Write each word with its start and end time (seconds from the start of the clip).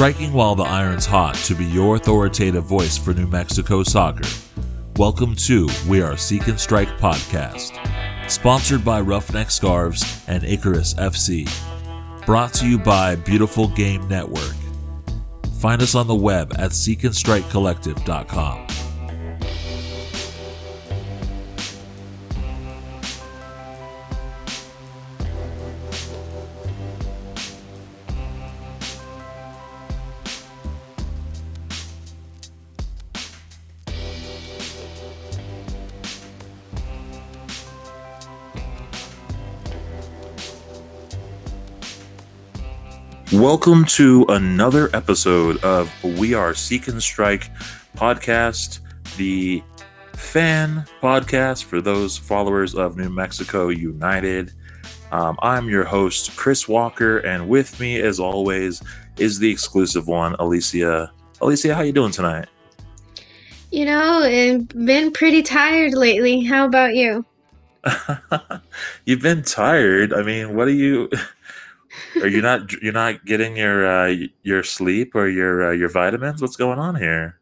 striking 0.00 0.32
while 0.32 0.54
the 0.54 0.62
iron's 0.62 1.04
hot 1.04 1.34
to 1.34 1.54
be 1.54 1.66
your 1.66 1.96
authoritative 1.96 2.64
voice 2.64 2.96
for 2.96 3.12
New 3.12 3.26
Mexico 3.26 3.82
soccer. 3.82 4.26
Welcome 4.96 5.36
to 5.36 5.68
We 5.86 6.00
Are 6.00 6.16
Seek 6.16 6.48
and 6.48 6.58
Strike 6.58 6.88
podcast, 6.96 7.76
sponsored 8.26 8.82
by 8.82 9.02
Roughneck 9.02 9.50
Scarves 9.50 10.24
and 10.26 10.42
Icarus 10.42 10.94
FC, 10.94 11.46
brought 12.24 12.54
to 12.54 12.66
you 12.66 12.78
by 12.78 13.14
Beautiful 13.14 13.68
Game 13.68 14.08
Network. 14.08 14.56
Find 15.58 15.82
us 15.82 15.94
on 15.94 16.06
the 16.06 16.14
web 16.14 16.54
at 16.54 16.70
seekandstrikecollective.com. 16.70 18.89
Welcome 43.40 43.86
to 43.86 44.26
another 44.28 44.90
episode 44.94 45.64
of 45.64 45.90
We 46.04 46.34
Are 46.34 46.52
Seek 46.52 46.88
and 46.88 47.02
Strike 47.02 47.50
podcast, 47.96 48.80
the 49.16 49.62
fan 50.12 50.84
podcast 51.00 51.64
for 51.64 51.80
those 51.80 52.18
followers 52.18 52.74
of 52.74 52.98
New 52.98 53.08
Mexico 53.08 53.68
United. 53.68 54.52
Um, 55.10 55.38
I'm 55.40 55.70
your 55.70 55.84
host, 55.84 56.36
Chris 56.36 56.68
Walker, 56.68 57.20
and 57.20 57.48
with 57.48 57.80
me, 57.80 57.98
as 58.02 58.20
always, 58.20 58.82
is 59.16 59.38
the 59.38 59.50
exclusive 59.50 60.06
one, 60.06 60.36
Alicia. 60.38 61.10
Alicia, 61.40 61.74
how 61.74 61.80
you 61.80 61.92
doing 61.92 62.12
tonight? 62.12 62.46
You 63.70 63.86
know, 63.86 64.22
I've 64.22 64.68
been 64.68 65.12
pretty 65.12 65.42
tired 65.42 65.94
lately. 65.94 66.42
How 66.42 66.66
about 66.66 66.94
you? 66.94 67.24
You've 69.06 69.22
been 69.22 69.42
tired. 69.44 70.12
I 70.12 70.22
mean, 70.24 70.54
what 70.54 70.68
are 70.68 70.72
you? 70.72 71.08
Are 72.16 72.28
you 72.28 72.42
not 72.42 72.72
you're 72.82 72.92
not 72.92 73.24
getting 73.24 73.56
your 73.56 73.86
uh, 73.86 74.14
your 74.42 74.62
sleep 74.62 75.14
or 75.14 75.28
your 75.28 75.68
uh, 75.68 75.72
your 75.72 75.88
vitamins? 75.88 76.42
What's 76.42 76.56
going 76.56 76.78
on 76.78 76.96
here? 76.96 77.38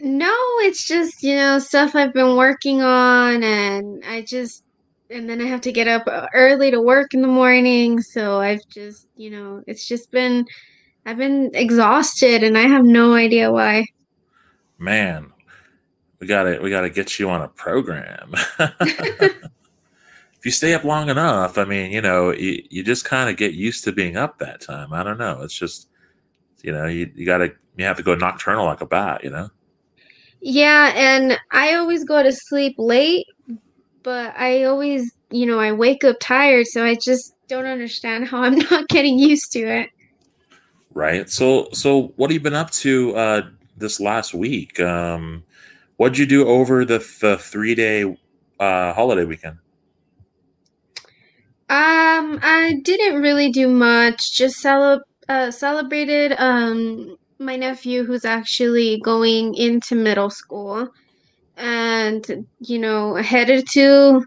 No, 0.00 0.34
it's 0.60 0.86
just 0.86 1.22
you 1.22 1.36
know 1.36 1.58
stuff 1.58 1.94
I've 1.94 2.12
been 2.12 2.36
working 2.36 2.82
on, 2.82 3.42
and 3.42 4.04
I 4.04 4.22
just 4.22 4.62
and 5.10 5.28
then 5.28 5.40
I 5.40 5.46
have 5.46 5.60
to 5.62 5.72
get 5.72 5.88
up 5.88 6.06
early 6.34 6.70
to 6.70 6.80
work 6.80 7.14
in 7.14 7.22
the 7.22 7.28
morning. 7.28 8.00
So 8.00 8.40
I've 8.40 8.66
just 8.68 9.06
you 9.16 9.30
know 9.30 9.62
it's 9.66 9.86
just 9.86 10.10
been 10.10 10.46
I've 11.06 11.18
been 11.18 11.50
exhausted, 11.54 12.42
and 12.42 12.58
I 12.58 12.62
have 12.62 12.84
no 12.84 13.14
idea 13.14 13.52
why. 13.52 13.86
Man, 14.78 15.32
we 16.20 16.26
got 16.26 16.44
to 16.44 16.58
we 16.58 16.70
got 16.70 16.82
to 16.82 16.90
get 16.90 17.18
you 17.18 17.30
on 17.30 17.42
a 17.42 17.48
program. 17.48 18.34
you 20.46 20.52
stay 20.52 20.74
up 20.74 20.84
long 20.84 21.10
enough, 21.10 21.58
I 21.58 21.64
mean, 21.64 21.90
you 21.90 22.00
know, 22.00 22.30
you, 22.30 22.62
you 22.70 22.84
just 22.84 23.04
kind 23.04 23.28
of 23.28 23.36
get 23.36 23.54
used 23.54 23.82
to 23.82 23.92
being 23.92 24.16
up 24.16 24.38
that 24.38 24.60
time. 24.60 24.92
I 24.92 25.02
don't 25.02 25.18
know. 25.18 25.42
It's 25.42 25.58
just, 25.58 25.88
you 26.62 26.70
know, 26.70 26.86
you, 26.86 27.10
you 27.16 27.26
got 27.26 27.38
to, 27.38 27.52
you 27.76 27.84
have 27.84 27.96
to 27.96 28.04
go 28.04 28.14
nocturnal 28.14 28.64
like 28.64 28.80
a 28.80 28.86
bat, 28.86 29.24
you 29.24 29.30
know? 29.30 29.50
Yeah. 30.40 30.92
And 30.94 31.36
I 31.50 31.74
always 31.74 32.04
go 32.04 32.22
to 32.22 32.30
sleep 32.30 32.76
late, 32.78 33.26
but 34.04 34.36
I 34.38 34.62
always, 34.62 35.12
you 35.30 35.46
know, 35.46 35.58
I 35.58 35.72
wake 35.72 36.04
up 36.04 36.18
tired. 36.20 36.68
So 36.68 36.84
I 36.84 36.94
just 36.94 37.34
don't 37.48 37.66
understand 37.66 38.28
how 38.28 38.44
I'm 38.44 38.54
not 38.70 38.86
getting 38.88 39.18
used 39.18 39.50
to 39.52 39.60
it. 39.60 39.90
Right. 40.94 41.28
So, 41.28 41.70
so 41.72 42.14
what 42.14 42.30
have 42.30 42.34
you 42.34 42.40
been 42.40 42.54
up 42.54 42.70
to 42.70 43.16
uh, 43.16 43.42
this 43.76 43.98
last 43.98 44.32
week? 44.32 44.78
Um, 44.78 45.42
what'd 45.96 46.18
you 46.18 46.26
do 46.26 46.46
over 46.46 46.84
the, 46.84 46.98
the 47.20 47.36
three 47.36 47.74
day 47.74 48.16
uh, 48.60 48.92
holiday 48.92 49.24
weekend? 49.24 49.58
Um, 51.68 52.38
I 52.42 52.80
didn't 52.84 53.20
really 53.20 53.50
do 53.50 53.68
much. 53.68 54.32
Just 54.36 54.58
cele- 54.58 55.02
uh, 55.28 55.50
celebrated 55.50 56.32
um 56.38 57.16
my 57.38 57.56
nephew 57.56 58.04
who's 58.04 58.24
actually 58.24 59.00
going 59.00 59.54
into 59.54 59.94
middle 59.94 60.30
school, 60.30 60.88
and 61.56 62.46
you 62.60 62.78
know 62.78 63.16
headed 63.16 63.66
to 63.72 64.24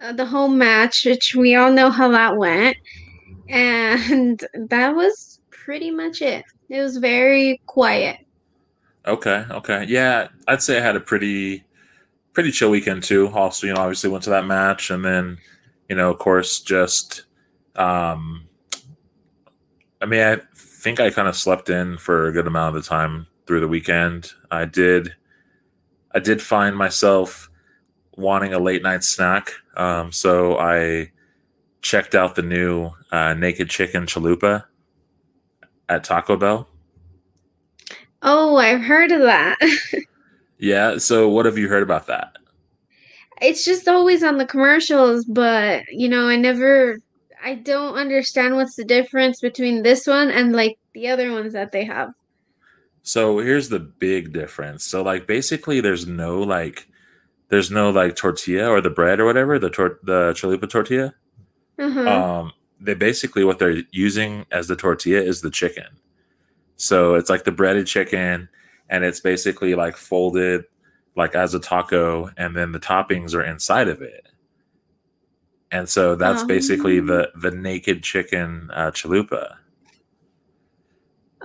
uh, 0.00 0.12
the 0.12 0.26
home 0.26 0.58
match, 0.58 1.04
which 1.04 1.34
we 1.36 1.54
all 1.54 1.72
know 1.72 1.90
how 1.90 2.08
that 2.08 2.36
went, 2.36 2.76
and 3.48 4.44
that 4.68 4.94
was 4.96 5.40
pretty 5.50 5.92
much 5.92 6.22
it. 6.22 6.44
It 6.68 6.80
was 6.80 6.96
very 6.96 7.60
quiet. 7.66 8.18
Okay, 9.06 9.44
okay, 9.50 9.84
yeah, 9.88 10.28
I'd 10.48 10.62
say 10.62 10.78
I 10.78 10.80
had 10.80 10.96
a 10.96 11.00
pretty 11.00 11.64
pretty 12.32 12.50
chill 12.50 12.70
weekend 12.70 13.04
too. 13.04 13.28
Also, 13.28 13.66
you 13.68 13.74
know, 13.74 13.80
obviously 13.80 14.10
went 14.10 14.24
to 14.24 14.30
that 14.30 14.46
match, 14.46 14.90
and 14.90 15.04
then 15.04 15.38
you 15.88 15.96
know, 15.96 16.10
of 16.10 16.18
course, 16.18 16.60
just 16.60 17.24
um, 17.76 18.48
I 20.00 20.06
mean, 20.06 20.20
I 20.20 20.38
think 20.54 21.00
I 21.00 21.10
kind 21.10 21.28
of 21.28 21.36
slept 21.36 21.70
in 21.70 21.96
for 21.96 22.26
a 22.26 22.32
good 22.32 22.46
amount 22.46 22.76
of 22.76 22.82
the 22.82 22.88
time 22.88 23.26
through 23.46 23.60
the 23.60 23.68
weekend. 23.68 24.32
I 24.50 24.64
did, 24.66 25.14
I 26.12 26.18
did 26.18 26.42
find 26.42 26.76
myself 26.76 27.50
wanting 28.16 28.52
a 28.52 28.58
late 28.58 28.82
night 28.82 29.02
snack, 29.02 29.52
um, 29.76 30.12
so 30.12 30.58
I 30.58 31.10
checked 31.80 32.14
out 32.14 32.34
the 32.34 32.42
new 32.42 32.90
uh, 33.12 33.34
naked 33.34 33.70
chicken 33.70 34.06
chalupa 34.06 34.64
at 35.88 36.04
Taco 36.04 36.36
Bell. 36.36 36.68
Oh, 38.22 38.56
I've 38.56 38.82
heard 38.82 39.12
of 39.12 39.22
that. 39.22 39.58
yeah. 40.58 40.98
So, 40.98 41.28
what 41.28 41.46
have 41.46 41.58
you 41.58 41.68
heard 41.68 41.82
about 41.82 42.06
that? 42.06 42.36
It's 43.44 43.64
just 43.64 43.86
always 43.88 44.22
on 44.22 44.38
the 44.38 44.46
commercials, 44.46 45.24
but 45.26 45.84
you 45.90 46.08
know, 46.08 46.28
I 46.28 46.36
never 46.36 46.98
I 47.42 47.56
don't 47.56 47.96
understand 47.96 48.56
what's 48.56 48.76
the 48.76 48.84
difference 48.84 49.40
between 49.40 49.82
this 49.82 50.06
one 50.06 50.30
and 50.30 50.52
like 50.52 50.78
the 50.94 51.08
other 51.08 51.30
ones 51.30 51.52
that 51.52 51.72
they 51.72 51.84
have. 51.84 52.14
So 53.02 53.38
here's 53.38 53.68
the 53.68 53.80
big 53.80 54.32
difference. 54.32 54.84
So 54.84 55.02
like 55.02 55.26
basically 55.26 55.82
there's 55.82 56.06
no 56.06 56.42
like 56.42 56.88
there's 57.50 57.70
no 57.70 57.90
like 57.90 58.16
tortilla 58.16 58.68
or 58.68 58.80
the 58.80 58.90
bread 58.90 59.20
or 59.20 59.26
whatever, 59.26 59.58
the 59.58 59.70
tor- 59.70 60.00
the 60.02 60.32
chalupa 60.32 60.68
tortilla. 60.68 61.14
Uh-huh. 61.78 62.08
Um 62.08 62.52
they 62.80 62.94
basically 62.94 63.44
what 63.44 63.58
they're 63.58 63.82
using 63.92 64.46
as 64.50 64.68
the 64.68 64.76
tortilla 64.76 65.20
is 65.20 65.42
the 65.42 65.50
chicken. 65.50 65.98
So 66.76 67.14
it's 67.14 67.28
like 67.28 67.44
the 67.44 67.52
breaded 67.52 67.86
chicken 67.86 68.48
and 68.88 69.04
it's 69.04 69.20
basically 69.20 69.74
like 69.74 69.96
folded 69.96 70.64
like 71.16 71.34
as 71.34 71.54
a 71.54 71.60
taco 71.60 72.30
and 72.36 72.56
then 72.56 72.72
the 72.72 72.80
toppings 72.80 73.34
are 73.34 73.42
inside 73.42 73.88
of 73.88 74.02
it. 74.02 74.28
And 75.70 75.88
so 75.88 76.14
that's 76.14 76.42
um, 76.42 76.48
basically 76.48 77.00
the 77.00 77.30
the 77.34 77.50
naked 77.50 78.02
chicken 78.02 78.70
uh, 78.72 78.90
chalupa. 78.90 79.56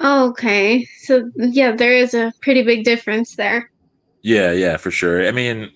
Okay. 0.04 0.86
So 1.02 1.32
yeah 1.36 1.72
there 1.72 1.94
is 1.94 2.14
a 2.14 2.34
pretty 2.42 2.64
big 2.64 2.84
difference 2.84 3.36
there. 3.36 3.72
Yeah 4.22 4.52
yeah 4.52 4.78
for 4.78 4.92
sure. 4.92 5.28
I 5.28 5.32
mean 5.32 5.72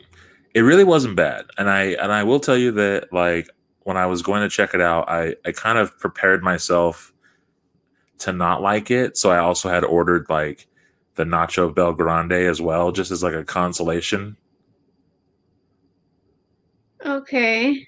it 0.54 0.62
really 0.62 0.84
wasn't 0.84 1.16
bad. 1.16 1.46
And 1.58 1.70
i 1.70 1.84
and 1.94 2.12
i 2.12 2.24
will 2.24 2.40
tell 2.40 2.58
you 2.58 2.72
that 2.72 3.12
like 3.12 3.50
when 3.82 3.98
i 3.98 4.06
was 4.06 4.22
going 4.22 4.42
to 4.42 4.50
check 4.50 4.74
it 4.74 4.82
out 4.82 5.10
i 5.10 5.36
i 5.46 5.52
kind 5.52 5.78
of 5.78 5.98
prepared 6.00 6.42
myself 6.42 7.12
to 8.20 8.32
not 8.32 8.62
like 8.62 8.92
it. 8.92 9.18
So 9.18 9.32
i 9.32 9.40
also 9.40 9.70
had 9.70 9.84
ordered 9.84 10.28
like 10.30 10.68
the 11.16 11.24
Nacho 11.24 11.74
Bel 11.74 11.94
Grande 11.94 12.34
as 12.34 12.62
well, 12.62 12.92
just 12.92 13.12
as 13.12 13.24
like 13.24 13.34
a 13.34 13.44
consolation. 13.46 14.38
Okay. 17.06 17.88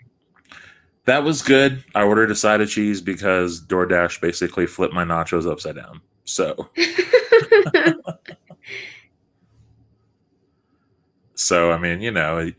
That 1.06 1.24
was 1.24 1.42
good. 1.42 1.84
I 1.94 2.04
ordered 2.04 2.32
a 2.32 2.36
side 2.36 2.62
of 2.62 2.70
cheese 2.70 3.02
because 3.02 3.62
DoorDash 3.62 4.22
basically 4.22 4.66
flipped 4.68 4.94
my 4.94 5.04
nachos 5.04 5.50
upside 5.50 5.76
down. 5.76 6.02
So. 6.24 6.70
so 11.36 11.72
I 11.72 11.78
mean, 11.78 12.02
you 12.02 12.12
know, 12.12 12.52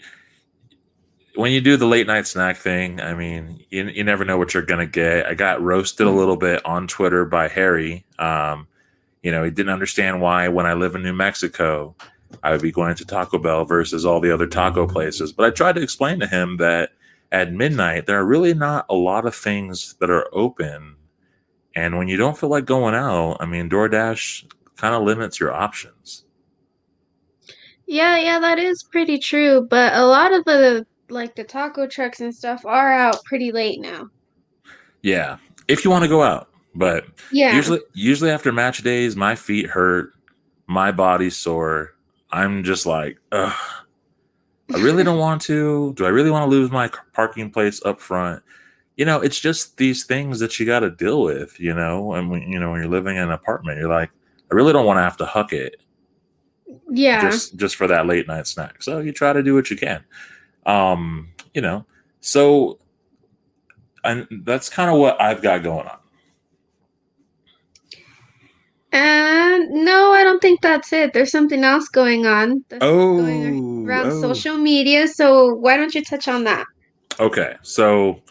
when 1.34 1.52
you 1.52 1.60
do 1.60 1.76
the 1.76 1.86
late 1.86 2.06
night 2.06 2.26
snack 2.26 2.56
thing, 2.56 3.00
I 3.00 3.14
mean, 3.14 3.64
you, 3.70 3.84
you 3.84 4.04
never 4.04 4.24
know 4.24 4.38
what 4.38 4.54
you're 4.54 4.62
gonna 4.62 4.86
get. 4.86 5.26
I 5.26 5.34
got 5.34 5.60
roasted 5.60 6.06
a 6.06 6.10
mm. 6.10 6.16
little 6.16 6.36
bit 6.36 6.64
on 6.64 6.86
Twitter 6.86 7.24
by 7.24 7.48
Harry. 7.48 8.04
Um, 8.18 8.68
you 9.22 9.30
know, 9.30 9.42
he 9.44 9.50
didn't 9.50 9.72
understand 9.72 10.20
why 10.20 10.48
when 10.48 10.66
I 10.66 10.74
live 10.74 10.94
in 10.94 11.02
New 11.02 11.12
Mexico, 11.12 11.94
I 12.42 12.52
would 12.52 12.62
be 12.62 12.72
going 12.72 12.94
to 12.94 13.04
Taco 13.04 13.38
Bell 13.38 13.64
versus 13.64 14.04
all 14.04 14.20
the 14.20 14.32
other 14.32 14.46
taco 14.46 14.86
places. 14.86 15.32
But 15.32 15.46
I 15.46 15.50
tried 15.50 15.76
to 15.76 15.82
explain 15.82 16.20
to 16.20 16.26
him 16.26 16.56
that 16.58 16.90
at 17.32 17.52
midnight, 17.52 18.06
there 18.06 18.18
are 18.18 18.24
really 18.24 18.54
not 18.54 18.86
a 18.88 18.94
lot 18.94 19.26
of 19.26 19.34
things 19.34 19.94
that 20.00 20.10
are 20.10 20.28
open. 20.32 20.96
And 21.74 21.98
when 21.98 22.08
you 22.08 22.16
don't 22.16 22.38
feel 22.38 22.48
like 22.48 22.64
going 22.64 22.94
out, 22.94 23.38
I 23.40 23.46
mean, 23.46 23.68
DoorDash 23.68 24.52
kind 24.76 24.94
of 24.94 25.02
limits 25.02 25.40
your 25.40 25.52
options. 25.52 26.24
Yeah, 27.86 28.16
yeah, 28.18 28.38
that 28.40 28.58
is 28.58 28.82
pretty 28.82 29.18
true. 29.18 29.66
But 29.68 29.94
a 29.94 30.04
lot 30.04 30.32
of 30.32 30.44
the 30.44 30.86
like 31.08 31.36
the 31.36 31.44
taco 31.44 31.86
trucks 31.86 32.20
and 32.20 32.34
stuff 32.34 32.66
are 32.66 32.92
out 32.92 33.22
pretty 33.24 33.52
late 33.52 33.80
now. 33.80 34.10
Yeah, 35.02 35.36
if 35.68 35.84
you 35.84 35.90
want 35.90 36.02
to 36.02 36.08
go 36.08 36.22
out, 36.22 36.50
But 36.76 37.06
yeah, 37.32 37.56
usually 37.56 37.81
usually 37.94 38.31
after 38.31 38.52
match 38.52 38.82
days, 38.82 39.17
my 39.17 39.34
feet 39.34 39.67
hurt, 39.67 40.12
my 40.67 40.93
body's 40.93 41.37
sore. 41.37 41.94
I'm 42.31 42.64
just 42.64 42.87
like, 42.87 43.19
ugh. 43.32 43.55
I 44.75 44.78
really 44.78 45.05
don't 45.05 45.19
want 45.19 45.43
to. 45.43 45.93
Do 45.94 46.05
I 46.05 46.08
really 46.08 46.31
want 46.31 46.44
to 46.44 46.50
lose 46.50 46.70
my 46.73 46.90
parking 47.12 47.50
place 47.50 47.81
up 47.84 48.00
front? 48.00 48.43
You 48.96 49.05
know, 49.05 49.20
it's 49.20 49.38
just 49.38 49.76
these 49.76 50.05
things 50.05 50.40
that 50.40 50.58
you 50.58 50.67
got 50.67 50.81
to 50.81 50.90
deal 50.90 51.23
with. 51.23 51.58
You 51.61 51.73
know, 51.73 52.12
and 52.14 52.31
when, 52.31 52.43
you 52.43 52.58
know 52.58 52.73
when 52.73 52.81
you're 52.81 52.90
living 52.90 53.17
in 53.17 53.23
an 53.23 53.31
apartment, 53.31 53.78
you're 53.78 53.88
like, 53.88 54.11
I 54.50 54.55
really 54.55 54.73
don't 54.73 54.87
want 54.87 54.99
to 54.99 55.02
have 55.02 55.17
to 55.19 55.25
huck 55.25 55.52
it. 55.52 55.81
Yeah. 56.90 57.20
Just 57.20 57.56
just 57.56 57.76
for 57.76 57.87
that 57.87 58.06
late 58.06 58.26
night 58.26 58.46
snack. 58.46 58.82
So 58.82 58.99
you 58.99 59.12
try 59.12 59.32
to 59.32 59.43
do 59.43 59.55
what 59.55 59.70
you 59.70 59.76
can. 59.76 60.05
Um, 60.67 61.28
you 61.55 61.61
know, 61.61 61.87
so 62.20 62.78
and 64.05 64.26
that's 64.44 64.69
kind 64.69 64.90
of 64.90 64.99
what 64.99 65.20
I've 65.20 65.43
got 65.43 65.62
going 65.62 65.87
on. 65.87 65.99
And 68.96 69.84
no, 69.84 70.12
I 70.12 70.25
don't 70.25 70.40
think 70.40 70.62
that's 70.62 70.90
it. 70.90 71.12
There's 71.12 71.31
something 71.31 71.62
else 71.64 71.87
going 71.87 72.25
on. 72.25 72.64
oh, 72.81 73.19
going 73.19 73.87
around 73.87 74.06
oh. 74.06 74.20
social 74.22 74.56
media. 74.56 75.06
So 75.06 75.52
why 75.54 75.76
don't 75.76 75.94
you 75.94 76.02
touch 76.02 76.28
on 76.28 76.44
that? 76.44 76.64
Okay, 77.20 77.56
so 77.60 78.22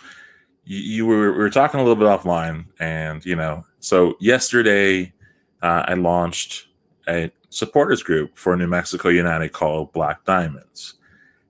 you, 0.63 0.79
you 0.79 1.05
were 1.05 1.33
we 1.33 1.37
were 1.37 1.51
talking 1.51 1.79
a 1.79 1.83
little 1.83 1.95
bit 1.95 2.07
offline, 2.07 2.65
and 2.79 3.23
you 3.23 3.35
know, 3.35 3.63
so 3.79 4.15
yesterday 4.19 5.13
uh, 5.61 5.83
I 5.87 5.93
launched 5.93 6.65
a 7.07 7.29
supporters 7.49 8.01
group 8.01 8.35
for 8.35 8.57
New 8.57 8.65
Mexico 8.65 9.09
United 9.09 9.51
called 9.51 9.93
Black 9.93 10.25
Diamonds, 10.25 10.95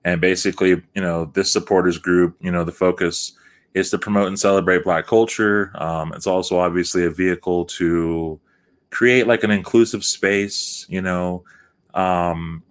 and 0.04 0.20
basically, 0.20 0.82
you 0.94 1.00
know, 1.00 1.24
this 1.32 1.50
supporters 1.50 1.96
group, 1.96 2.36
you 2.42 2.50
know, 2.50 2.64
the 2.64 2.72
focus 2.72 3.32
is 3.72 3.88
to 3.90 3.98
promote 3.98 4.28
and 4.28 4.38
celebrate 4.38 4.84
Black 4.84 5.06
culture. 5.06 5.72
Um, 5.76 6.12
it's 6.12 6.26
also 6.26 6.58
obviously 6.58 7.06
a 7.06 7.10
vehicle 7.10 7.64
to 7.64 8.38
create 8.96 9.26
like 9.26 9.44
an 9.44 9.50
inclusive 9.50 10.02
space. 10.02 10.86
You 10.88 11.02
know, 11.02 11.44
um, 11.92 12.62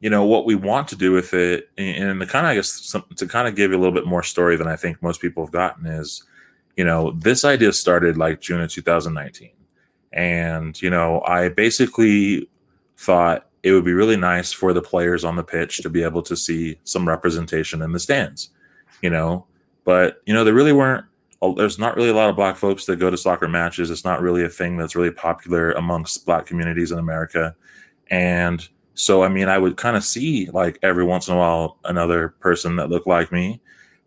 you 0.00 0.10
know 0.10 0.24
what 0.24 0.44
we 0.44 0.56
want 0.56 0.88
to 0.88 0.96
do 0.96 1.12
with 1.12 1.32
it, 1.34 1.70
and 1.78 2.20
the 2.20 2.26
kind 2.26 2.46
of 2.46 2.50
I 2.50 2.54
guess 2.56 2.68
some, 2.68 3.04
to 3.16 3.28
kind 3.28 3.46
of 3.46 3.54
give 3.54 3.70
you 3.70 3.76
a 3.76 3.80
little 3.80 3.94
bit 3.94 4.06
more 4.06 4.24
story 4.24 4.56
than 4.56 4.66
I 4.66 4.74
think 4.74 5.00
most 5.02 5.20
people 5.20 5.44
have 5.44 5.52
gotten 5.52 5.86
is, 5.86 6.24
you 6.76 6.84
know, 6.84 7.12
this 7.12 7.44
idea 7.44 7.72
started 7.72 8.16
like 8.16 8.40
June 8.40 8.60
of 8.60 8.70
2019, 8.70 9.50
and 10.12 10.80
you 10.82 10.90
know, 10.90 11.22
I 11.22 11.48
basically 11.48 12.48
thought 12.96 13.46
it 13.62 13.70
would 13.70 13.84
be 13.84 13.92
really 13.92 14.16
nice 14.16 14.52
for 14.52 14.72
the 14.72 14.82
players 14.82 15.24
on 15.24 15.36
the 15.36 15.44
pitch 15.44 15.78
to 15.78 15.88
be 15.88 16.02
able 16.02 16.22
to 16.22 16.36
see 16.36 16.76
some 16.82 17.06
representation 17.06 17.82
in 17.82 17.92
the 17.92 18.00
stands, 18.00 18.50
you 19.00 19.10
know, 19.10 19.46
but 19.84 20.22
you 20.26 20.34
know, 20.34 20.42
there 20.42 20.54
really 20.54 20.72
weren't. 20.72 21.04
There's 21.56 21.78
not 21.78 21.96
really 21.96 22.08
a 22.08 22.14
lot 22.14 22.30
of 22.30 22.36
black 22.36 22.56
folks 22.56 22.84
that 22.86 22.96
go 22.96 23.10
to 23.10 23.16
soccer 23.16 23.48
matches. 23.48 23.90
It's 23.90 24.04
not 24.04 24.20
really 24.20 24.44
a 24.44 24.48
thing 24.48 24.76
that's 24.76 24.96
really 24.96 25.12
popular 25.12 25.72
amongst 25.72 26.26
black 26.26 26.46
communities 26.46 26.90
in 26.90 26.98
America, 26.98 27.54
and 28.10 28.66
so 28.94 29.22
I 29.22 29.28
mean, 29.28 29.48
I 29.48 29.58
would 29.58 29.76
kind 29.76 29.96
of 29.96 30.04
see 30.04 30.50
like 30.50 30.78
every 30.82 31.04
once 31.04 31.28
in 31.28 31.34
a 31.34 31.38
while 31.38 31.78
another 31.84 32.30
person 32.40 32.76
that 32.76 32.90
looked 32.90 33.06
like 33.06 33.30
me, 33.30 33.60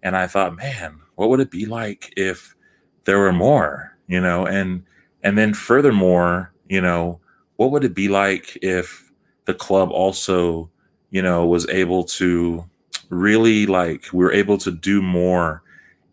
and 0.04 0.18
I 0.18 0.28
thought, 0.28 0.58
man, 0.58 1.00
what 1.16 1.30
would 1.30 1.40
it 1.40 1.52
be 1.52 1.66
like 1.66 2.14
if 2.18 2.56
there 3.06 3.20
were 3.20 3.32
more, 3.32 3.96
you 4.08 4.20
know? 4.20 4.46
And 4.46 4.84
and 5.24 5.38
then 5.38 5.54
furthermore, 5.54 6.52
you 6.68 6.82
know, 6.82 7.20
what 7.56 7.72
would 7.72 7.84
it 7.84 7.94
be 7.94 8.10
like 8.10 8.58
if 8.62 9.12
the 9.46 9.54
club 9.54 9.92
also, 9.92 10.70
you 11.12 11.22
know, 11.22 11.46
was 11.46 11.68
able 11.70 12.04
to 12.04 12.66
really 13.10 13.66
like 13.66 14.06
we 14.12 14.24
were 14.24 14.32
able 14.32 14.58
to 14.58 14.72
do 14.72 15.02
more 15.02 15.64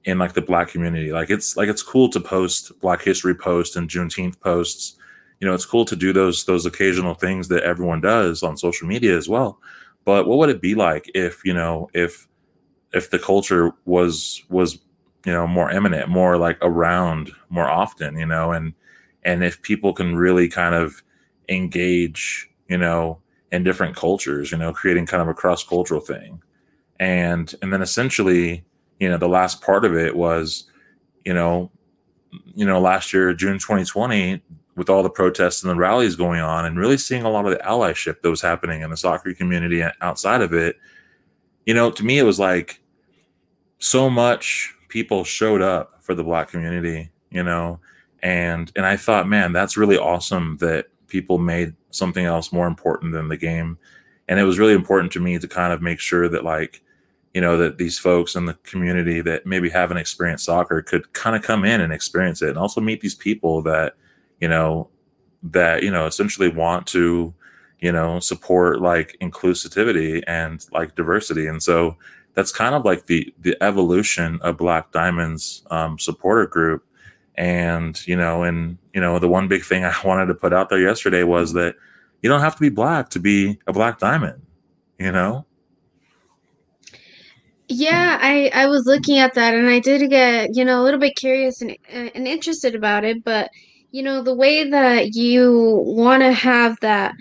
in 0.05 0.19
like 0.19 0.33
the 0.33 0.43
black 0.43 0.69
community. 0.69 1.13
Like 1.13 1.31
it's 1.31 1.57
like 1.57 1.69
it's 1.69 1.83
cool 1.83 2.09
to 2.11 2.21
post 2.21 2.79
Black 2.81 3.03
History 3.03 3.35
posts 3.35 3.77
and 3.77 3.89
Juneteenth 3.89 4.41
posts. 4.41 4.97
You 5.41 5.47
know, 5.47 5.55
it's 5.55 5.67
cool 5.67 5.85
to 5.85 5.97
do 5.97 6.13
those 6.13 6.45
those 6.45 6.67
occasional 6.67 7.15
things 7.15 7.49
that 7.49 7.63
everyone 7.63 8.01
does 8.01 8.43
on 8.43 8.57
social 8.57 8.89
media 8.89 9.17
as 9.17 9.29
well. 9.29 9.61
But 10.05 10.27
what 10.27 10.39
would 10.39 10.51
it 10.51 10.63
be 10.63 10.75
like 10.75 11.11
if 11.15 11.45
you 11.45 11.53
know 11.53 11.91
if 11.95 12.27
if 12.93 13.11
the 13.11 13.19
culture 13.19 13.73
was 13.85 14.43
was 14.49 14.79
you 15.27 15.33
know 15.33 15.47
more 15.47 15.71
eminent, 15.71 16.09
more 16.09 16.37
like 16.37 16.59
around 16.63 17.31
more 17.51 17.69
often, 17.69 18.17
you 18.19 18.27
know, 18.27 18.53
and 18.53 18.73
and 19.25 19.45
if 19.45 19.61
people 19.63 19.93
can 19.93 20.17
really 20.17 20.49
kind 20.49 20.75
of 20.75 21.03
engage, 21.49 22.49
you 22.69 22.79
know, 22.79 23.21
in 23.53 23.65
different 23.65 23.97
cultures, 23.97 24.51
you 24.53 24.59
know, 24.59 24.73
creating 24.73 25.07
kind 25.07 25.23
of 25.23 25.29
a 25.29 25.35
cross 25.35 25.63
cultural 25.65 26.01
thing, 26.01 26.43
and 26.99 27.55
and 27.63 27.73
then 27.73 27.83
essentially 27.83 28.65
you 28.99 29.09
know, 29.09 29.19
the 29.19 29.29
last 29.29 29.63
part 29.63 29.85
of 29.85 29.97
it 29.97 30.17
was, 30.17 30.65
you 31.25 31.35
know, 31.35 31.71
you 32.55 32.67
know, 32.67 32.81
last 32.81 33.13
year, 33.13 33.33
June 33.33 33.59
2020, 33.59 34.43
with 34.77 34.89
all 34.89 35.03
the 35.03 35.11
protests 35.11 35.63
and 35.63 35.71
the 35.71 35.77
rallies 35.77 36.17
going 36.17 36.41
on, 36.41 36.65
and 36.65 36.79
really 36.79 36.99
seeing 36.99 37.23
a 37.23 37.31
lot 37.31 37.47
of 37.47 37.53
the 37.53 37.65
allyship 37.65 38.21
that 38.23 38.31
was 38.31 38.43
happening 38.43 38.83
in 38.83 38.91
the 38.91 38.97
soccer 38.97 39.35
community 39.35 39.83
outside 40.01 40.41
of 40.41 40.53
it, 40.53 40.77
you 41.67 41.75
know, 41.75 41.91
to 41.91 42.05
me, 42.05 42.19
it 42.19 42.25
was 42.25 42.39
like 42.39 42.81
so 43.79 44.09
much 44.09 44.75
people 44.89 45.25
showed 45.25 45.63
up 45.63 46.03
for 46.03 46.15
the 46.15 46.25
black 46.25 46.49
community, 46.49 47.11
you 47.31 47.43
know, 47.43 47.81
and 48.23 48.73
and 48.77 48.87
I 48.87 48.97
thought, 48.97 49.29
man, 49.29 49.53
that's 49.53 49.77
really 49.77 49.99
awesome 49.99 50.57
that 50.61 50.87
people 51.09 51.39
made 51.39 51.75
something 51.91 52.25
else 52.25 52.53
more 52.53 52.67
important 52.67 53.13
than 53.13 53.29
the 53.29 53.37
game, 53.37 53.79
and 54.29 54.39
it 54.41 54.45
was 54.45 54.59
really 54.59 54.75
important 54.75 55.13
to 55.13 55.21
me 55.21 55.39
to 55.39 55.49
kind 55.49 55.73
of 55.73 55.83
make 55.83 56.01
sure 56.01 56.29
that 56.29 56.45
like 56.45 56.83
you 57.39 57.43
know 57.43 57.57
that 57.57 57.79
these 57.79 58.01
folks 58.01 58.35
in 58.35 58.47
the 58.47 58.55
community 58.65 59.21
that 59.21 59.47
maybe 59.47 59.69
haven't 59.69 59.97
experienced 59.97 60.47
soccer 60.47 60.83
could 60.83 61.13
kind 61.13 61.37
of 61.37 61.43
come 61.43 61.65
in 61.65 61.81
and 61.81 61.93
experience 61.93 62.43
it 62.43 62.49
and 62.49 62.59
also 62.59 62.81
meet 62.81 63.01
these 63.01 63.15
people 63.15 63.63
that 63.63 63.95
you 64.41 64.49
know 64.49 64.89
that 65.45 65.85
you 65.85 65.91
know 65.93 66.07
essentially 66.07 66.49
want 66.49 66.85
to 66.89 67.33
you 67.79 67.93
know 67.93 68.19
support 68.19 68.81
like 68.81 69.17
inclusivity 69.21 70.21
and 70.27 70.67
like 70.73 70.97
diversity. 70.97 71.47
And 71.47 71.63
so 71.63 71.97
that's 72.35 72.51
kind 72.51 72.75
of 72.75 72.85
like 72.85 73.07
the 73.07 73.33
the 73.39 73.57
evolution 73.63 74.41
of 74.43 74.57
black 74.57 74.91
diamonds 74.91 75.63
um, 75.71 75.97
supporter 75.97 76.49
group. 76.49 76.85
And 77.37 78.05
you 78.05 78.17
know 78.17 78.43
and 78.43 78.79
you 78.93 79.01
know 79.01 79.21
the 79.21 79.29
one 79.29 79.47
big 79.47 79.65
thing 79.65 79.85
i 79.85 79.95
wanted 80.05 80.27
to 80.27 80.35
put 80.35 80.53
out 80.53 80.71
there 80.71 80.81
yesterday 80.81 81.23
was 81.23 81.53
that 81.53 81.77
you 82.21 82.29
don't 82.29 82.41
have 82.41 82.57
to 82.57 82.61
be 82.61 82.69
black 82.69 83.11
to 83.11 83.21
be 83.21 83.61
a 83.69 83.73
black 83.73 84.01
diamond 84.01 84.43
you 84.99 85.13
know 85.13 85.47
yeah, 87.69 88.19
I 88.21 88.51
I 88.55 88.67
was 88.67 88.87
looking 88.87 89.19
at 89.19 89.35
that 89.35 89.55
and 89.55 89.69
I 89.69 89.79
did 89.81 90.09
get, 90.11 90.51
you 90.55 90.65
know, 90.65 90.81
a 90.81 90.85
little 90.85 91.01
bit 91.01 91.17
curious 91.17 91.61
and 91.63 91.73
uh, 91.73 92.11
and 92.15 92.27
interested 92.27 92.75
about 92.75 93.05
it, 93.05 93.23
but 93.25 93.51
you 93.91 94.03
know, 94.03 94.23
the 94.23 94.35
way 94.35 94.69
that 94.71 95.15
you 95.15 95.83
want 95.87 96.23
to 96.23 96.33
have 96.33 96.79
that 96.81 97.15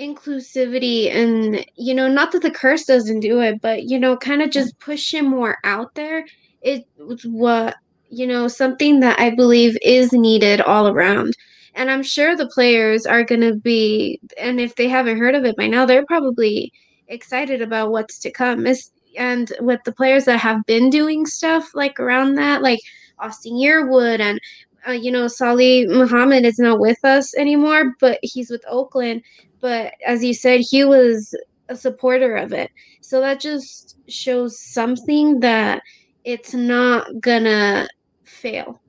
inclusivity 0.00 1.10
and 1.14 1.64
you 1.76 1.94
know, 1.94 2.08
not 2.08 2.32
that 2.32 2.42
the 2.42 2.50
curse 2.50 2.84
doesn't 2.84 3.20
do 3.20 3.40
it, 3.40 3.60
but 3.60 3.84
you 3.84 3.98
know, 3.98 4.16
kind 4.16 4.42
of 4.42 4.50
just 4.50 4.78
push 4.80 5.12
him 5.14 5.26
more 5.26 5.58
out 5.64 5.94
there. 5.94 6.24
It 6.62 6.84
was 6.98 7.22
what, 7.24 7.76
you 8.10 8.26
know, 8.26 8.48
something 8.48 9.00
that 9.00 9.18
I 9.20 9.30
believe 9.30 9.76
is 9.82 10.12
needed 10.12 10.60
all 10.62 10.88
around. 10.88 11.34
And 11.74 11.90
I'm 11.90 12.02
sure 12.02 12.36
the 12.36 12.48
players 12.48 13.06
are 13.06 13.24
going 13.24 13.40
to 13.42 13.54
be 13.54 14.20
and 14.38 14.60
if 14.60 14.74
they 14.76 14.88
haven't 14.88 15.18
heard 15.18 15.34
of 15.34 15.44
it 15.44 15.56
by 15.56 15.66
now, 15.68 15.86
they're 15.86 16.06
probably 16.06 16.72
excited 17.08 17.62
about 17.62 17.90
what's 17.90 18.18
to 18.20 18.30
come. 18.30 18.66
It's, 18.66 18.90
and 19.16 19.52
with 19.60 19.80
the 19.84 19.92
players 19.92 20.24
that 20.24 20.38
have 20.38 20.64
been 20.66 20.90
doing 20.90 21.26
stuff 21.26 21.70
like 21.74 21.98
around 22.00 22.34
that, 22.36 22.62
like 22.62 22.80
Austin 23.18 23.54
Yearwood 23.54 24.20
and 24.20 24.40
uh, 24.86 24.92
you 24.92 25.10
know 25.10 25.28
Salih 25.28 25.86
Muhammad 25.88 26.44
is 26.44 26.58
not 26.58 26.80
with 26.80 27.04
us 27.04 27.34
anymore, 27.36 27.94
but 28.00 28.18
he's 28.22 28.50
with 28.50 28.64
Oakland. 28.68 29.22
But 29.60 29.94
as 30.06 30.24
you 30.24 30.34
said, 30.34 30.60
he 30.60 30.84
was 30.84 31.34
a 31.68 31.76
supporter 31.76 32.36
of 32.36 32.52
it, 32.52 32.70
so 33.00 33.20
that 33.20 33.40
just 33.40 33.96
shows 34.08 34.58
something 34.58 35.40
that 35.40 35.82
it's 36.24 36.54
not 36.54 37.06
gonna 37.20 37.88
fail. 38.24 38.80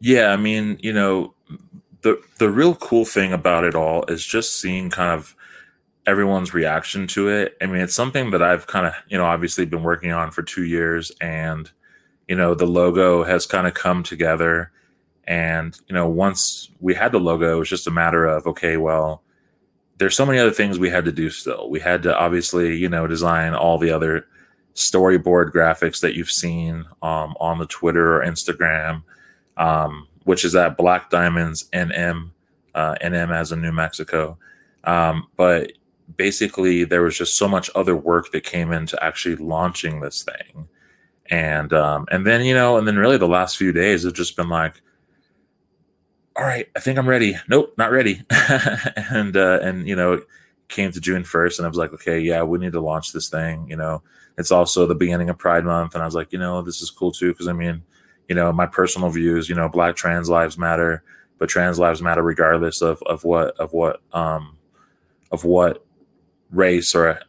Yeah, 0.00 0.28
I 0.28 0.36
mean, 0.36 0.78
you 0.82 0.92
know, 0.92 1.34
the 2.02 2.20
the 2.38 2.50
real 2.50 2.74
cool 2.74 3.04
thing 3.04 3.32
about 3.32 3.64
it 3.64 3.74
all 3.74 4.04
is 4.06 4.24
just 4.24 4.60
seeing 4.60 4.90
kind 4.90 5.10
of 5.10 5.34
everyone's 6.06 6.54
reaction 6.54 7.06
to 7.08 7.28
it. 7.28 7.56
I 7.60 7.66
mean, 7.66 7.80
it's 7.80 7.94
something 7.94 8.30
that 8.30 8.42
I've 8.42 8.66
kind 8.66 8.86
of, 8.86 8.94
you 9.08 9.16
know, 9.16 9.24
obviously 9.24 9.64
been 9.64 9.82
working 9.82 10.12
on 10.12 10.30
for 10.30 10.42
two 10.42 10.64
years, 10.64 11.12
and 11.20 11.70
you 12.28 12.36
know, 12.36 12.54
the 12.54 12.66
logo 12.66 13.24
has 13.24 13.46
kind 13.46 13.66
of 13.66 13.74
come 13.74 14.02
together. 14.02 14.70
And 15.24 15.78
you 15.88 15.94
know, 15.94 16.08
once 16.08 16.70
we 16.80 16.94
had 16.94 17.12
the 17.12 17.20
logo, 17.20 17.56
it 17.56 17.58
was 17.58 17.68
just 17.68 17.86
a 17.86 17.92
matter 17.92 18.24
of 18.26 18.46
okay, 18.46 18.76
well, 18.76 19.22
there's 19.98 20.16
so 20.16 20.26
many 20.26 20.38
other 20.38 20.50
things 20.50 20.78
we 20.78 20.90
had 20.90 21.04
to 21.04 21.12
do 21.12 21.30
still. 21.30 21.70
We 21.70 21.80
had 21.80 22.02
to 22.04 22.16
obviously, 22.16 22.76
you 22.76 22.88
know, 22.88 23.06
design 23.06 23.54
all 23.54 23.78
the 23.78 23.90
other 23.90 24.26
storyboard 24.74 25.52
graphics 25.52 26.00
that 26.00 26.14
you've 26.14 26.30
seen 26.30 26.86
um, 27.02 27.34
on 27.38 27.58
the 27.58 27.66
Twitter 27.66 28.16
or 28.16 28.26
Instagram, 28.26 29.02
um, 29.56 30.08
which 30.24 30.44
is 30.44 30.56
at 30.56 30.76
Black 30.76 31.10
Diamonds 31.10 31.68
NM, 31.72 32.30
uh, 32.74 32.96
NM 33.02 33.34
as 33.34 33.52
in 33.52 33.60
New 33.60 33.72
Mexico. 33.72 34.38
Um, 34.84 35.28
but 35.36 35.72
basically 36.16 36.84
there 36.84 37.02
was 37.02 37.16
just 37.16 37.36
so 37.36 37.48
much 37.48 37.70
other 37.74 37.96
work 37.96 38.32
that 38.32 38.44
came 38.44 38.72
into 38.72 39.02
actually 39.02 39.36
launching 39.36 40.00
this 40.00 40.24
thing 40.24 40.68
and 41.30 41.72
um 41.72 42.06
and 42.10 42.26
then 42.26 42.44
you 42.44 42.54
know 42.54 42.76
and 42.76 42.86
then 42.86 42.96
really 42.96 43.16
the 43.16 43.28
last 43.28 43.56
few 43.56 43.72
days 43.72 44.04
have 44.04 44.12
just 44.12 44.36
been 44.36 44.48
like 44.48 44.82
all 46.36 46.44
right, 46.44 46.68
I 46.74 46.80
think 46.80 46.98
I'm 46.98 47.08
ready. 47.08 47.38
Nope, 47.48 47.74
not 47.76 47.90
ready. 47.90 48.22
and 48.30 49.36
uh, 49.36 49.58
and 49.62 49.86
you 49.86 49.96
know, 49.96 50.14
it 50.14 50.24
came 50.68 50.90
to 50.92 51.00
June 51.00 51.24
first, 51.24 51.58
and 51.58 51.66
I 51.66 51.68
was 51.68 51.76
like, 51.78 51.92
okay, 51.92 52.20
yeah, 52.20 52.42
we 52.42 52.58
need 52.58 52.72
to 52.72 52.80
launch 52.80 53.12
this 53.12 53.28
thing. 53.28 53.66
You 53.68 53.76
know, 53.76 54.02
it's 54.38 54.50
also 54.50 54.86
the 54.86 54.94
beginning 54.94 55.28
of 55.28 55.38
Pride 55.38 55.64
Month, 55.64 55.94
and 55.94 56.02
I 56.02 56.06
was 56.06 56.14
like, 56.14 56.32
you 56.32 56.38
know, 56.38 56.62
this 56.62 56.80
is 56.80 56.90
cool 56.90 57.12
too 57.12 57.32
because 57.32 57.48
I 57.48 57.52
mean, 57.52 57.82
you 58.28 58.34
know, 58.34 58.52
my 58.52 58.66
personal 58.66 59.10
views, 59.10 59.48
you 59.48 59.54
know, 59.54 59.68
Black 59.68 59.96
trans 59.96 60.30
lives 60.30 60.56
matter, 60.56 61.02
but 61.38 61.48
trans 61.48 61.78
lives 61.78 62.00
matter 62.00 62.22
regardless 62.22 62.80
of 62.80 63.02
of 63.02 63.24
what 63.24 63.56
of 63.58 63.72
what 63.72 64.00
um 64.12 64.56
of 65.30 65.44
what 65.44 65.84
race 66.52 66.94
or 66.94 67.20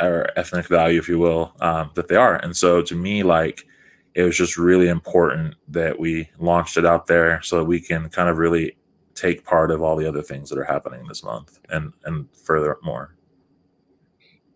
or 0.00 0.26
ethnic 0.36 0.66
value, 0.66 0.98
if 0.98 1.08
you 1.08 1.18
will, 1.18 1.54
um, 1.60 1.90
that 1.94 2.08
they 2.08 2.16
are. 2.16 2.36
And 2.36 2.56
so 2.56 2.82
to 2.82 2.96
me, 2.96 3.22
like 3.22 3.64
it 4.14 4.22
was 4.22 4.36
just 4.36 4.56
really 4.56 4.88
important 4.88 5.54
that 5.68 5.98
we 5.98 6.28
launched 6.38 6.76
it 6.76 6.84
out 6.84 7.06
there 7.06 7.40
so 7.42 7.58
that 7.58 7.64
we 7.64 7.80
can 7.80 8.08
kind 8.08 8.28
of 8.28 8.38
really 8.38 8.76
take 9.14 9.44
part 9.44 9.70
of 9.70 9.82
all 9.82 9.96
the 9.96 10.08
other 10.08 10.22
things 10.22 10.50
that 10.50 10.58
are 10.58 10.64
happening 10.64 11.06
this 11.06 11.22
month 11.22 11.60
and 11.70 11.92
and 12.04 12.28
furthermore. 12.32 13.14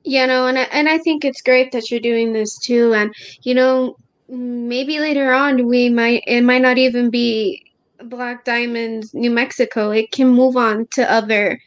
Yeah, 0.05 0.27
no, 0.27 0.47
and 0.47 0.59
I, 0.59 0.63
and 0.73 0.89
I 0.89 0.99
think 0.99 1.25
it's 1.25 1.43
great 1.43 1.73
that 1.73 1.91
you're 1.91 2.01
doing 2.01 2.33
this 2.33 2.59
too. 2.59 2.95
And 2.95 3.15
you 3.43 3.55
know, 3.55 3.97
maybe 4.29 5.01
later 5.01 5.33
on 5.33 5.67
we 5.67 5.89
might 5.89 6.23
it 6.27 6.43
might 6.43 6.63
not 6.63 6.79
even 6.79 7.11
be 7.11 7.65
Black 8.05 8.45
Diamonds 8.45 9.13
New 9.13 9.31
Mexico. 9.31 9.91
It 9.91 10.13
can 10.13 10.29
move 10.29 10.57
on 10.57 10.87
to 10.93 11.11
other 11.11 11.61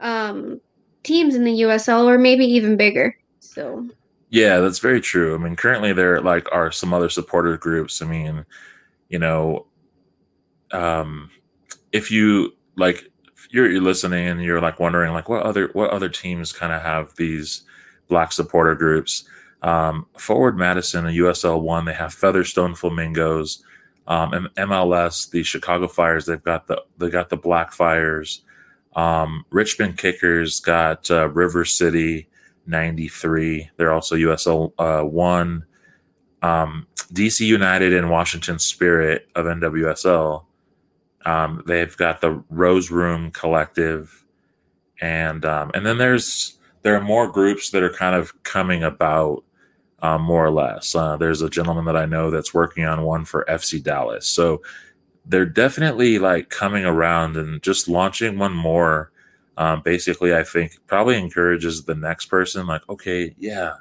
um, 0.00 0.60
teams 1.02 1.34
in 1.34 1.44
the 1.44 1.62
USL 1.62 2.04
or 2.04 2.18
maybe 2.18 2.44
even 2.44 2.76
bigger. 2.76 3.16
So 3.40 3.88
yeah, 4.30 4.60
that's 4.60 4.78
very 4.78 5.00
true. 5.00 5.34
I 5.34 5.38
mean, 5.38 5.56
currently 5.56 5.92
there 5.92 6.20
like 6.20 6.46
are 6.52 6.70
some 6.70 6.94
other 6.94 7.08
supporter 7.08 7.56
groups. 7.56 8.00
I 8.00 8.06
mean, 8.06 8.46
you 9.08 9.18
know, 9.18 9.66
um, 10.70 11.30
if 11.92 12.10
you 12.10 12.54
like, 12.76 13.10
you're, 13.50 13.68
you're 13.68 13.82
listening 13.82 14.28
and 14.28 14.42
you're 14.42 14.60
like 14.60 14.78
wondering 14.78 15.12
like 15.12 15.28
what 15.28 15.42
other 15.42 15.70
what 15.72 15.90
other 15.90 16.08
teams 16.08 16.52
kind 16.52 16.72
of 16.72 16.80
have 16.82 17.14
these 17.16 17.62
black 18.08 18.32
supporter 18.32 18.76
groups. 18.76 19.24
Um, 19.62 20.06
Forward 20.16 20.56
Madison 20.56 21.06
and 21.06 21.16
USL 21.16 21.60
one, 21.60 21.84
they 21.84 21.92
have 21.92 22.14
Featherstone 22.14 22.74
Flamingos. 22.74 23.64
Um, 24.06 24.32
and 24.32 24.54
MLS, 24.54 25.30
the 25.30 25.42
Chicago 25.42 25.86
Fires, 25.86 26.26
they've 26.26 26.42
got 26.42 26.66
the 26.66 26.82
they 26.98 27.10
got 27.10 27.28
the 27.28 27.36
Black 27.36 27.72
Fires. 27.72 28.42
Um, 28.94 29.44
Richmond 29.50 29.98
Kickers 29.98 30.60
got 30.60 31.10
uh, 31.10 31.28
River 31.30 31.64
City. 31.64 32.28
93. 32.70 33.70
They're 33.76 33.92
also 33.92 34.16
USL 34.16 34.72
uh, 34.78 35.02
1. 35.02 35.64
Um, 36.42 36.86
DC 37.12 37.46
United 37.46 37.92
and 37.92 38.10
Washington 38.10 38.58
Spirit 38.58 39.28
of 39.34 39.44
NWSL. 39.44 40.44
Um, 41.26 41.62
they've 41.66 41.94
got 41.96 42.20
the 42.20 42.42
Rose 42.48 42.90
Room 42.90 43.30
Collective, 43.30 44.24
and 45.00 45.44
um, 45.44 45.70
and 45.74 45.84
then 45.84 45.98
there's 45.98 46.58
there 46.82 46.96
are 46.96 47.02
more 47.02 47.30
groups 47.30 47.70
that 47.70 47.82
are 47.82 47.92
kind 47.92 48.14
of 48.14 48.42
coming 48.42 48.82
about, 48.82 49.44
um, 50.00 50.22
more 50.22 50.46
or 50.46 50.50
less. 50.50 50.94
Uh, 50.94 51.18
there's 51.18 51.42
a 51.42 51.50
gentleman 51.50 51.84
that 51.84 51.96
I 51.96 52.06
know 52.06 52.30
that's 52.30 52.54
working 52.54 52.86
on 52.86 53.02
one 53.02 53.26
for 53.26 53.44
FC 53.50 53.82
Dallas, 53.82 54.26
so 54.26 54.62
they're 55.26 55.46
definitely 55.46 56.18
like 56.18 56.48
coming 56.48 56.84
around 56.84 57.36
and 57.36 57.62
just 57.62 57.88
launching 57.88 58.38
one 58.38 58.54
more 58.54 59.12
um, 59.56 59.82
basically 59.82 60.34
i 60.34 60.42
think 60.42 60.76
probably 60.86 61.18
encourages 61.18 61.84
the 61.84 61.94
next 61.94 62.26
person 62.26 62.66
like 62.66 62.82
okay 62.88 63.34
yeah 63.38 63.74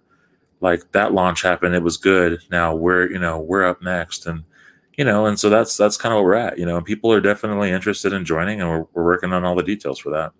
like 0.62 0.91
that 0.91 1.13
launch 1.13 1.41
happened 1.41 1.74
it 1.74 1.84
was 1.84 1.98
good 1.98 2.39
now 2.51 2.75
we're 2.75 3.10
you 3.10 3.19
know 3.19 3.39
we're 3.39 3.65
up 3.65 3.81
next 3.81 4.25
and 4.25 4.43
you 4.98 5.05
know 5.05 5.25
and 5.25 5.39
so 5.39 5.50
that's 5.50 5.77
that's 5.77 5.96
kind 5.96 6.13
of 6.13 6.17
where 6.17 6.25
we're 6.25 6.34
at 6.36 6.60
you 6.60 6.65
know 6.65 6.81
people 6.81 7.12
are 7.12 7.22
definitely 7.22 7.72
interested 7.72 8.12
in 8.12 8.25
joining 8.25 8.60
and 8.62 8.69
we're, 8.69 8.86
we're 8.93 9.05
working 9.05 9.31
on 9.31 9.46
all 9.46 9.55
the 9.55 9.63
details 9.63 9.98
for 9.98 10.10
that. 10.10 10.34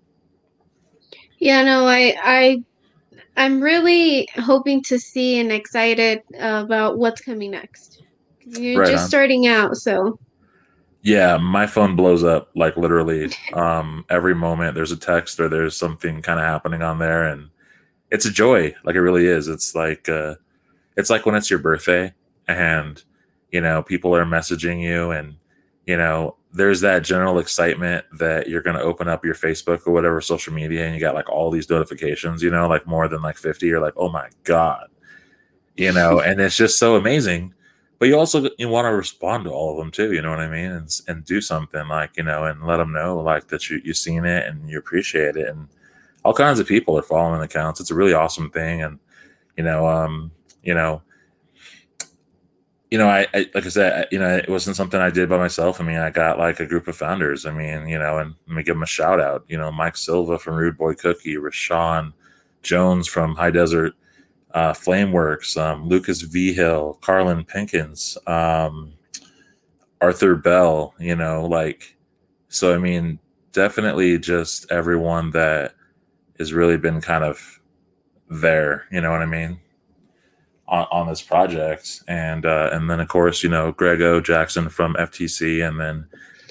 Yeah 1.38 1.64
no 1.64 1.88
i 1.88 2.14
i 2.22 2.64
i'm 3.38 3.62
really 3.62 4.28
hoping 4.36 4.84
to 4.84 5.00
see 5.00 5.40
and 5.40 5.52
excited 5.54 6.22
about 6.38 6.98
what's 6.98 7.22
coming 7.22 7.52
next. 7.52 8.04
You're 8.42 8.82
right 8.82 8.92
just 8.92 9.04
on. 9.04 9.10
starting 9.10 9.48
out 9.48 9.78
so 9.78 10.20
yeah, 11.02 11.38
my 11.38 11.66
phone 11.66 11.96
blows 11.96 12.24
up 12.24 12.50
like 12.56 12.76
literally 12.76 13.32
um, 13.54 14.06
every 14.10 14.36
moment. 14.36 14.76
There's 14.76 14.92
a 14.92 14.98
text 14.98 15.40
or 15.40 15.48
there's 15.48 15.78
something 15.78 16.22
kind 16.22 16.40
of 16.40 16.46
happening 16.46 16.82
on 16.82 17.00
there, 17.00 17.24
and 17.24 17.50
it's 18.12 18.26
a 18.26 18.32
joy. 18.32 18.74
Like 18.84 18.96
it 18.96 19.02
really 19.02 19.26
is. 19.26 19.48
It's 19.48 19.76
like 19.76 20.10
uh, 20.10 20.36
it's 20.98 21.10
like 21.10 21.26
when 21.26 21.36
it's 21.36 21.50
your 21.50 21.60
birthday 21.60 22.14
and 22.48 23.02
you 23.52 23.62
know 23.62 23.82
people 23.82 24.14
are 24.16 24.26
messaging 24.26 24.82
you, 24.82 25.12
and 25.12 25.38
you 25.86 25.96
know 25.96 26.36
there's 26.52 26.82
that 26.82 27.04
general 27.04 27.40
excitement 27.40 28.04
that 28.18 28.50
you're 28.50 28.64
going 28.64 28.76
to 28.76 28.82
open 28.82 29.08
up 29.08 29.24
your 29.24 29.36
Facebook 29.36 29.88
or 29.88 29.94
whatever 29.94 30.20
social 30.20 30.54
media, 30.54 30.86
and 30.86 30.96
you 30.96 31.00
got 31.00 31.16
like 31.16 31.30
all 31.30 31.50
these 31.50 31.70
notifications. 31.70 32.44
You 32.44 32.50
know, 32.50 32.68
like 32.68 32.86
more 32.86 33.08
than 33.08 33.22
like 33.22 33.38
fifty. 33.38 33.68
You're 33.68 33.80
like, 33.80 33.94
oh 33.96 34.10
my 34.10 34.28
god, 34.44 34.90
you 35.78 35.94
know, 35.94 36.20
and 36.26 36.42
it's 36.42 36.58
just 36.58 36.78
so 36.78 36.98
amazing 36.98 37.54
but 38.00 38.08
you 38.08 38.18
also 38.18 38.50
you 38.58 38.70
want 38.70 38.86
to 38.86 38.96
respond 38.96 39.44
to 39.44 39.52
all 39.52 39.72
of 39.72 39.78
them 39.78 39.92
too 39.92 40.14
you 40.14 40.22
know 40.22 40.30
what 40.30 40.40
i 40.40 40.50
mean? 40.50 40.72
And, 40.72 41.02
and 41.08 41.26
do 41.26 41.42
something 41.42 41.88
like 41.88 42.18
you 42.18 42.24
know 42.24 42.46
and 42.46 42.66
let 42.66 42.78
them 42.78 42.94
know 42.94 43.20
like 43.20 43.50
that 43.50 43.70
you, 43.70 43.82
you've 43.84 43.98
seen 43.98 44.26
it 44.26 44.48
and 44.48 44.70
you 44.70 44.80
appreciate 44.80 45.36
it 45.36 45.48
and 45.48 45.68
all 46.24 46.34
kinds 46.34 46.60
of 46.60 46.68
people 46.68 46.98
are 46.98 47.02
following 47.02 47.40
the 47.40 47.46
accounts. 47.46 47.80
It's 47.80 47.92
a 47.92 47.96
really 47.96 48.14
awesome 48.14 48.50
thing 48.50 48.82
and 48.82 49.00
you 49.58 49.64
know 49.64 49.88
um 49.88 50.32
you 50.64 50.74
know 50.74 51.02
you 52.92 52.98
know 52.98 53.08
I, 53.08 53.28
I 53.34 53.50
like 53.54 53.66
i 53.66 53.70
said 53.70 54.04
I, 54.04 54.08
you 54.12 54.20
know 54.20 54.38
it 54.38 54.50
wasn't 54.50 54.76
something 54.76 55.00
i 55.00 55.10
did 55.10 55.30
by 55.30 55.38
myself. 55.38 55.80
I 55.80 55.84
mean 55.84 55.98
i 55.98 56.10
got 56.10 56.40
like 56.40 56.60
a 56.60 56.66
group 56.66 56.88
of 56.88 56.96
founders. 56.96 57.46
I 57.46 57.52
mean 57.52 57.88
you 57.88 58.00
know 58.00 58.18
and 58.18 58.36
let 58.48 58.56
me 58.56 58.64
give 58.64 58.76
them 58.76 58.84
a 58.84 58.88
shout 58.88 59.20
out 59.20 59.46
you 59.48 59.58
know 59.58 59.72
mike 59.72 59.98
silva 59.98 60.40
from 60.40 60.56
rude 60.56 60.78
boy 60.78 60.94
cookie 60.94 61.36
rashawn 61.36 62.14
jones 62.64 63.08
from 63.08 63.36
high 63.36 63.52
desert 63.52 63.94
uh, 64.54 64.74
Flameworks, 64.74 65.58
um, 65.62 65.88
Lucas 65.88 66.22
Vigil, 66.22 66.98
Carlin 67.02 67.44
Pinkins, 67.44 68.18
um, 68.28 68.94
Arthur 70.02 70.36
Bell, 70.36 70.94
you 71.00 71.16
know, 71.16 71.46
like, 71.46 71.98
so 72.48 72.74
I 72.74 72.78
mean, 72.78 73.20
definitely 73.52 74.18
just 74.18 74.72
everyone 74.72 75.32
that 75.32 75.76
has 76.40 76.54
really 76.54 76.78
been 76.78 77.02
kind 77.02 77.24
of 77.24 77.60
there, 78.30 78.86
you 78.92 79.02
know 79.02 79.12
what 79.12 79.22
I 79.22 79.26
mean, 79.26 79.60
on, 80.68 80.88
on 80.92 81.08
this 81.08 81.22
project. 81.22 82.02
And, 82.08 82.46
uh, 82.46 82.70
and 82.72 82.90
then 82.90 83.00
of 83.00 83.08
course, 83.08 83.44
you 83.44 83.50
know, 83.50 83.72
Grego 83.72 84.20
Jackson 84.22 84.70
from 84.70 84.96
FTC 84.96 85.68
and 85.68 85.80
then 85.80 86.08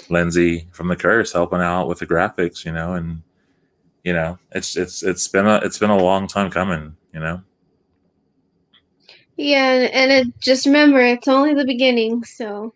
Lindsay 0.09 0.69
from 0.73 0.89
the 0.89 0.97
Curse 0.97 1.33
helping 1.33 1.61
out 1.61 1.89
with 1.89 1.99
the 1.99 2.07
graphics, 2.07 2.65
you 2.65 2.73
know, 2.73 2.95
and, 2.95 3.23
you 4.05 4.13
know, 4.13 4.39
it's, 4.53 4.77
it's, 4.77 5.03
it's 5.03 5.27
been 5.27 5.47
a, 5.47 5.57
it's 5.57 5.79
been 5.79 5.91
a 5.91 5.97
long 5.97 6.29
time 6.29 6.51
coming, 6.51 6.97
you 7.13 7.21
know? 7.21 7.43
Yeah, 9.39 9.89
and 9.93 10.13
it 10.13 10.41
just 10.41 10.67
remember 10.67 11.01
it's 11.01 11.29
only 11.29 11.55
the 11.55 11.65
beginning, 11.65 12.25
so 12.25 12.75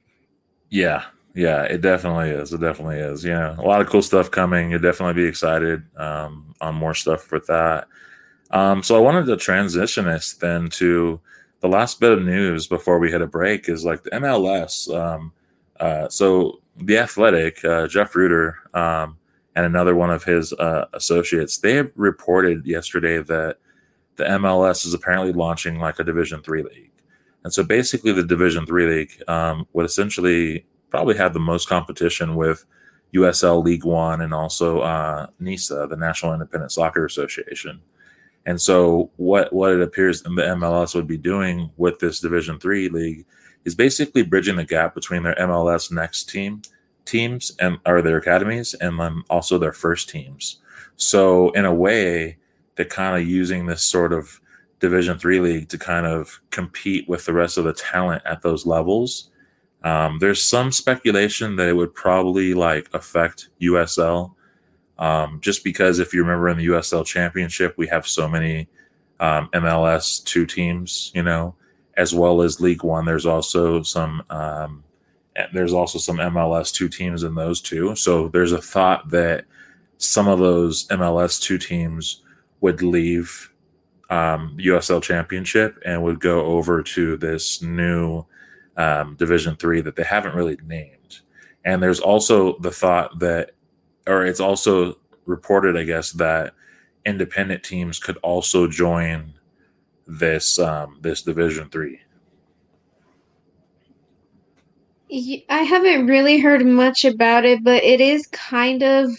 Yeah, 0.71 1.05
yeah, 1.35 1.65
it 1.65 1.81
definitely 1.81 2.31
is. 2.31 2.53
It 2.53 2.61
definitely 2.61 2.99
is. 2.99 3.25
Yeah, 3.25 3.57
a 3.59 3.63
lot 3.63 3.81
of 3.81 3.89
cool 3.89 4.03
stuff 4.03 4.31
coming. 4.31 4.71
You'll 4.71 4.81
definitely 4.81 5.23
be 5.23 5.29
excited 5.29 5.83
um, 5.99 6.55
on 6.61 6.77
more 6.77 6.95
stuff 6.95 7.33
with 7.33 7.47
that. 7.49 7.89
Um, 8.53 8.83
so 8.85 8.97
I 8.97 9.01
wanted 9.01 9.27
to 9.27 9.37
transition 9.37 10.07
us 10.07 10.35
then 10.35 10.71
to 10.71 11.21
the 11.61 11.69
last 11.69 12.01
bit 12.01 12.13
of 12.13 12.23
news 12.23 12.69
before 12.69 12.99
we 13.01 13.11
hit 13.11 13.23
a 13.23 13.27
break 13.27 13.69
is 13.69 13.85
like 13.85 14.05
the 14.05 14.11
MLS. 14.11 14.95
Um, 14.95 15.33
uh, 15.81 16.09
so 16.11 16.61
the 16.77 16.99
Athletic, 16.99 17.65
uh, 17.65 17.89
Jeff 17.89 18.15
Rueter, 18.15 18.59
um, 18.75 19.19
and 19.57 19.67
another 19.67 19.95
one 19.97 20.11
of 20.11 20.25
his 20.25 20.53
uh, 20.55 20.87
associates, 20.93 21.59
they 21.59 21.83
reported 21.97 22.67
yesterday 22.67 23.23
that 23.23 23.59
the 24.17 24.25
MLS 24.25 24.87
is 24.87 24.95
apparently 24.95 25.33
launching 25.33 25.79
like 25.79 25.99
a 25.99 26.05
Division 26.05 26.43
three 26.43 26.63
league, 26.63 26.93
and 27.45 27.53
so 27.53 27.63
basically 27.63 28.13
the 28.13 28.25
Division 28.25 28.67
three 28.67 28.87
league 28.87 29.23
um, 29.29 29.67
would 29.73 29.87
essentially 29.87 30.67
probably 30.91 31.17
have 31.17 31.33
the 31.33 31.41
most 31.41 31.69
competition 31.69 32.37
with 32.37 32.65
USL 33.15 33.65
League 33.65 33.85
One 33.85 34.21
and 34.21 34.33
also 34.33 34.81
uh, 34.81 35.27
NISA, 35.39 35.87
the 35.89 35.97
National 35.97 36.33
Independent 36.33 36.73
Soccer 36.73 37.05
Association. 37.05 37.81
And 38.47 38.61
so 38.61 39.11
what 39.17 39.53
what 39.53 39.73
it 39.73 39.81
appears 39.81 40.23
the 40.23 40.31
MLS 40.31 40.95
would 40.95 41.07
be 41.07 41.19
doing 41.19 41.71
with 41.77 41.99
this 41.99 42.21
Division 42.21 42.59
three 42.59 42.89
league 42.89 43.25
is 43.65 43.75
basically 43.75 44.23
bridging 44.23 44.57
the 44.57 44.65
gap 44.65 44.95
between 44.95 45.23
their 45.23 45.37
MLS 45.37 45.93
next 45.93 46.29
team 46.29 46.63
teams 47.05 47.53
and 47.61 47.79
or 47.87 48.03
their 48.03 48.17
academies 48.17 48.75
and 48.75 48.99
then 48.99 49.23
also 49.31 49.59
their 49.59 49.73
first 49.73 50.09
teams. 50.09 50.61
So 50.97 51.51
in 51.51 51.65
a 51.65 51.75
way, 51.75 52.39
they're 52.77 52.85
kind 52.87 53.21
of 53.21 53.29
using 53.29 53.67
this 53.67 53.83
sort 53.83 54.13
of 54.13 54.41
division 54.81 55.19
three 55.19 55.41
league 55.41 55.69
to 55.69 55.79
kind 55.79 56.07
of 56.07 56.41
compete 56.51 57.09
with 57.09 57.25
the 57.25 57.33
rest 57.33 57.57
of 57.57 57.65
the 57.65 57.73
talent 57.73 58.23
at 58.25 58.43
those 58.43 58.67
levels 58.67 59.31
um, 59.85 60.19
there's 60.21 60.43
some 60.43 60.71
speculation 60.71 61.57
that 61.57 61.69
it 61.69 61.77
would 61.77 61.95
probably 61.95 62.55
like 62.55 62.89
affect 62.93 63.49
usl 63.61 64.35
um, 64.99 65.41
just 65.41 65.65
because 65.65 65.99
if 65.99 66.13
you 66.13 66.21
remember 66.21 66.49
in 66.49 66.59
the 66.59 66.67
usl 66.67 67.05
championship 67.05 67.75
we 67.77 67.87
have 67.87 68.07
so 68.07 68.29
many 68.29 68.69
um, 69.21 69.49
mls 69.53 70.25
two 70.25 70.47
teams 70.47 71.13
you 71.15 71.23
know 71.23 71.55
as 71.97 72.15
well 72.15 72.43
as 72.43 72.61
league 72.61 72.83
one 72.83 73.05
there's 73.05 73.27
also 73.27 73.83
some 73.83 74.23
um, 74.31 74.83
there's 75.53 75.73
also 75.73 75.99
some 75.99 76.19
MLS 76.19 76.73
two 76.73 76.89
teams 76.89 77.23
in 77.23 77.35
those 77.35 77.61
two. 77.61 77.95
So 77.97 78.29
there's 78.29 78.53
a 78.53 78.61
thought 78.61 79.11
that 79.11 79.45
some 79.99 80.29
of 80.29 80.39
those 80.39 80.87
MLS 80.89 81.41
two 81.41 81.59
teams 81.59 82.23
would 82.63 82.81
leave 82.81 83.53
um, 84.09 84.57
USL 84.59 85.03
Championship 85.03 85.79
and 85.85 86.03
would 86.03 86.21
go 86.21 86.47
over 86.47 86.83
to 86.83 87.17
this 87.19 87.61
new 87.61 88.25
um, 88.77 89.17
Division 89.17 89.57
Three 89.57 89.83
that 89.83 89.97
they 89.97 90.05
haven't 90.05 90.35
really 90.35 90.57
named. 90.65 91.21
And 91.65 91.83
there's 91.83 92.01
also 92.01 92.59
the 92.59 92.71
thought 92.71 93.19
that, 93.19 93.51
or 94.07 94.25
it's 94.25 94.41
also 94.41 94.99
reported, 95.27 95.77
I 95.77 95.85
guess, 95.85 96.13
that 96.13 96.55
independent 97.05 97.63
teams 97.63 97.99
could 97.99 98.17
also 98.19 98.67
join 98.67 99.35
this 100.07 100.59
um, 100.59 100.99
this 101.01 101.23
Division 101.23 101.69
Three. 101.69 102.01
I 105.51 105.63
haven't 105.63 106.07
really 106.07 106.39
heard 106.39 106.65
much 106.65 107.05
about 107.05 107.45
it, 107.45 107.63
but 107.63 107.83
it 107.83 108.01
is 108.01 108.27
kind 108.29 108.83
of 108.83 109.11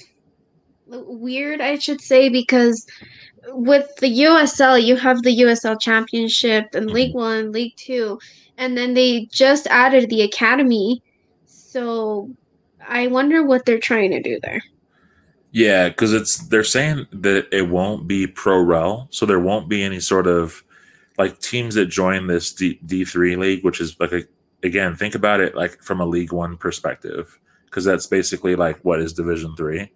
weird, 0.88 1.62
I 1.62 1.78
should 1.78 2.02
say, 2.02 2.30
because 2.30 2.88
with 3.50 3.96
the 3.98 4.20
USL, 4.22 4.84
you 4.84 4.96
have 4.96 5.24
the 5.24 5.42
USL 5.42 5.80
Championship 5.80 6.70
and 6.74 6.88
mm-hmm. 6.88 6.96
League 6.96 7.16
One, 7.16 7.52
League 7.52 7.76
Two, 7.76 8.20
and 8.58 8.78
then 8.78 8.94
they 8.94 9.26
just 9.32 9.68
added 9.68 10.10
the 10.10 10.22
Academy. 10.22 11.02
So 11.46 12.30
I 12.88 13.08
wonder 13.08 13.44
what 13.44 13.66
they're 13.66 13.80
trying 13.80 14.12
to 14.12 14.22
do 14.22 14.40
there. 14.42 14.62
Yeah, 15.52 15.90
because 15.90 16.14
it's 16.14 16.38
they're 16.48 16.64
saying 16.64 17.06
that 17.12 17.48
it 17.52 17.70
won't 17.70 18.08
be 18.08 18.26
pro 18.26 18.60
rel, 18.60 19.08
so 19.12 19.26
there 19.26 19.40
won't 19.40 19.70
be 19.70 19.84
any 19.84 20.00
sort 20.00 20.28
of 20.28 20.64
like 21.18 21.40
teams 21.40 21.76
that 21.76 21.86
join 21.86 22.28
this 22.28 22.52
D 22.54 23.06
three 23.06 23.36
league, 23.36 23.64
which 23.64 23.80
is 23.80 24.00
like 24.00 24.12
a 24.12 24.24
again, 24.64 24.96
think 24.96 25.14
about 25.14 25.42
it 25.42 25.56
like 25.56 25.82
from 25.82 26.02
a 26.02 26.06
League 26.06 26.32
One 26.32 26.58
perspective, 26.58 27.40
because 27.66 27.86
that's 27.86 28.08
basically 28.08 28.56
like 28.56 28.80
what 28.80 29.00
is 29.00 29.14
Division 29.14 29.56
Three. 29.56 29.92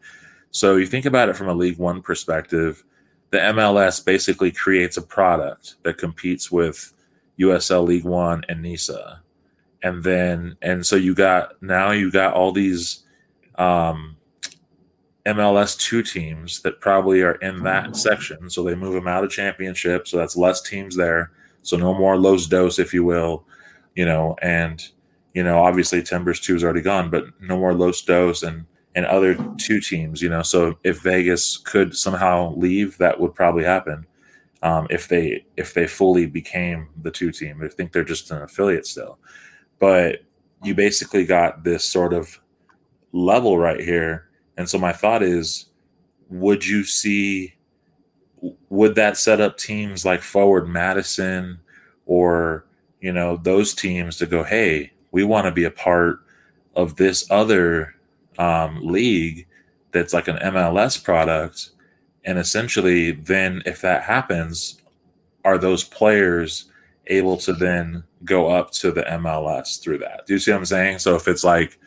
So 0.52 0.76
you 0.76 0.86
think 0.86 1.06
about 1.06 1.30
it 1.30 1.36
from 1.36 1.50
a 1.50 1.54
League 1.54 1.78
One 1.78 2.02
perspective, 2.02 2.84
the 3.30 3.38
MLS 3.38 4.04
basically 4.04 4.52
creates 4.52 4.98
a 4.98 5.02
product 5.02 5.76
that 5.84 5.98
competes 5.98 6.52
with 6.52 6.94
USL 7.40 7.86
League 7.86 8.06
One 8.06 8.44
and 8.50 8.62
NISA, 8.62 9.22
and 9.84 10.04
then 10.04 10.58
and 10.62 10.86
so 10.86 10.96
you 10.96 11.14
got 11.14 11.62
now 11.62 11.92
you 11.92 12.12
got 12.12 12.34
all 12.34 12.52
these 12.52 13.04
um, 13.56 14.18
MLS 15.26 15.78
two 15.78 16.02
teams 16.04 16.62
that 16.62 16.80
probably 16.80 17.22
are 17.22 17.36
in 17.36 17.64
that 17.64 17.96
section. 17.96 18.50
So 18.50 18.64
they 18.64 18.76
move 18.76 18.94
them 18.94 19.08
out 19.08 19.24
of 19.24 19.32
championship, 19.32 20.08
so 20.08 20.18
that's 20.18 20.38
less 20.38 20.62
teams 20.62 20.96
there. 20.96 21.32
So 21.64 21.76
no 21.76 21.94
more 21.94 22.18
Los 22.18 22.48
Dos, 22.48 22.80
if 22.80 22.94
you 22.94 23.04
will 23.04 23.46
you 23.98 24.06
know, 24.06 24.36
and 24.42 24.88
you 25.34 25.44
know, 25.44 25.60
obviously 25.60 26.02
Timbers 26.02 26.40
two 26.40 26.56
is 26.56 26.64
already 26.64 26.82
gone, 26.82 27.10
but 27.10 27.26
no 27.42 27.58
more 27.58 27.74
Los 27.74 28.02
Dos 28.04 28.44
and 28.44 28.66
and 28.96 29.06
other 29.06 29.36
two 29.58 29.80
teams, 29.80 30.22
you 30.22 30.30
know. 30.30 30.42
So 30.42 30.78
if 30.84 31.02
Vegas 31.02 31.58
could 31.58 31.96
somehow 31.96 32.56
leave, 32.56 32.98
that 32.98 33.20
would 33.20 33.36
probably 33.36 33.64
happen. 33.64 34.06
Um, 34.64 34.88
if 34.90 35.08
they 35.08 35.46
if 35.56 35.74
they 35.74 35.86
fully 35.86 36.26
became 36.26 36.90
the 37.02 37.12
two 37.12 37.32
team. 37.32 37.62
I 37.64 37.68
think 37.68 37.92
they're 37.92 38.04
just 38.04 38.32
an 38.32 38.42
affiliate 38.42 38.88
still. 38.88 39.20
But 39.78 40.24
you 40.64 40.74
basically 40.74 41.26
got 41.26 41.64
this 41.64 41.86
sort 41.86 42.14
of 42.14 42.40
level 43.12 43.58
right 43.60 43.80
here. 43.80 44.30
And 44.58 44.68
so 44.68 44.80
my 44.80 44.92
thought 44.92 45.22
is, 45.22 45.68
would 46.30 46.66
you 46.66 46.84
see 46.84 47.54
would 48.70 48.96
that 48.96 49.18
set 49.18 49.42
up 49.42 49.58
teams 49.58 50.06
like 50.06 50.22
Forward 50.22 50.68
Madison 50.68 51.60
or 52.06 52.68
you 53.00 53.12
know, 53.12 53.38
those 53.38 53.74
teams 53.74 54.18
to 54.18 54.26
go, 54.26 54.44
hey, 54.44 54.92
we 55.12 55.24
want 55.24 55.46
to 55.46 55.52
be 55.52 55.64
a 55.64 55.72
part 55.72 56.20
of 56.76 56.96
this 56.96 57.30
other 57.30 57.96
um, 58.38 58.80
league 58.82 59.48
that's 59.92 60.14
like 60.14 60.28
an 60.28 60.38
MLS 60.38 61.02
product. 61.02 61.72
And 62.26 62.38
essentially, 62.38 63.12
then 63.12 63.64
if 63.66 63.82
that 63.82 64.04
happens, 64.04 64.82
are 65.46 65.58
those 65.58 65.84
players 65.84 66.66
able 67.08 67.38
to 67.38 67.54
then 67.54 68.04
go 68.26 68.50
up 68.50 68.72
to 68.72 68.92
the 68.92 69.04
MLS 69.04 69.82
through 69.82 70.00
that? 70.00 70.26
Do 70.28 70.34
you 70.34 70.40
see 70.40 70.52
what 70.52 70.58
I'm 70.58 70.66
saying? 70.66 71.00
So 71.00 71.16
if 71.16 71.28
it's 71.28 71.44
like 71.44 71.80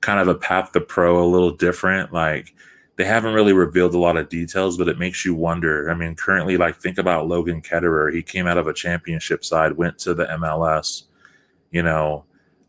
kind 0.00 0.20
of 0.20 0.28
a 0.28 0.34
path 0.34 0.72
to 0.72 0.80
pro, 0.80 1.22
a 1.22 1.26
little 1.26 1.50
different, 1.50 2.12
like 2.12 2.54
they 2.96 3.04
haven't 3.04 3.34
really 3.34 3.52
revealed 3.52 3.94
a 3.94 3.98
lot 3.98 4.16
of 4.16 4.28
details, 4.28 4.76
but 4.76 4.88
it 4.88 4.98
makes 4.98 5.24
you 5.24 5.34
wonder. 5.34 5.90
I 5.90 5.94
mean, 5.94 6.14
currently, 6.14 6.56
like 6.56 6.76
think 6.76 6.98
about 6.98 7.28
Logan 7.28 7.62
Ketterer. 7.62 8.12
He 8.12 8.22
came 8.22 8.46
out 8.46 8.58
of 8.58 8.66
a 8.66 8.74
championship 8.74 9.44
side, 9.44 9.76
went 9.76 9.98
to 10.00 10.14
the 10.14 10.26
MLS. 10.26 11.04
You 11.70 11.82
know, 11.82 12.24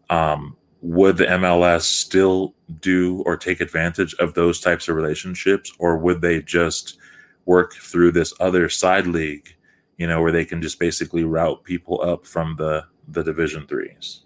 um, 0.10 0.56
would 0.82 1.18
the 1.18 1.26
MLS 1.26 1.82
still 1.84 2.54
do 2.80 3.22
or 3.26 3.36
take 3.36 3.62
advantage 3.62 4.13
of 4.15 4.34
those 4.34 4.60
types 4.60 4.88
of 4.88 4.96
relationships, 4.96 5.72
or 5.80 5.98
would 5.98 6.22
they 6.22 6.42
just 6.42 6.98
work 7.46 7.74
through 7.74 8.12
this 8.12 8.34
other 8.39 8.70
side 8.70 9.08
league? 9.08 9.56
You 9.98 10.08
know, 10.08 10.22
where 10.22 10.32
they 10.32 10.46
can 10.46 10.62
just 10.62 10.80
basically 10.80 11.24
route 11.26 11.63
people 11.63 12.02
up 12.02 12.26
from 12.26 12.56
the 12.58 12.86
the 13.08 13.24
Division 13.24 13.68
threes. 13.68 14.22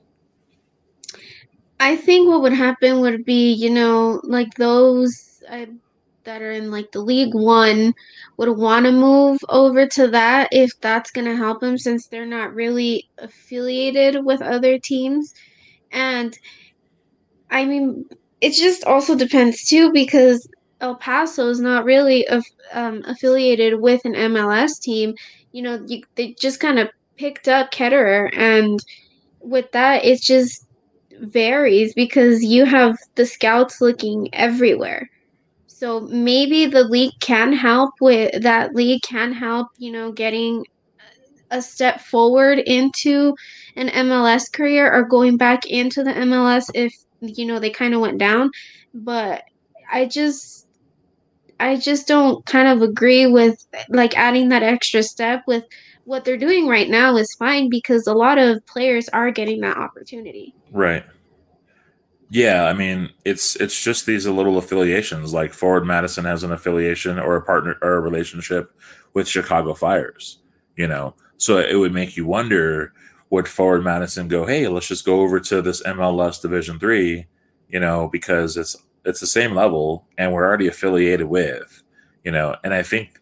I 1.80 1.96
think 1.96 2.28
what 2.28 2.42
would 2.42 2.54
happen 2.54 3.02
would 3.02 3.26
be, 3.26 3.54
you 3.54 3.70
know, 3.70 4.22
like 4.24 4.54
those. 4.56 5.44
I 5.50 5.70
that 6.24 6.42
are 6.42 6.52
in 6.52 6.72
like 6.72 6.92
the 6.92 7.02
League 7.02 7.34
One 7.34 7.94
would 8.38 8.58
want 8.58 8.86
to 8.86 8.92
move 8.92 9.39
over 9.50 9.86
to 9.88 10.08
that 10.10 10.50
if 10.52 10.80
that's 10.80 11.12
going 11.12 11.26
to 11.26 11.36
help 11.36 11.60
them 11.60 11.78
since 11.78 12.08
they're 12.08 12.26
not 12.26 12.54
really 12.54 13.10
affiliated 13.18 14.24
with 14.24 14.42
other 14.42 14.80
teams. 14.80 15.34
And 15.93 16.38
I 17.49 17.65
mean, 17.65 18.06
it 18.41 18.51
just 18.53 18.84
also 18.84 19.15
depends 19.15 19.63
too 19.63 19.91
because 19.93 20.47
El 20.82 20.95
Paso 20.95 21.49
is 21.49 21.62
not 21.62 21.86
really 21.86 22.27
um, 22.73 23.03
affiliated 23.06 23.79
with 23.79 24.03
an 24.06 24.13
MLS 24.13 24.82
team. 24.82 25.15
You 25.53 25.62
know, 25.62 25.86
you, 25.88 26.03
they 26.15 26.36
just 26.39 26.60
kind 26.60 26.79
of 26.79 26.89
picked 27.15 27.47
up 27.47 27.71
Ketterer, 27.71 28.29
and 28.36 28.79
with 29.39 29.71
that, 29.71 30.03
it 30.03 30.21
just 30.21 30.65
varies 31.19 31.93
because 31.93 32.43
you 32.43 32.65
have 32.65 32.97
the 33.15 33.25
scouts 33.25 33.79
looking 33.79 34.34
everywhere. 34.34 35.10
So 35.67 36.01
maybe 36.01 36.65
the 36.65 36.84
league 36.84 37.13
can 37.21 37.53
help 37.53 37.91
with 38.01 38.41
that 38.41 38.73
league 38.73 39.01
can 39.03 39.32
help, 39.32 39.67
you 39.77 39.91
know, 39.91 40.12
getting 40.12 40.65
a 41.51 41.62
step 41.62 42.01
forward 42.01 42.60
into 42.60 43.36
an 43.75 43.89
MLS 43.89 44.51
career 44.51 44.91
or 44.91 45.03
going 45.03 45.38
back 45.38 45.65
into 45.65 46.03
the 46.03 46.12
MLS 46.12 46.69
if 46.73 46.93
you 47.21 47.45
know 47.45 47.59
they 47.59 47.69
kind 47.69 47.93
of 47.93 48.01
went 48.01 48.17
down. 48.17 48.51
But 48.93 49.43
I 49.91 50.05
just 50.05 50.67
I 51.59 51.77
just 51.77 52.07
don't 52.07 52.45
kind 52.45 52.67
of 52.67 52.81
agree 52.81 53.27
with 53.27 53.65
like 53.89 54.17
adding 54.17 54.49
that 54.49 54.63
extra 54.63 55.03
step 55.03 55.43
with 55.47 55.63
what 56.05 56.25
they're 56.25 56.38
doing 56.38 56.67
right 56.67 56.89
now 56.89 57.15
is 57.15 57.33
fine 57.39 57.69
because 57.69 58.07
a 58.07 58.13
lot 58.13 58.38
of 58.38 58.65
players 58.65 59.07
are 59.09 59.31
getting 59.31 59.62
that 59.62 59.77
opportunity. 59.77 60.53
Right. 60.71 61.05
Yeah, 62.29 62.65
I 62.65 62.73
mean, 62.73 63.12
it's 63.25 63.55
it's 63.57 63.81
just 63.81 64.05
these 64.05 64.25
little 64.25 64.57
affiliations. 64.57 65.33
Like 65.33 65.53
Forward 65.53 65.86
Madison 65.86 66.25
has 66.25 66.43
an 66.43 66.51
affiliation 66.51 67.19
or 67.19 67.36
a 67.36 67.43
partner 67.43 67.77
or 67.81 67.93
a 67.93 68.01
relationship 68.01 68.71
with 69.13 69.27
Chicago 69.27 69.75
Fires. 69.75 70.39
You 70.75 70.88
know, 70.88 71.13
so 71.38 71.59
it 71.59 71.75
would 71.75 71.93
make 71.93 72.17
you 72.17 72.25
wonder: 72.25 72.91
Would 73.34 73.48
Forward 73.48 73.84
Madison 73.84 74.28
go, 74.28 74.46
"Hey, 74.46 74.67
let's 74.67 74.88
just 74.88 75.06
go 75.06 75.22
over 75.22 75.39
to 75.39 75.60
this 75.63 75.82
MLS 75.82 76.39
Division 76.39 76.78
Three, 76.78 77.26
You 77.67 77.80
know, 77.80 78.08
because 78.08 78.58
it's 78.58 78.76
it's 79.06 79.19
the 79.19 79.26
same 79.26 79.56
level 79.56 80.08
and 80.19 80.32
we're 80.32 80.46
already 80.46 80.67
affiliated 80.67 81.26
with. 81.26 81.82
You 82.24 82.32
know, 82.32 82.56
and 82.63 82.76
I 82.76 82.84
think 82.84 83.19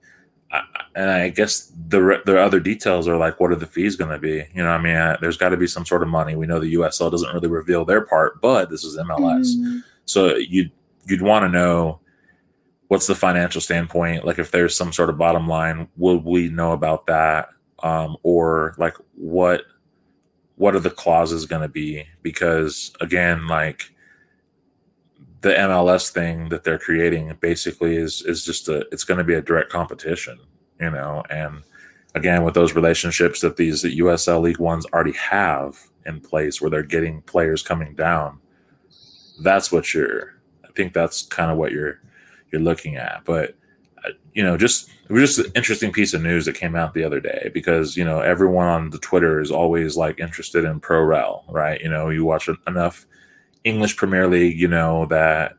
and 0.95 1.09
I 1.09 1.29
guess 1.29 1.71
the 1.87 2.21
the 2.25 2.37
other 2.37 2.59
details 2.59 3.07
are 3.07 3.15
like, 3.15 3.39
what 3.39 3.51
are 3.51 3.55
the 3.55 3.65
fees 3.65 3.95
going 3.95 4.11
to 4.11 4.19
be? 4.19 4.45
You 4.53 4.63
know, 4.63 4.71
I 4.71 4.81
mean, 4.81 4.97
uh, 4.97 5.15
there's 5.21 5.37
got 5.37 5.49
to 5.49 5.57
be 5.57 5.65
some 5.65 5.85
sort 5.85 6.03
of 6.03 6.09
money. 6.09 6.35
We 6.35 6.45
know 6.45 6.59
the 6.59 6.73
USL 6.73 7.09
doesn't 7.09 7.33
really 7.33 7.47
reveal 7.47 7.85
their 7.85 8.01
part, 8.01 8.41
but 8.41 8.69
this 8.69 8.83
is 8.83 8.97
MLS, 8.97 9.55
mm-hmm. 9.55 9.77
so 10.03 10.35
you'd 10.35 10.73
you'd 11.07 11.21
want 11.21 11.43
to 11.43 11.49
know 11.49 12.01
what's 12.89 13.07
the 13.07 13.15
financial 13.15 13.61
standpoint. 13.61 14.25
Like, 14.25 14.39
if 14.39 14.51
there's 14.51 14.75
some 14.75 14.91
sort 14.91 15.09
of 15.09 15.17
bottom 15.17 15.47
line, 15.47 15.87
will 15.95 16.19
we 16.19 16.49
know 16.49 16.73
about 16.73 17.07
that? 17.07 17.47
Um, 17.81 18.17
or 18.23 18.75
like, 18.77 18.95
what 19.15 19.61
what 20.61 20.75
are 20.75 20.79
the 20.79 20.91
clauses 20.91 21.47
going 21.47 21.63
to 21.63 21.67
be? 21.67 22.05
Because 22.21 22.93
again, 23.01 23.47
like 23.47 23.91
the 25.41 25.49
MLS 25.53 26.11
thing 26.11 26.49
that 26.49 26.63
they're 26.63 26.77
creating 26.77 27.35
basically 27.41 27.95
is 27.95 28.21
is 28.21 28.45
just 28.45 28.69
a 28.69 28.85
it's 28.91 29.03
going 29.03 29.17
to 29.17 29.23
be 29.23 29.33
a 29.33 29.41
direct 29.41 29.71
competition, 29.71 30.37
you 30.79 30.91
know, 30.91 31.23
and 31.31 31.63
again 32.13 32.43
with 32.43 32.53
those 32.53 32.75
relationships 32.75 33.41
that 33.41 33.57
these 33.57 33.83
USL 33.83 34.39
League 34.39 34.59
Ones 34.59 34.85
already 34.93 35.13
have 35.13 35.79
in 36.05 36.19
place 36.19 36.61
where 36.61 36.69
they're 36.69 36.83
getting 36.83 37.23
players 37.23 37.63
coming 37.63 37.95
down. 37.95 38.37
That's 39.41 39.71
what 39.71 39.95
you're 39.95 40.35
I 40.63 40.67
think 40.75 40.93
that's 40.93 41.23
kind 41.23 41.49
of 41.49 41.57
what 41.57 41.71
you're 41.71 42.01
you're 42.51 42.61
looking 42.61 42.97
at, 42.97 43.23
but 43.25 43.55
uh, 44.05 44.11
you 44.33 44.43
know, 44.43 44.57
just 44.57 44.91
it 45.11 45.19
was 45.19 45.35
just 45.35 45.45
an 45.45 45.51
interesting 45.55 45.91
piece 45.91 46.13
of 46.13 46.23
news 46.23 46.45
that 46.45 46.55
came 46.55 46.73
out 46.73 46.93
the 46.93 47.03
other 47.03 47.19
day 47.19 47.51
because 47.53 47.97
you 47.97 48.05
know 48.05 48.21
everyone 48.21 48.67
on 48.67 48.89
the 48.91 48.97
Twitter 48.99 49.41
is 49.41 49.51
always 49.51 49.97
like 49.97 50.21
interested 50.21 50.63
in 50.63 50.79
pro 50.79 51.01
rel, 51.01 51.43
right? 51.49 51.81
You 51.81 51.89
know, 51.89 52.07
you 52.07 52.23
watch 52.23 52.47
enough 52.65 53.05
English 53.65 53.97
Premier 53.97 54.29
League, 54.29 54.57
you 54.57 54.69
know 54.69 55.05
that 55.07 55.57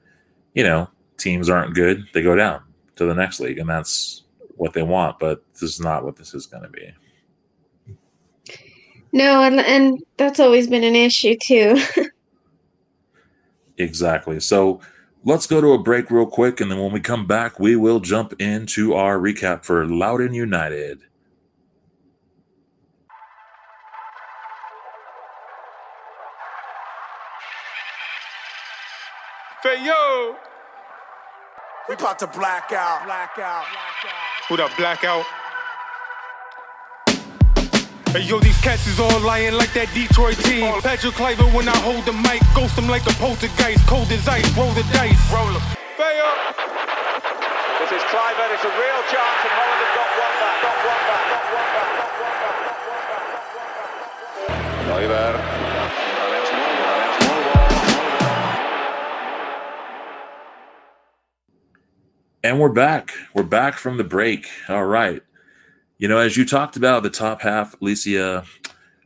you 0.55 0.65
know 0.65 0.89
teams 1.19 1.51
aren't 1.51 1.75
good, 1.75 2.09
they 2.15 2.23
go 2.23 2.35
down 2.35 2.63
to 2.97 3.05
the 3.05 3.13
next 3.15 3.41
league, 3.41 3.59
and 3.59 3.69
that's 3.69 4.23
what 4.57 4.73
they 4.73 4.83
want. 4.83 5.19
But 5.19 5.45
this 5.53 5.65
is 5.65 5.81
not 5.81 6.03
what 6.03 6.17
this 6.17 6.33
is 6.33 6.47
going 6.47 6.63
to 6.63 6.71
be. 6.71 6.91
No, 9.13 9.43
and 9.43 9.61
and 9.61 10.03
that's 10.17 10.41
always 10.41 10.67
been 10.67 10.83
an 10.83 10.97
issue 10.97 11.37
too. 11.39 11.77
exactly. 13.77 14.41
So 14.41 14.81
let's 15.25 15.47
go 15.47 15.61
to 15.61 15.73
a 15.73 15.79
break 15.79 16.11
real 16.11 16.27
quick, 16.27 16.61
and 16.61 16.71
then 16.71 16.79
when 16.79 16.93
we 16.93 17.01
come 17.01 17.27
back, 17.27 17.59
we 17.59 17.77
will 17.77 18.01
jump 18.01 18.35
into 18.41 18.95
our 18.95 19.19
recap 19.19 19.65
for 19.65 19.87
Loudoun 19.87 20.35
United. 20.35 21.03
Fayo! 29.65 30.37
We 31.89 31.95
about 31.95 32.19
to 32.21 32.27
black 32.27 32.73
out. 32.73 33.05
Black 33.05 33.39
out. 33.39 33.65
What 34.49 34.61
up, 34.61 34.77
blackout? 34.77 35.25
Hey 38.13 38.29
yo, 38.29 38.39
these 38.39 38.61
cats 38.61 38.87
is 38.87 39.01
all 39.01 39.21
lying 39.21 39.55
like 39.55 39.73
that 39.73 39.89
Detroit 39.97 40.37
team. 40.45 40.69
Patrick 40.85 41.17
Kluivert 41.17 41.49
when 41.57 41.65
I 41.67 41.73
hold 41.81 42.05
the 42.05 42.13
mic, 42.13 42.45
ghost 42.53 42.77
them 42.77 42.85
like 42.87 43.09
a 43.09 43.15
poltergeist, 43.17 43.87
cold 43.89 44.13
as 44.13 44.29
ice, 44.29 44.45
roll 44.53 44.69
the 44.77 44.85
dice. 44.93 45.17
Roll 45.33 45.49
them. 45.49 45.65
Fail. 45.97 46.29
This 47.81 47.89
is 47.97 48.05
Kluivert, 48.13 48.53
it's 48.53 48.69
a 48.69 48.73
real 48.77 49.01
chance, 49.09 49.41
and 49.49 49.55
Holland 49.57 49.81
have 49.81 49.97
got 49.97 50.13
one 50.13 50.37
back, 50.45 50.61
got 50.61 50.77
one 50.85 51.09
back, 51.09 51.25
got 51.33 51.57
one 51.57 51.73
back, 51.73 52.05
got 52.13 52.37
one 52.37 53.09
back, 53.17 53.49
got 53.49 53.73
one 53.73 53.81
back. 54.45 54.93
Kluivert. 54.93 55.41
And 62.45 62.61
we're 62.61 62.69
back. 62.69 63.15
We're 63.33 63.43
back 63.43 63.75
from 63.75 63.97
the 63.97 64.05
break. 64.05 64.51
All 64.69 64.85
right. 64.85 65.23
You 66.03 66.09
know, 66.09 66.19
as 66.19 66.37
you 66.37 66.45
talked 66.45 66.77
about 66.77 67.05
the 67.05 67.11
top 67.11 67.43
half, 67.43 67.81
Alicia, 67.81 68.45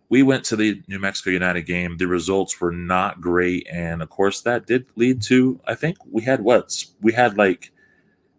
we 0.08 0.22
went 0.22 0.44
to 0.44 0.56
the 0.56 0.82
New 0.88 0.98
Mexico 0.98 1.28
United 1.28 1.66
game. 1.66 1.98
The 1.98 2.06
results 2.06 2.58
were 2.58 2.72
not 2.72 3.20
great. 3.20 3.66
And 3.70 4.00
of 4.00 4.08
course, 4.08 4.40
that 4.40 4.64
did 4.64 4.86
lead 4.96 5.20
to, 5.24 5.60
I 5.66 5.74
think 5.74 5.98
we 6.10 6.22
had 6.22 6.40
what? 6.40 6.86
We 7.02 7.12
had 7.12 7.36
like 7.36 7.70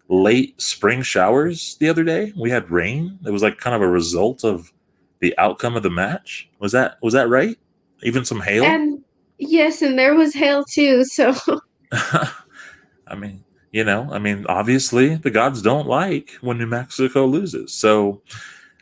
late 0.10 0.60
spring 0.60 1.04
showers 1.04 1.78
the 1.80 1.88
other 1.88 2.04
day. 2.04 2.34
We 2.36 2.50
had 2.50 2.72
rain. 2.72 3.20
It 3.24 3.30
was 3.30 3.43
like 3.43 3.60
kind 3.60 3.76
of 3.76 3.84
a 3.84 3.88
result 3.88 4.43
of 4.43 4.74
the 5.20 5.38
outcome 5.38 5.76
of 5.76 5.84
the 5.84 5.91
match. 5.91 6.50
Was 6.58 6.72
that 6.72 6.98
was 7.04 7.13
that 7.13 7.30
right? 7.30 7.60
Even 8.02 8.26
some 8.26 8.41
hail? 8.41 8.63
And 8.63 9.04
yes, 9.38 9.84
and 9.84 10.00
there 10.00 10.15
was 10.15 10.34
hail 10.34 10.63
too. 10.63 11.06
So 11.06 11.36
I 11.91 13.15
mean, 13.15 13.43
you 13.71 13.84
know, 13.84 14.08
I 14.12 14.19
mean, 14.19 14.45
obviously 14.47 15.15
the 15.15 15.32
gods 15.32 15.62
don't 15.62 15.88
like 15.88 16.32
when 16.41 16.58
New 16.58 16.67
Mexico 16.67 17.25
loses. 17.25 17.73
So 17.73 18.21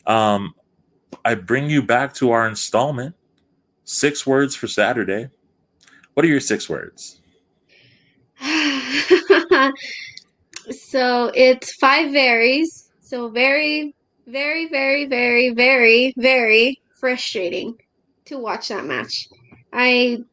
um, 0.05 0.53
I 1.23 1.35
bring 1.35 1.69
you 1.69 1.81
back 1.81 2.13
to 2.15 2.31
our 2.31 2.47
installment. 2.47 3.15
Six 3.83 4.25
words 4.25 4.55
for 4.55 4.67
Saturday. 4.67 5.29
What 6.13 6.25
are 6.25 6.29
your 6.29 6.39
six 6.39 6.67
words? 6.67 7.19
so 10.71 11.31
it's 11.35 11.75
five 11.75 12.11
varies. 12.11 12.89
So 13.01 13.29
very, 13.29 13.93
very, 14.25 14.67
very, 14.69 15.05
very, 15.05 15.51
very, 15.53 16.13
very 16.17 16.81
frustrating 16.95 17.77
to 18.25 18.39
watch 18.39 18.69
that 18.69 18.85
match. 18.85 19.27
I 19.71 20.23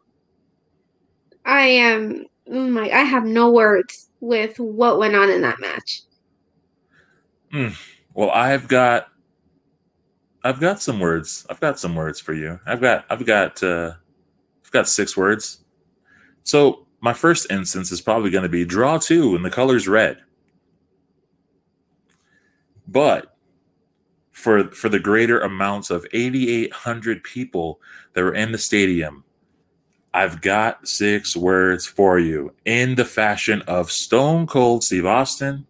I 1.44 1.66
am 1.66 2.26
oh 2.50 2.68
my 2.68 2.90
I 2.90 3.02
have 3.02 3.24
no 3.24 3.50
words 3.50 4.09
with 4.20 4.59
what 4.59 4.98
went 4.98 5.16
on 5.16 5.31
in 5.31 5.42
that 5.42 5.61
match. 5.61 6.02
Mm. 7.52 7.76
Well, 8.14 8.31
I've 8.31 8.68
got 8.68 9.09
I've 10.44 10.61
got 10.61 10.83
some 10.83 10.98
words. 10.98 11.46
I've 11.48 11.61
got 11.61 11.78
some 11.78 11.94
words 11.94 12.20
for 12.20 12.33
you. 12.33 12.59
I've 12.66 12.81
got 12.81 13.05
I've 13.11 13.26
got 13.26 13.62
uh 13.62 13.92
I've 14.64 14.70
got 14.70 14.88
six 14.88 15.16
words. 15.16 15.64
So 16.44 16.87
my 17.00 17.12
first 17.12 17.50
instance 17.50 17.92
is 17.92 18.00
probably 18.00 18.31
going 18.31 18.42
to 18.42 18.48
be 18.48 18.64
draw 18.64 18.98
two 18.98 19.35
and 19.35 19.44
the 19.44 19.50
color's 19.50 19.88
red. 19.88 20.18
But 22.87 23.37
for 24.31 24.64
for 24.70 24.88
the 24.88 24.98
greater 24.98 25.40
amounts 25.40 25.90
of 25.90 26.07
8800 26.12 27.22
people 27.22 27.81
that 28.14 28.22
were 28.22 28.35
in 28.35 28.52
the 28.52 28.59
stadium 28.59 29.24
I've 30.14 30.42
got 30.42 30.87
six 30.87 31.35
words 31.35 31.87
for 31.87 32.18
you 32.18 32.53
in 32.66 32.96
the 32.96 33.05
fashion 33.05 33.62
of 33.62 33.90
Stone 33.90 34.46
Cold 34.46 34.85
Steve 34.85 35.07
Austin. 35.07 35.66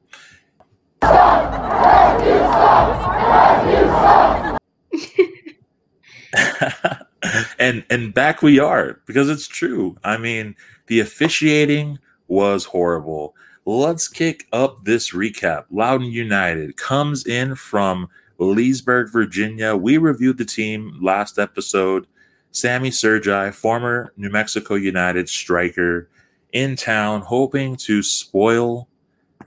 and 7.58 7.84
and 7.88 8.12
back 8.12 8.42
we 8.42 8.58
are 8.58 9.00
because 9.06 9.28
it's 9.28 9.46
true. 9.46 9.96
I 10.02 10.16
mean, 10.16 10.56
the 10.88 10.98
officiating 10.98 12.00
was 12.26 12.64
horrible. 12.64 13.36
Let's 13.64 14.08
kick 14.08 14.48
up 14.52 14.84
this 14.84 15.12
recap. 15.12 15.66
Loudoun 15.70 16.10
United 16.10 16.76
comes 16.76 17.26
in 17.26 17.54
from 17.54 18.08
Leesburg, 18.38 19.12
Virginia. 19.12 19.76
We 19.76 19.98
reviewed 19.98 20.38
the 20.38 20.44
team 20.44 20.98
last 21.00 21.38
episode. 21.38 22.08
Sammy 22.52 22.90
Sergi, 22.90 23.50
former 23.50 24.12
New 24.16 24.30
Mexico 24.30 24.74
United 24.74 25.28
striker, 25.28 26.08
in 26.52 26.76
town, 26.76 27.22
hoping 27.22 27.76
to 27.76 28.02
spoil 28.02 28.88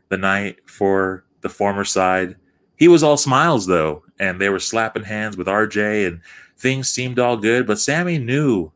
the 0.09 0.17
night 0.17 0.57
for 0.67 1.23
the 1.41 1.49
former 1.49 1.83
side. 1.83 2.35
He 2.75 2.87
was 2.87 3.03
all 3.03 3.17
smiles 3.17 3.67
though, 3.67 4.03
and 4.19 4.41
they 4.41 4.49
were 4.49 4.59
slapping 4.59 5.03
hands 5.03 5.37
with 5.37 5.47
RJ, 5.47 6.07
and 6.07 6.21
things 6.57 6.89
seemed 6.89 7.19
all 7.19 7.37
good. 7.37 7.67
But 7.67 7.79
Sammy 7.79 8.17
knew, 8.17 8.71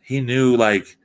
he 0.00 0.20
knew 0.20 0.56
like 0.56 0.96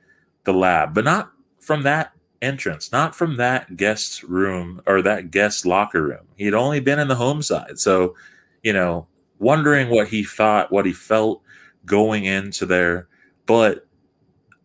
the 0.44 0.52
lab, 0.52 0.94
but 0.94 1.04
not 1.04 1.30
from 1.60 1.82
that 1.84 2.12
entrance, 2.42 2.90
not 2.90 3.14
from 3.14 3.36
that 3.36 3.76
guest 3.76 4.24
room 4.24 4.82
or 4.86 5.02
that 5.02 5.30
guest 5.30 5.64
locker 5.64 6.02
room. 6.02 6.26
He 6.36 6.44
had 6.44 6.54
only 6.54 6.80
been 6.80 6.98
in 6.98 7.08
the 7.08 7.14
home 7.14 7.42
side, 7.42 7.78
so 7.78 8.16
you 8.64 8.72
know, 8.72 9.06
wondering 9.38 9.88
what 9.88 10.08
he 10.08 10.24
thought, 10.24 10.72
what 10.72 10.84
he 10.84 10.92
felt 10.92 11.42
going 11.88 12.24
into 12.24 12.66
there. 12.66 13.08
But 13.46 13.86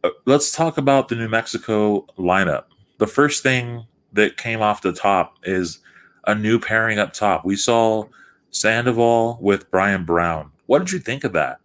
uh, 0.04 0.12
let's 0.26 0.52
talk 0.52 0.78
about 0.78 1.08
the 1.08 1.16
New 1.16 1.30
Mexico 1.30 2.06
lineup. 2.18 2.66
The 3.00 3.08
first 3.08 3.42
thing 3.44 3.86
that 4.12 4.38
came 4.38 4.62
off 4.62 4.82
the 4.82 4.94
top 4.94 5.38
is 5.44 5.80
a 6.28 6.36
new 6.36 6.60
pairing 6.60 7.00
up 7.00 7.14
top. 7.14 7.44
We 7.46 7.56
saw 7.56 8.06
Sandoval 8.52 9.40
with 9.42 9.70
Brian 9.72 10.06
Brown. 10.06 10.52
What 10.68 10.80
did 10.80 10.92
you 10.92 11.00
think 11.00 11.24
of 11.24 11.34
that? 11.34 11.60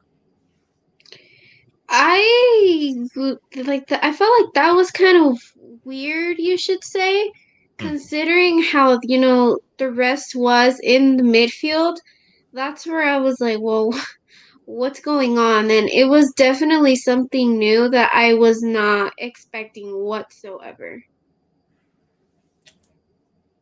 I 1.88 2.94
like 3.56 3.86
that. 3.88 4.04
I 4.04 4.12
felt 4.12 4.42
like 4.42 4.52
that 4.54 4.72
was 4.72 4.90
kind 4.90 5.16
of 5.26 5.38
weird, 5.84 6.38
you 6.38 6.58
should 6.58 6.84
say, 6.84 7.28
hmm. 7.28 7.32
considering 7.88 8.62
how, 8.62 8.98
you 9.02 9.18
know, 9.18 9.58
the 9.78 9.90
rest 9.90 10.34
was 10.34 10.78
in 10.82 11.16
the 11.16 11.22
midfield. 11.22 11.96
That's 12.52 12.86
where 12.86 13.02
I 13.02 13.18
was 13.18 13.40
like, 13.40 13.58
well, 13.60 13.92
what's 14.68 15.00
going 15.00 15.38
on 15.38 15.70
and 15.70 15.88
it 15.88 16.04
was 16.04 16.30
definitely 16.32 16.94
something 16.94 17.58
new 17.58 17.88
that 17.88 18.10
i 18.12 18.34
was 18.34 18.62
not 18.62 19.14
expecting 19.16 20.04
whatsoever. 20.04 21.02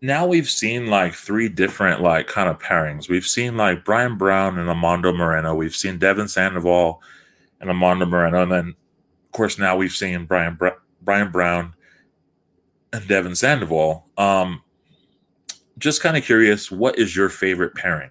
Now 0.01 0.27
we've 0.27 0.51
seen 0.51 0.88
like 0.88 1.14
three 1.14 1.49
different 1.49 2.03
like 2.03 2.27
kind 2.27 2.49
of 2.49 2.59
pairings. 2.59 3.09
We've 3.09 3.27
seen 3.27 3.57
like 3.57 3.85
brian 3.85 4.16
brown 4.16 4.59
and 4.59 4.69
amando 4.69 5.16
moreno. 5.16 5.55
We've 5.55 5.77
seen 5.77 5.99
devon 5.99 6.27
sandoval 6.27 7.01
and 7.61 7.71
amando 7.71 8.09
moreno 8.09 8.42
and 8.42 8.51
then 8.51 8.69
of 9.27 9.33
course 9.33 9.61
now 9.61 9.77
we've 9.77 9.92
seen 9.92 10.25
brian 10.25 10.57
Br- 10.57 10.81
brian 11.03 11.31
brown 11.31 11.75
and 12.92 13.07
devon 13.07 13.37
sandoval. 13.37 14.09
Um 14.19 14.61
just 15.79 16.03
kind 16.03 16.16
of 16.16 16.25
curious 16.25 16.69
what 16.69 16.99
is 16.99 17.14
your 17.14 17.29
favorite 17.29 17.77
pairing 17.77 18.11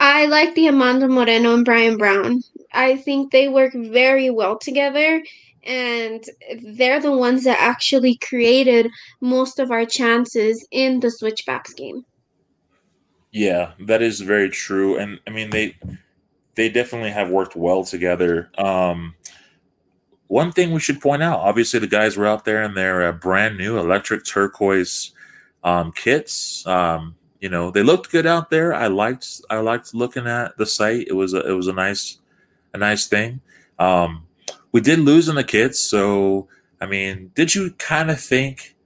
I 0.00 0.26
like 0.26 0.54
the 0.54 0.66
Amando 0.66 1.10
Moreno 1.10 1.54
and 1.54 1.64
Brian 1.64 1.96
Brown. 1.96 2.42
I 2.72 2.96
think 2.96 3.32
they 3.32 3.48
work 3.48 3.72
very 3.74 4.30
well 4.30 4.58
together, 4.58 5.22
and 5.64 6.24
they're 6.62 7.00
the 7.00 7.16
ones 7.16 7.44
that 7.44 7.58
actually 7.60 8.16
created 8.16 8.90
most 9.20 9.58
of 9.58 9.70
our 9.70 9.86
chances 9.86 10.66
in 10.70 11.00
the 11.00 11.10
switchbacks 11.10 11.72
game. 11.72 12.04
Yeah, 13.32 13.72
that 13.80 14.02
is 14.02 14.20
very 14.20 14.50
true, 14.50 14.96
and 14.96 15.20
I 15.26 15.30
mean 15.30 15.50
they 15.50 15.76
they 16.54 16.68
definitely 16.68 17.10
have 17.10 17.30
worked 17.30 17.56
well 17.56 17.84
together. 17.84 18.50
Um, 18.58 19.14
one 20.28 20.52
thing 20.52 20.72
we 20.72 20.80
should 20.80 21.00
point 21.00 21.22
out, 21.22 21.40
obviously, 21.40 21.78
the 21.80 21.86
guys 21.86 22.16
were 22.16 22.26
out 22.26 22.44
there 22.44 22.62
in 22.62 22.74
their 22.74 23.06
uh, 23.06 23.12
brand 23.12 23.56
new 23.56 23.78
electric 23.78 24.24
turquoise 24.24 25.12
um, 25.62 25.92
kits. 25.92 26.66
Um, 26.66 27.16
you 27.40 27.48
know 27.48 27.70
they 27.70 27.82
looked 27.82 28.10
good 28.10 28.26
out 28.26 28.50
there. 28.50 28.74
I 28.74 28.86
liked 28.86 29.42
I 29.50 29.58
liked 29.58 29.94
looking 29.94 30.26
at 30.26 30.56
the 30.56 30.66
site. 30.66 31.06
It 31.08 31.14
was 31.14 31.34
a, 31.34 31.40
it 31.46 31.52
was 31.52 31.68
a 31.68 31.72
nice 31.72 32.18
a 32.72 32.78
nice 32.78 33.06
thing. 33.06 33.40
Um, 33.78 34.26
we 34.72 34.80
did 34.80 34.98
lose 34.98 35.28
in 35.28 35.36
the 35.36 35.44
kits, 35.44 35.80
so 35.80 36.48
I 36.80 36.86
mean, 36.86 37.30
did 37.34 37.54
you 37.54 37.70
kind 37.72 38.10
of 38.10 38.20
think, 38.20 38.76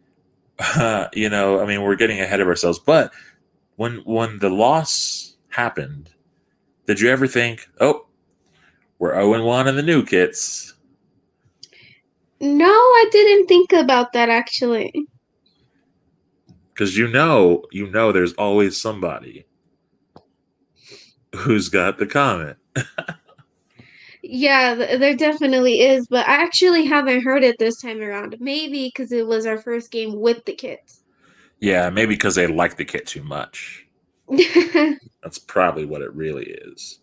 uh, 0.58 1.08
you 1.12 1.28
know, 1.28 1.60
I 1.60 1.66
mean, 1.66 1.82
we're 1.82 1.96
getting 1.96 2.20
ahead 2.20 2.40
of 2.40 2.48
ourselves, 2.48 2.78
but 2.78 3.12
when 3.76 3.98
when 4.04 4.38
the 4.38 4.50
loss 4.50 5.36
happened, 5.48 6.10
did 6.86 7.00
you 7.00 7.10
ever 7.10 7.26
think, 7.26 7.68
oh, 7.80 8.06
we're 8.98 9.14
0 9.14 9.44
1 9.44 9.68
in 9.68 9.76
the 9.76 9.82
new 9.82 10.04
kits? 10.04 10.74
No, 12.40 12.66
I 12.70 13.08
didn't 13.12 13.46
think 13.46 13.72
about 13.72 14.12
that 14.12 14.28
actually. 14.28 15.06
Because 16.80 16.96
you 16.96 17.08
know, 17.08 17.66
you 17.70 17.90
know, 17.90 18.10
there's 18.10 18.32
always 18.32 18.80
somebody 18.80 19.44
who's 21.36 21.68
got 21.68 21.98
the 21.98 22.06
comment. 22.06 22.56
Yeah, 24.22 24.74
there 24.74 25.14
definitely 25.14 25.82
is, 25.82 26.06
but 26.06 26.26
I 26.26 26.42
actually 26.42 26.86
haven't 26.86 27.22
heard 27.22 27.42
it 27.42 27.58
this 27.58 27.82
time 27.82 28.00
around. 28.00 28.36
Maybe 28.40 28.86
because 28.86 29.12
it 29.12 29.26
was 29.26 29.44
our 29.44 29.58
first 29.58 29.90
game 29.90 30.20
with 30.20 30.46
the 30.46 30.54
kids. 30.54 31.02
Yeah, 31.58 31.90
maybe 31.90 32.14
because 32.14 32.34
they 32.34 32.46
like 32.46 32.78
the 32.78 32.86
kit 32.86 33.06
too 33.06 33.24
much. 33.24 33.86
That's 35.22 35.38
probably 35.38 35.84
what 35.84 36.00
it 36.00 36.14
really 36.14 36.44
is. 36.44 37.00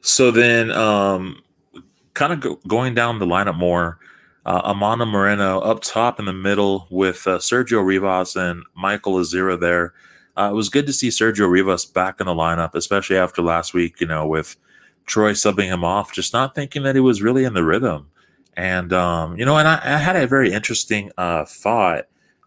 So 0.00 0.30
then, 0.30 0.70
um, 0.70 1.42
kind 2.14 2.32
of 2.32 2.38
go, 2.38 2.60
going 2.68 2.94
down 2.94 3.18
the 3.18 3.26
lineup 3.26 3.56
more, 3.56 3.98
uh, 4.46 4.72
Moreno 4.74 5.60
up 5.60 5.82
top 5.82 6.18
in 6.18 6.24
the 6.24 6.32
middle 6.32 6.86
with 6.90 7.26
uh, 7.26 7.38
Sergio 7.38 7.84
Rivas 7.84 8.36
and 8.36 8.64
Michael 8.74 9.14
Azira 9.14 9.58
there. 9.58 9.92
Uh, 10.36 10.50
it 10.50 10.54
was 10.54 10.68
good 10.68 10.86
to 10.86 10.92
see 10.92 11.08
Sergio 11.08 11.50
Rivas 11.50 11.84
back 11.84 12.20
in 12.20 12.26
the 12.26 12.34
lineup, 12.34 12.74
especially 12.74 13.16
after 13.16 13.42
last 13.42 13.74
week, 13.74 14.00
you 14.00 14.06
know, 14.06 14.26
with 14.26 14.56
Troy 15.06 15.32
subbing 15.32 15.66
him 15.66 15.84
off, 15.84 16.12
just 16.12 16.32
not 16.32 16.54
thinking 16.54 16.84
that 16.84 16.94
he 16.94 17.00
was 17.00 17.22
really 17.22 17.44
in 17.44 17.54
the 17.54 17.64
rhythm. 17.64 18.10
And, 18.56 18.92
um, 18.92 19.36
you 19.36 19.44
know, 19.44 19.56
and 19.56 19.66
I, 19.68 19.80
I 19.82 19.98
had 19.98 20.16
a 20.16 20.26
very 20.26 20.52
interesting 20.52 21.10
uh, 21.18 21.44
thought 21.44 22.06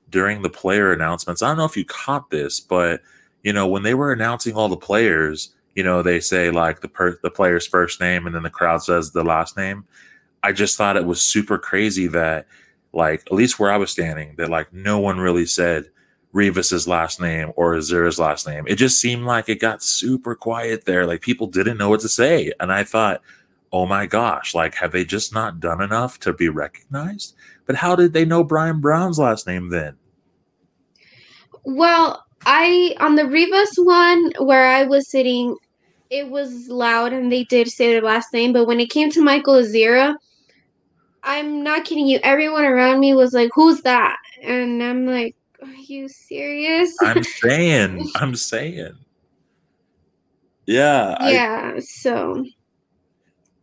during 0.09 0.41
the 0.41 0.49
player 0.49 0.91
announcements. 0.91 1.41
I 1.41 1.47
don't 1.47 1.57
know 1.57 1.65
if 1.65 1.77
you 1.77 1.85
caught 1.85 2.29
this, 2.29 2.59
but, 2.59 3.01
you 3.43 3.53
know, 3.53 3.67
when 3.67 3.83
they 3.83 3.93
were 3.93 4.11
announcing 4.11 4.55
all 4.55 4.69
the 4.69 4.77
players, 4.77 5.51
you 5.75 5.83
know, 5.83 6.01
they 6.01 6.19
say 6.19 6.51
like 6.51 6.81
the 6.81 6.89
per- 6.89 7.19
the 7.23 7.31
player's 7.31 7.65
first 7.65 7.99
name 8.01 8.25
and 8.25 8.35
then 8.35 8.43
the 8.43 8.49
crowd 8.49 8.83
says 8.83 9.11
the 9.11 9.23
last 9.23 9.55
name. 9.55 9.85
I 10.43 10.51
just 10.51 10.77
thought 10.77 10.97
it 10.97 11.05
was 11.05 11.21
super 11.21 11.57
crazy 11.57 12.07
that, 12.07 12.47
like, 12.93 13.21
at 13.27 13.31
least 13.31 13.59
where 13.59 13.71
I 13.71 13.77
was 13.77 13.91
standing, 13.91 14.35
that 14.37 14.49
like 14.49 14.73
no 14.73 14.99
one 14.99 15.19
really 15.19 15.45
said 15.45 15.89
Rivas's 16.33 16.87
last 16.87 17.19
name 17.19 17.51
or 17.55 17.73
Azira's 17.73 18.19
last 18.19 18.47
name. 18.47 18.65
It 18.67 18.75
just 18.75 18.99
seemed 18.99 19.25
like 19.25 19.49
it 19.49 19.59
got 19.59 19.83
super 19.83 20.35
quiet 20.35 20.85
there. 20.85 21.05
Like 21.05 21.21
people 21.21 21.47
didn't 21.47 21.77
know 21.77 21.89
what 21.89 21.99
to 22.01 22.09
say. 22.09 22.51
And 22.59 22.71
I 22.71 22.83
thought, 22.83 23.21
oh 23.71 23.85
my 23.85 24.05
gosh, 24.05 24.55
like 24.55 24.75
have 24.75 24.91
they 24.91 25.05
just 25.05 25.33
not 25.33 25.59
done 25.59 25.81
enough 25.81 26.19
to 26.21 26.33
be 26.33 26.49
recognized? 26.49 27.35
But 27.65 27.75
how 27.75 27.95
did 27.95 28.13
they 28.13 28.25
know 28.25 28.43
Brian 28.43 28.79
Brown's 28.79 29.19
last 29.19 29.47
name 29.47 29.69
then? 29.69 29.95
Well, 31.63 32.25
I 32.45 32.95
on 32.99 33.15
the 33.15 33.27
Rivas 33.27 33.73
one 33.75 34.31
where 34.39 34.67
I 34.67 34.83
was 34.83 35.09
sitting, 35.09 35.55
it 36.09 36.29
was 36.29 36.69
loud 36.69 37.13
and 37.13 37.31
they 37.31 37.43
did 37.43 37.69
say 37.69 37.91
their 37.91 38.01
last 38.01 38.33
name, 38.33 38.53
but 38.53 38.65
when 38.65 38.79
it 38.79 38.89
came 38.89 39.11
to 39.11 39.21
Michael 39.21 39.55
Azira, 39.55 40.15
I'm 41.23 41.63
not 41.63 41.85
kidding 41.85 42.07
you. 42.07 42.19
Everyone 42.23 42.65
around 42.65 42.99
me 42.99 43.13
was 43.13 43.33
like, 43.33 43.51
"Who's 43.53 43.81
that?" 43.81 44.17
And 44.41 44.81
I'm 44.81 45.05
like, 45.05 45.35
"Are 45.61 45.67
you 45.67 46.07
serious?" 46.07 46.95
I'm 47.01 47.23
saying, 47.41 48.09
I'm 48.15 48.35
saying. 48.35 48.95
Yeah. 50.65 51.17
I, 51.19 51.31
yeah. 51.31 51.79
So 51.79 52.45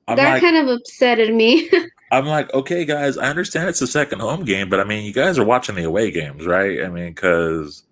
I'm 0.06 0.16
that 0.16 0.32
like, 0.34 0.42
kind 0.42 0.56
of 0.56 0.78
upsetted 0.78 1.34
me. 1.34 1.70
I'm 2.10 2.26
like, 2.26 2.52
okay, 2.54 2.84
guys, 2.84 3.18
I 3.18 3.28
understand 3.28 3.68
it's 3.68 3.80
the 3.80 3.86
second 3.86 4.20
home 4.20 4.44
game, 4.44 4.68
but 4.68 4.80
I 4.80 4.84
mean, 4.84 5.04
you 5.04 5.12
guys 5.12 5.38
are 5.38 5.44
watching 5.44 5.74
the 5.74 5.84
away 5.84 6.10
games, 6.10 6.46
right? 6.46 6.82
I 6.82 6.88
mean, 6.88 7.08
because 7.08 7.82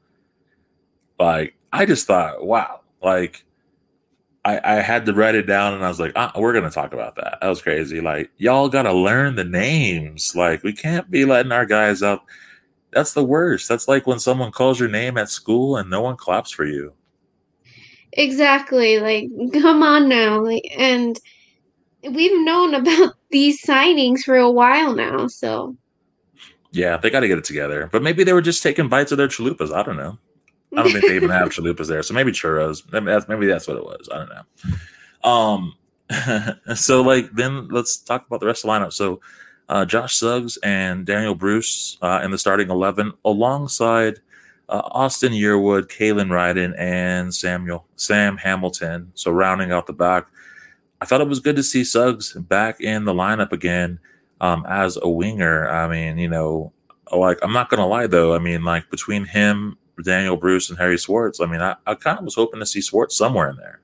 like 1.19 1.55
I 1.73 1.87
just 1.87 2.07
thought, 2.07 2.45
wow, 2.45 2.81
like 3.03 3.45
I, 4.47 4.61
I 4.63 4.75
had 4.81 5.05
to 5.07 5.13
write 5.13 5.35
it 5.35 5.47
down, 5.47 5.75
and 5.75 5.85
I 5.85 5.89
was 5.89 5.99
like, 5.99 6.13
ah, 6.15 6.33
we're 6.37 6.53
gonna 6.53 6.71
talk 6.71 6.93
about 6.93 7.17
that. 7.17 7.39
That 7.41 7.49
was 7.49 7.61
crazy. 7.61 8.01
Like 8.01 8.31
y'all 8.39 8.69
gotta 8.69 8.93
learn 8.93 9.35
the 9.35 9.45
names. 9.45 10.37
Like 10.37 10.63
we 10.63 10.73
can't 10.73 11.11
be 11.11 11.25
letting 11.25 11.51
our 11.53 11.67
guys 11.67 12.01
up. 12.03 12.25
That's 12.93 13.13
the 13.13 13.25
worst. 13.25 13.69
That's 13.69 13.89
like 13.89 14.07
when 14.07 14.21
someone 14.21 14.53
calls 14.53 14.79
your 14.79 14.89
name 14.89 15.19
at 15.19 15.31
school 15.31 15.77
and 15.77 15.91
no 15.91 16.01
one 16.01 16.17
claps 16.17 16.51
for 16.53 16.65
you. 16.65 16.95
exactly. 18.13 18.99
Like, 19.01 19.29
come 19.61 19.83
on 19.83 20.09
now. 20.09 20.41
Like, 20.41 20.65
and 20.79 21.19
we've 22.11 22.41
known 22.45 22.75
about 22.75 23.15
these 23.31 23.63
signings 23.63 24.21
for 24.21 24.37
a 24.37 24.51
while 24.51 24.95
now. 24.95 25.27
So 25.27 25.77
Yeah, 26.71 26.97
they 26.97 27.11
got 27.11 27.21
to 27.21 27.29
get 27.29 27.39
it 27.39 27.45
together. 27.45 27.89
But 27.93 28.03
maybe 28.03 28.25
they 28.25 28.33
were 28.33 28.43
just 28.43 28.63
taking 28.63 28.89
bites 28.89 29.13
of 29.13 29.19
their 29.19 29.29
chalupas. 29.29 29.73
I 29.73 29.83
don't 29.83 29.97
know. 29.97 30.19
I 30.77 30.83
don't 30.83 30.93
think 30.93 31.07
they 31.07 31.17
even 31.17 31.31
have 31.31 31.49
chalupas 31.49 31.89
there. 31.89 32.03
So 32.03 32.15
maybe 32.15 32.33
churros. 32.33 32.91
Maybe 32.93 33.07
that's, 33.07 33.29
maybe 33.29 33.47
that's 33.47 33.67
what 33.67 33.77
it 33.77 33.85
was. 33.85 34.09
I 34.13 34.19
don't 34.19 34.31
know. 34.31 35.29
Um, 35.29 35.75
so 36.77 37.03
like 37.03 37.33
then 37.33 37.69
let's 37.69 37.97
talk 37.97 38.27
about 38.27 38.41
the 38.41 38.47
rest 38.47 38.65
of 38.65 38.69
the 38.69 38.73
lineup. 38.73 38.93
So 38.93 39.21
uh, 39.69 39.85
Josh 39.85 40.17
Suggs 40.17 40.57
and 40.59 41.05
Daniel 41.05 41.35
Bruce 41.35 41.99
uh, 42.03 42.21
in 42.23 42.31
the 42.31 42.39
starting 42.39 42.71
eleven, 42.71 43.13
alongside 43.25 44.21
uh, 44.69 44.83
Austin 44.85 45.33
Yearwood, 45.33 45.89
Kalen 45.89 46.29
Ryden, 46.29 46.75
and 46.79 47.35
Samuel 47.35 47.87
Sam 47.97 48.37
Hamilton. 48.37 49.13
So 49.15 49.31
rounding 49.31 49.73
out 49.73 49.87
the 49.87 49.93
back, 49.93 50.27
I 51.01 51.07
thought 51.07 51.21
it 51.21 51.29
was 51.29 51.41
good 51.41 51.57
to 51.57 51.63
see 51.63 51.85
Suggs 51.85 52.35
back 52.35 52.81
in 52.81 53.05
the 53.05 53.13
lineup 53.13 53.53
again 53.53 53.99
um, 54.41 54.65
as 54.69 54.99
a 55.03 55.09
winger. 55.09 55.69
I 55.69 55.89
mean, 55.89 56.19
you 56.19 56.29
know, 56.29 56.73
like 57.13 57.39
I'm 57.43 57.53
not 57.53 57.69
gonna 57.69 57.87
lie 57.87 58.07
though. 58.07 58.35
I 58.35 58.39
mean, 58.39 58.63
like 58.65 58.91
between 58.91 59.25
him, 59.25 59.77
Daniel 60.05 60.37
Bruce, 60.37 60.69
and 60.71 60.79
Harry 60.79 60.99
Swartz, 60.99 61.41
I 61.41 61.47
mean, 61.47 61.61
I, 61.61 61.77
I 61.87 61.95
kind 61.95 62.19
of 62.19 62.25
was 62.25 62.35
hoping 62.35 62.61
to 62.61 62.67
see 62.67 62.81
Swartz 62.81 63.17
somewhere 63.17 63.49
in 63.49 63.57
there. 63.57 63.81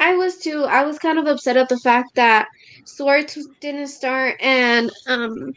I 0.00 0.16
was 0.16 0.38
too. 0.38 0.64
I 0.64 0.84
was 0.84 0.98
kind 0.98 1.18
of 1.18 1.26
upset 1.26 1.56
at 1.56 1.68
the 1.68 1.78
fact 1.78 2.16
that 2.16 2.48
Swartz 2.84 3.38
didn't 3.60 3.86
start 3.86 4.36
and 4.40 4.90
um 5.06 5.52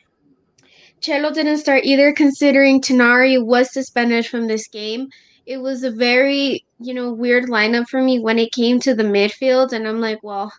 Cello 1.01 1.31
didn't 1.31 1.57
start 1.57 1.83
either, 1.83 2.13
considering 2.13 2.81
Tinari 2.81 3.43
was 3.43 3.73
suspended 3.73 4.25
from 4.25 4.47
this 4.47 4.67
game. 4.67 5.09
It 5.45 5.57
was 5.57 5.83
a 5.83 5.91
very, 5.91 6.65
you 6.79 6.93
know, 6.93 7.11
weird 7.11 7.45
lineup 7.45 7.87
for 7.87 8.01
me 8.01 8.19
when 8.19 8.39
it 8.39 8.51
came 8.51 8.79
to 8.81 8.95
the 8.95 9.03
midfield, 9.03 9.71
and 9.71 9.87
I'm 9.87 9.99
like, 9.99 10.23
well, 10.23 10.51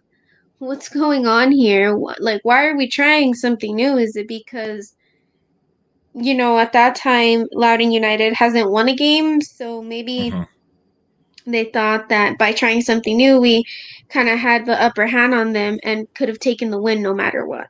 what's 0.58 0.88
going 0.88 1.26
on 1.26 1.52
here? 1.52 1.96
What, 1.96 2.20
like, 2.20 2.40
why 2.44 2.66
are 2.66 2.76
we 2.76 2.88
trying 2.88 3.34
something 3.34 3.74
new? 3.74 3.98
Is 3.98 4.16
it 4.16 4.28
because, 4.28 4.95
you 6.16 6.34
know, 6.34 6.58
at 6.58 6.72
that 6.72 6.96
time, 6.96 7.46
Loudoun 7.52 7.92
United 7.92 8.32
hasn't 8.34 8.70
won 8.70 8.88
a 8.88 8.96
game, 8.96 9.40
so 9.42 9.82
maybe 9.82 10.32
Mhm. 10.32 10.48
they 11.46 11.64
thought 11.64 12.08
that 12.08 12.38
by 12.38 12.52
trying 12.52 12.80
something 12.82 13.16
new, 13.16 13.40
we 13.40 13.64
kind 14.08 14.28
of 14.28 14.38
had 14.38 14.66
the 14.66 14.80
upper 14.82 15.06
hand 15.06 15.34
on 15.34 15.52
them 15.52 15.78
and 15.84 16.06
could 16.14 16.28
have 16.28 16.38
taken 16.38 16.70
the 16.70 16.80
win 16.80 17.02
no 17.02 17.14
matter 17.14 17.46
what. 17.46 17.68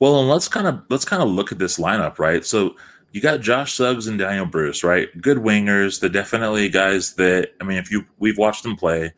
Well, 0.00 0.20
and 0.20 0.28
let's 0.28 0.48
kind 0.48 0.66
of 0.66 0.82
let's 0.90 1.04
kind 1.04 1.22
of 1.22 1.28
look 1.28 1.50
at 1.52 1.58
this 1.58 1.78
lineup, 1.78 2.18
right? 2.18 2.44
So 2.44 2.76
you 3.12 3.20
got 3.20 3.40
Josh 3.40 3.72
Suggs 3.74 4.06
and 4.06 4.18
Daniel 4.18 4.46
Bruce, 4.46 4.84
right? 4.84 5.08
Good 5.20 5.38
wingers. 5.38 6.00
They're 6.00 6.10
definitely 6.10 6.68
guys 6.68 7.14
that 7.14 7.52
I 7.60 7.64
mean, 7.64 7.78
if 7.78 7.90
you 7.90 8.04
we've 8.18 8.38
watched 8.38 8.62
them 8.62 8.76
play, 8.76 9.12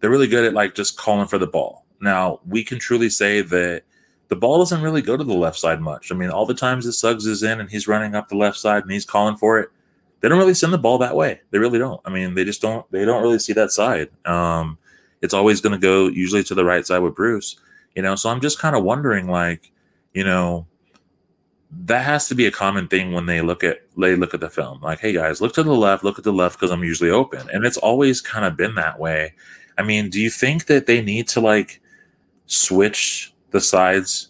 they're 0.00 0.10
really 0.10 0.26
good 0.28 0.44
at 0.44 0.52
like 0.52 0.74
just 0.74 0.98
calling 0.98 1.28
for 1.28 1.38
the 1.38 1.46
ball. 1.46 1.86
Now 2.00 2.40
we 2.46 2.64
can 2.64 2.78
truly 2.78 3.08
say 3.08 3.40
that 3.42 3.84
the 4.28 4.36
ball 4.36 4.58
doesn't 4.58 4.82
really 4.82 5.02
go 5.02 5.16
to 5.16 5.24
the 5.24 5.34
left 5.34 5.58
side 5.58 5.80
much. 5.80 6.10
I 6.10 6.14
mean, 6.14 6.30
all 6.30 6.46
the 6.46 6.54
times 6.54 6.84
that 6.84 6.92
Suggs 6.92 7.26
is 7.26 7.42
in 7.42 7.60
and 7.60 7.70
he's 7.70 7.86
running 7.86 8.14
up 8.14 8.28
the 8.28 8.36
left 8.36 8.58
side 8.58 8.82
and 8.82 8.90
he's 8.90 9.04
calling 9.04 9.36
for 9.36 9.58
it, 9.60 9.70
they 10.20 10.28
don't 10.28 10.38
really 10.38 10.54
send 10.54 10.72
the 10.72 10.78
ball 10.78 10.98
that 10.98 11.14
way. 11.14 11.40
They 11.50 11.58
really 11.58 11.78
don't. 11.78 12.00
I 12.04 12.10
mean, 12.10 12.34
they 12.34 12.44
just 12.44 12.60
don't. 12.60 12.90
They 12.90 13.04
don't 13.04 13.22
really 13.22 13.38
see 13.38 13.52
that 13.52 13.70
side. 13.70 14.08
Um, 14.26 14.78
it's 15.22 15.34
always 15.34 15.60
going 15.60 15.72
to 15.72 15.78
go 15.78 16.08
usually 16.08 16.42
to 16.44 16.54
the 16.54 16.64
right 16.64 16.86
side 16.86 16.98
with 16.98 17.14
Bruce. 17.14 17.56
You 17.94 18.02
know, 18.02 18.16
so 18.16 18.30
I'm 18.30 18.40
just 18.40 18.58
kind 18.58 18.76
of 18.76 18.84
wondering, 18.84 19.28
like, 19.28 19.70
you 20.12 20.24
know, 20.24 20.66
that 21.84 22.04
has 22.04 22.28
to 22.28 22.34
be 22.34 22.46
a 22.46 22.50
common 22.50 22.88
thing 22.88 23.12
when 23.12 23.26
they 23.26 23.40
look 23.40 23.62
at 23.62 23.82
they 23.96 24.16
look 24.16 24.34
at 24.34 24.40
the 24.40 24.50
film. 24.50 24.80
Like, 24.80 25.00
hey 25.00 25.12
guys, 25.12 25.40
look 25.40 25.54
to 25.54 25.62
the 25.62 25.74
left, 25.74 26.04
look 26.04 26.18
at 26.18 26.24
the 26.24 26.32
left 26.32 26.58
because 26.58 26.70
I'm 26.70 26.84
usually 26.84 27.10
open, 27.10 27.48
and 27.52 27.64
it's 27.64 27.76
always 27.76 28.20
kind 28.20 28.44
of 28.44 28.56
been 28.56 28.74
that 28.76 28.98
way. 28.98 29.34
I 29.78 29.82
mean, 29.82 30.08
do 30.08 30.20
you 30.20 30.30
think 30.30 30.66
that 30.66 30.86
they 30.86 31.02
need 31.02 31.28
to 31.28 31.40
like 31.40 31.80
switch 32.46 33.34
the 33.50 33.60
sides? 33.60 34.28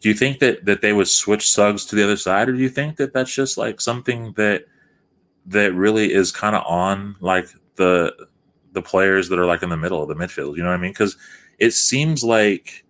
Do 0.00 0.08
you 0.08 0.14
think 0.14 0.38
that 0.40 0.64
that 0.64 0.82
they 0.82 0.92
would 0.92 1.08
switch 1.08 1.50
Suggs 1.50 1.84
to 1.86 1.96
the 1.96 2.04
other 2.04 2.16
side, 2.16 2.48
or 2.48 2.52
do 2.52 2.58
you 2.58 2.68
think 2.68 2.96
that 2.96 3.12
that's 3.12 3.34
just 3.34 3.58
like 3.58 3.80
something 3.80 4.32
that 4.36 4.64
that 5.46 5.72
really 5.74 6.12
is 6.12 6.32
kind 6.32 6.56
of 6.56 6.64
on 6.66 7.16
like 7.20 7.48
the 7.76 8.14
the 8.72 8.82
players 8.82 9.28
that 9.28 9.38
are 9.38 9.46
like 9.46 9.62
in 9.62 9.70
the 9.70 9.76
middle 9.76 10.02
of 10.02 10.08
the 10.08 10.14
midfield? 10.14 10.56
You 10.56 10.62
know 10.62 10.70
what 10.70 10.78
I 10.78 10.82
mean? 10.82 10.92
Because 10.92 11.16
it 11.58 11.72
seems 11.72 12.22
like 12.22 12.84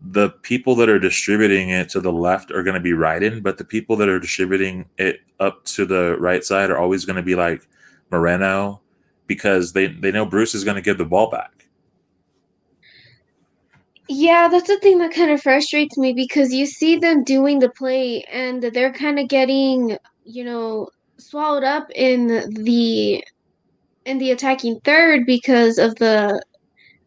the 0.00 0.30
people 0.30 0.74
that 0.76 0.88
are 0.88 0.98
distributing 0.98 1.70
it 1.70 1.88
to 1.90 2.00
the 2.00 2.12
left 2.12 2.50
are 2.50 2.62
going 2.62 2.74
to 2.74 2.80
be 2.80 2.92
Ryden, 2.92 3.42
but 3.42 3.58
the 3.58 3.64
people 3.64 3.96
that 3.96 4.08
are 4.08 4.18
distributing 4.18 4.88
it 4.96 5.20
up 5.38 5.64
to 5.66 5.84
the 5.84 6.16
right 6.18 6.42
side 6.42 6.70
are 6.70 6.78
always 6.78 7.04
going 7.04 7.16
to 7.16 7.22
be 7.22 7.34
like 7.34 7.68
Moreno 8.10 8.80
because 9.26 9.72
they, 9.72 9.88
they 9.88 10.10
know 10.10 10.24
Bruce 10.24 10.54
is 10.54 10.64
going 10.64 10.76
to 10.76 10.80
give 10.80 10.98
the 10.98 11.04
ball 11.04 11.30
back. 11.30 11.59
Yeah, 14.12 14.48
that's 14.48 14.66
the 14.66 14.78
thing 14.80 14.98
that 14.98 15.14
kind 15.14 15.30
of 15.30 15.40
frustrates 15.40 15.96
me 15.96 16.12
because 16.12 16.52
you 16.52 16.66
see 16.66 16.96
them 16.96 17.22
doing 17.22 17.60
the 17.60 17.70
play 17.70 18.24
and 18.24 18.60
they're 18.60 18.92
kind 18.92 19.20
of 19.20 19.28
getting, 19.28 19.96
you 20.24 20.42
know, 20.44 20.88
swallowed 21.18 21.62
up 21.62 21.86
in 21.94 22.26
the 22.64 23.22
in 24.06 24.18
the 24.18 24.32
attacking 24.32 24.80
third 24.80 25.26
because 25.26 25.78
of 25.78 25.94
the 25.96 26.42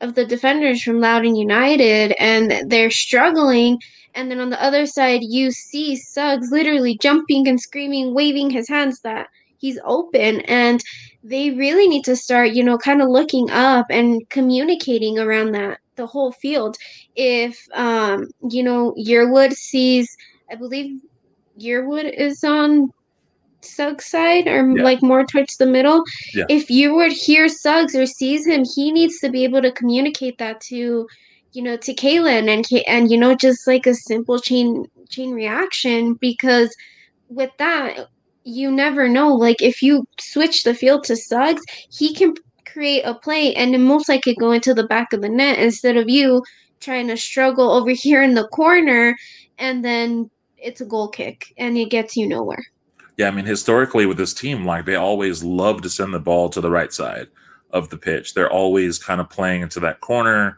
of 0.02 0.16
the 0.16 0.26
defenders 0.26 0.84
from 0.84 1.02
Loudoun 1.02 1.36
United 1.36 2.16
and 2.20 2.70
they're 2.72 2.92
struggling. 2.92 3.80
And 4.16 4.32
then 4.32 4.40
on 4.40 4.50
the 4.50 4.64
other 4.64 4.86
side 4.86 5.22
you 5.24 5.52
see 5.52 5.98
Suggs 5.98 6.52
literally 6.52 6.98
jumping 7.02 7.48
and 7.50 7.60
screaming 7.62 8.14
waving 8.16 8.50
his 8.52 8.70
hands 8.70 9.02
that 9.02 9.28
he's 9.58 9.80
open. 9.86 10.42
And 10.42 10.82
they 11.24 11.52
really 11.52 11.88
need 11.88 12.06
to 12.06 12.16
start, 12.16 12.52
you 12.54 12.64
know, 12.64 12.78
kind 12.78 13.02
of 13.02 13.10
looking 13.10 13.50
up 13.52 13.88
and 13.90 14.22
communicating 14.30 15.20
around 15.20 15.52
that 15.54 15.80
the 15.96 16.08
whole 16.08 16.32
field. 16.34 16.76
If 17.16 17.58
um, 17.74 18.28
you 18.50 18.64
know, 18.64 18.94
Yearwood 18.98 19.54
sees 19.54 20.08
I 20.52 20.56
believe 20.56 21.00
Yearwood 21.60 22.12
is 22.18 22.44
on 22.44 22.90
Suggs 23.62 24.06
side 24.10 24.48
or 24.48 24.70
Yeah. 24.76 24.84
like 24.84 25.02
more 25.02 25.26
towards 25.26 25.56
the 25.58 25.66
middle. 25.66 26.04
Yeah. 26.34 26.46
If 26.50 26.68
Yearwood 26.68 27.12
hears 27.12 27.62
Suggs 27.62 27.96
or 27.96 28.06
sees 28.06 28.46
him, 28.46 28.64
he 28.76 28.92
needs 28.92 29.20
to 29.20 29.30
be 29.30 29.44
able 29.44 29.62
to 29.62 29.72
communicate 29.72 30.38
that 30.40 30.60
to 30.70 31.08
you 31.54 31.62
know 31.64 31.78
to 31.78 31.94
Kalen 31.94 32.50
and 32.50 32.66
and 32.88 33.12
you 33.12 33.18
know 33.18 33.36
just 33.36 33.68
like 33.68 33.86
a 33.88 33.94
simple 33.94 34.40
chain 34.40 34.86
chain 35.10 35.32
reaction 35.32 36.16
because 36.20 36.70
with 37.30 37.52
that 37.60 38.08
you 38.44 38.72
never 38.72 39.08
know 39.08 39.34
like 39.34 39.62
if 39.62 39.82
you 39.82 40.04
switch 40.20 40.64
the 40.64 40.74
field 40.74 41.04
to 41.06 41.16
Suggs 41.16 41.62
he 41.92 42.14
can 42.14 42.34
create 42.74 43.04
a 43.04 43.14
play 43.14 43.54
and 43.56 43.76
it 43.76 43.80
most 43.80 44.10
likely 44.10 44.36
go 44.36 44.52
into 44.52 44.74
the 44.74 44.88
back 44.88 45.14
of 45.14 45.22
the 45.22 45.30
net 45.30 45.60
instead 45.60 45.96
of 45.96 46.10
you 46.10 46.44
trying 46.80 47.08
to 47.08 47.16
struggle 47.16 47.72
over 47.72 47.92
here 48.06 48.22
in 48.22 48.34
the 48.34 48.48
corner 48.48 49.16
and 49.58 49.86
then 49.86 50.30
it's 50.58 50.82
a 50.82 50.86
goal 50.86 51.08
kick 51.08 51.54
and 51.58 51.78
it 51.78 51.90
gets 51.90 52.18
you 52.18 52.28
nowhere. 52.28 52.64
Yeah, 53.18 53.28
I 53.28 53.32
mean, 53.32 53.46
historically 53.46 54.06
with 54.06 54.18
this 54.18 54.34
team, 54.34 54.66
like 54.66 54.86
they 54.86 54.96
always 54.96 55.44
love 55.44 55.84
to 55.84 55.90
send 55.90 56.14
the 56.14 56.20
ball 56.20 56.50
to 56.50 56.62
the 56.62 56.72
right 56.72 56.92
side 56.92 57.28
of 57.70 57.90
the 57.90 57.98
pitch. 57.98 58.34
They're 58.34 58.52
always 58.52 58.98
kind 58.98 59.22
of 59.22 59.30
playing 59.30 59.62
into 59.62 59.80
that 59.82 60.02
corner. 60.02 60.58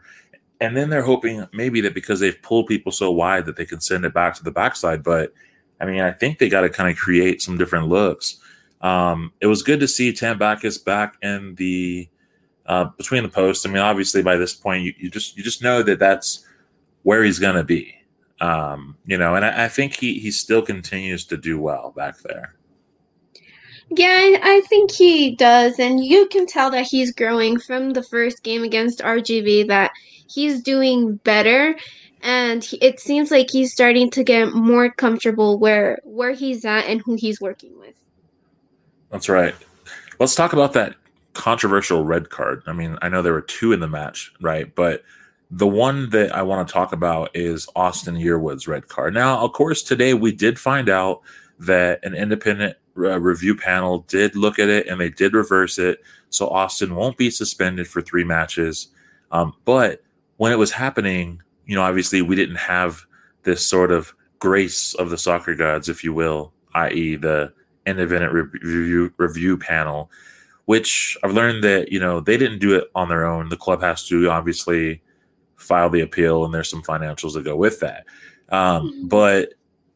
And 0.60 0.74
then 0.74 0.88
they're 0.88 1.02
hoping 1.02 1.46
maybe 1.52 1.82
that 1.82 1.92
because 1.92 2.20
they've 2.20 2.40
pulled 2.40 2.66
people 2.66 2.92
so 2.92 3.10
wide 3.10 3.44
that 3.44 3.56
they 3.56 3.66
can 3.66 3.80
send 3.80 4.06
it 4.06 4.14
back 4.14 4.34
to 4.36 4.44
the 4.44 4.50
backside. 4.50 5.02
But 5.02 5.34
I 5.80 5.84
mean, 5.84 6.00
I 6.00 6.12
think 6.12 6.38
they 6.38 6.48
got 6.48 6.62
to 6.62 6.70
kind 6.70 6.88
of 6.88 6.96
create 6.96 7.42
some 7.42 7.58
different 7.58 7.88
looks. 7.88 8.38
Um, 8.86 9.32
it 9.40 9.48
was 9.48 9.64
good 9.64 9.80
to 9.80 9.88
see 9.88 10.12
Tambakis 10.12 10.82
back 10.82 11.16
in 11.20 11.56
the 11.56 12.08
uh, 12.66 12.84
between 12.96 13.24
the 13.24 13.28
posts. 13.28 13.66
I 13.66 13.68
mean, 13.68 13.82
obviously 13.82 14.22
by 14.22 14.36
this 14.36 14.54
point, 14.54 14.84
you, 14.84 14.94
you 14.96 15.10
just 15.10 15.36
you 15.36 15.42
just 15.42 15.60
know 15.60 15.82
that 15.82 15.98
that's 15.98 16.46
where 17.02 17.24
he's 17.24 17.40
going 17.40 17.56
to 17.56 17.64
be. 17.64 17.96
Um, 18.40 18.96
you 19.04 19.18
know, 19.18 19.34
and 19.34 19.44
I, 19.44 19.64
I 19.64 19.68
think 19.68 19.96
he 19.96 20.20
he 20.20 20.30
still 20.30 20.62
continues 20.62 21.24
to 21.26 21.36
do 21.36 21.60
well 21.60 21.92
back 21.96 22.18
there. 22.20 22.54
Yeah, 23.90 24.38
I, 24.42 24.62
think 24.68 24.92
he 24.92 25.34
does, 25.34 25.78
and 25.78 26.04
you 26.04 26.26
can 26.28 26.46
tell 26.46 26.70
that 26.72 26.86
he's 26.86 27.12
growing 27.12 27.58
from 27.58 27.90
the 27.90 28.02
first 28.02 28.42
game 28.44 28.62
against 28.62 29.00
RGV. 29.00 29.66
That 29.66 29.90
he's 30.28 30.62
doing 30.62 31.16
better, 31.16 31.76
and 32.22 32.62
he, 32.62 32.76
it 32.76 33.00
seems 33.00 33.32
like 33.32 33.50
he's 33.50 33.72
starting 33.72 34.10
to 34.10 34.22
get 34.22 34.52
more 34.52 34.90
comfortable 34.92 35.58
where 35.58 35.98
where 36.04 36.32
he's 36.32 36.64
at 36.64 36.86
and 36.86 37.00
who 37.00 37.14
he's 37.14 37.40
working 37.40 37.76
with. 37.80 37.94
That's 39.10 39.28
right. 39.28 39.54
Let's 40.18 40.34
talk 40.34 40.52
about 40.52 40.72
that 40.74 40.96
controversial 41.32 42.04
red 42.04 42.30
card. 42.30 42.62
I 42.66 42.72
mean, 42.72 42.98
I 43.02 43.08
know 43.08 43.22
there 43.22 43.32
were 43.32 43.42
two 43.42 43.72
in 43.72 43.80
the 43.80 43.88
match, 43.88 44.32
right? 44.40 44.74
But 44.74 45.04
the 45.50 45.66
one 45.66 46.10
that 46.10 46.34
I 46.34 46.42
want 46.42 46.66
to 46.66 46.72
talk 46.72 46.92
about 46.92 47.30
is 47.34 47.68
Austin 47.76 48.16
Yearwood's 48.16 48.66
red 48.66 48.88
card. 48.88 49.14
Now, 49.14 49.38
of 49.38 49.52
course, 49.52 49.82
today 49.82 50.14
we 50.14 50.32
did 50.32 50.58
find 50.58 50.88
out 50.88 51.20
that 51.60 52.04
an 52.04 52.14
independent 52.14 52.76
uh, 52.98 53.20
review 53.20 53.54
panel 53.54 54.00
did 54.08 54.34
look 54.34 54.58
at 54.58 54.68
it 54.68 54.88
and 54.88 55.00
they 55.00 55.10
did 55.10 55.34
reverse 55.34 55.78
it. 55.78 56.02
So 56.30 56.48
Austin 56.48 56.94
won't 56.96 57.16
be 57.16 57.30
suspended 57.30 57.86
for 57.86 58.02
three 58.02 58.24
matches. 58.24 58.88
Um, 59.30 59.54
but 59.64 60.02
when 60.38 60.52
it 60.52 60.58
was 60.58 60.72
happening, 60.72 61.42
you 61.66 61.76
know, 61.76 61.82
obviously 61.82 62.22
we 62.22 62.36
didn't 62.36 62.56
have 62.56 63.06
this 63.44 63.64
sort 63.64 63.90
of 63.90 64.14
grace 64.38 64.94
of 64.94 65.10
the 65.10 65.18
soccer 65.18 65.54
gods, 65.54 65.88
if 65.88 66.02
you 66.02 66.12
will, 66.12 66.52
i.e., 66.74 67.16
the 67.16 67.52
independent 67.86 68.32
review 68.32 69.12
review 69.16 69.56
panel, 69.56 70.10
which 70.66 71.16
I've 71.22 71.32
learned 71.32 71.64
that 71.64 71.92
you 71.92 72.00
know 72.00 72.20
they 72.20 72.36
didn't 72.36 72.58
do 72.58 72.74
it 72.74 72.90
on 72.94 73.08
their 73.08 73.24
own. 73.24 73.48
The 73.48 73.56
club 73.56 73.80
has 73.82 74.06
to 74.08 74.30
obviously 74.30 75.02
file 75.56 75.90
the 75.90 76.00
appeal, 76.00 76.44
and 76.44 76.52
there's 76.52 76.70
some 76.70 76.82
financials 76.82 77.34
that 77.34 77.44
go 77.44 77.56
with 77.56 77.80
that. 77.80 78.04
Um, 78.50 79.08
but 79.08 79.54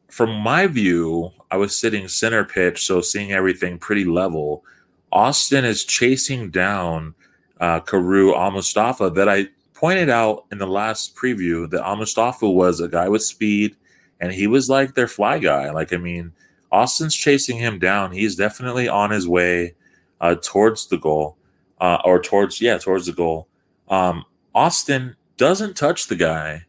from 0.09 0.35
my 0.35 0.67
view, 0.67 1.31
I 1.51 1.57
was 1.57 1.75
sitting 1.77 2.07
center 2.07 2.43
pitch, 2.43 2.85
so 2.85 3.01
seeing 3.01 3.31
everything 3.31 3.77
pretty 3.77 4.05
level. 4.05 4.63
Austin 5.11 5.65
is 5.65 5.83
chasing 5.83 6.49
down 6.49 7.13
uh, 7.59 7.79
Karu 7.81 8.35
Al 8.35 8.51
Mustafa 8.51 9.09
that 9.11 9.27
I 9.27 9.47
pointed 9.73 10.09
out 10.09 10.45
in 10.51 10.57
the 10.57 10.67
last 10.67 11.15
preview 11.15 11.69
that 11.69 11.85
Al 11.85 11.97
Mustafa 11.97 12.49
was 12.49 12.79
a 12.79 12.87
guy 12.87 13.09
with 13.09 13.23
speed 13.23 13.75
and 14.21 14.31
he 14.31 14.47
was 14.47 14.69
like 14.69 14.93
their 14.93 15.07
fly 15.07 15.39
guy. 15.39 15.71
Like, 15.71 15.91
I 15.91 15.97
mean, 15.97 16.31
Austin's 16.71 17.15
chasing 17.15 17.57
him 17.57 17.79
down. 17.79 18.11
He's 18.11 18.35
definitely 18.35 18.87
on 18.87 19.11
his 19.11 19.27
way 19.27 19.75
uh, 20.19 20.35
towards 20.41 20.87
the 20.87 20.97
goal 20.97 21.37
uh, 21.79 21.97
or 22.05 22.21
towards, 22.21 22.61
yeah, 22.61 22.77
towards 22.77 23.07
the 23.07 23.11
goal. 23.11 23.47
Um, 23.89 24.25
Austin 24.55 25.15
doesn't 25.37 25.75
touch 25.75 26.07
the 26.07 26.15
guy. 26.15 26.65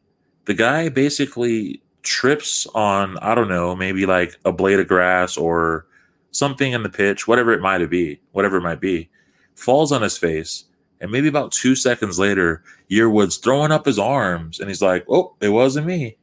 The 0.47 0.55
guy 0.55 0.89
basically 0.89 1.83
trips 2.03 2.67
on, 2.75 3.19
I 3.19 3.35
don't 3.35 3.49
know, 3.49 3.77
maybe 3.77 4.07
like 4.07 4.37
a 4.45 4.53
blade 4.53 4.81
of 4.81 4.89
grass 4.89 5.37
or 5.37 5.87
something 6.33 6.73
in 6.73 6.83
the 6.83 6.89
pitch, 6.89 7.29
whatever 7.29 7.53
it 7.53 7.61
might 7.61 7.85
be, 7.89 8.21
whatever 8.33 8.57
it 8.57 8.63
might 8.63 8.81
be, 8.81 9.09
falls 9.55 9.93
on 9.93 10.03
his 10.03 10.19
face. 10.19 10.65
And 11.01 11.11
maybe 11.11 11.29
about 11.29 11.53
two 11.53 11.75
seconds 11.75 12.19
later, 12.19 12.63
Yearwood's 12.91 13.37
throwing 13.37 13.73
up 13.73 13.87
his 13.87 13.99
arms 13.99 14.59
and 14.59 14.69
he's 14.69 14.83
like, 14.83 15.05
oh, 15.09 15.35
it 15.41 15.51
wasn't 15.51 15.87
me. 15.87 16.17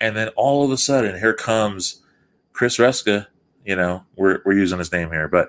And 0.00 0.16
then 0.16 0.28
all 0.36 0.64
of 0.64 0.70
a 0.70 0.76
sudden, 0.76 1.18
here 1.18 1.34
comes 1.34 2.02
Chris 2.54 2.78
Reska. 2.78 3.26
You 3.66 3.76
know, 3.76 4.04
we're, 4.16 4.40
we're 4.44 4.58
using 4.58 4.78
his 4.78 4.92
name 4.92 5.10
here, 5.10 5.28
but 5.28 5.48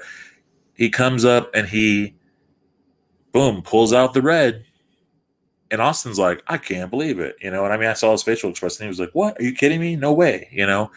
he 0.73 0.89
comes 0.89 1.23
up 1.23 1.49
and 1.53 1.67
he, 1.67 2.15
boom, 3.31 3.61
pulls 3.61 3.93
out 3.93 4.13
the 4.13 4.21
red. 4.21 4.65
And 5.71 5.81
Austin's 5.81 6.19
like, 6.19 6.43
I 6.47 6.57
can't 6.57 6.91
believe 6.91 7.19
it. 7.19 7.35
You 7.41 7.51
know, 7.51 7.63
and 7.63 7.73
I 7.73 7.77
mean, 7.77 7.89
I 7.89 7.93
saw 7.93 8.11
his 8.11 8.23
facial 8.23 8.49
expression. 8.49 8.83
He 8.83 8.89
was 8.89 8.99
like, 8.99 9.11
What? 9.13 9.39
Are 9.39 9.43
you 9.43 9.53
kidding 9.53 9.79
me? 9.79 9.95
No 9.95 10.13
way. 10.13 10.47
You 10.51 10.65
know, 10.65 10.91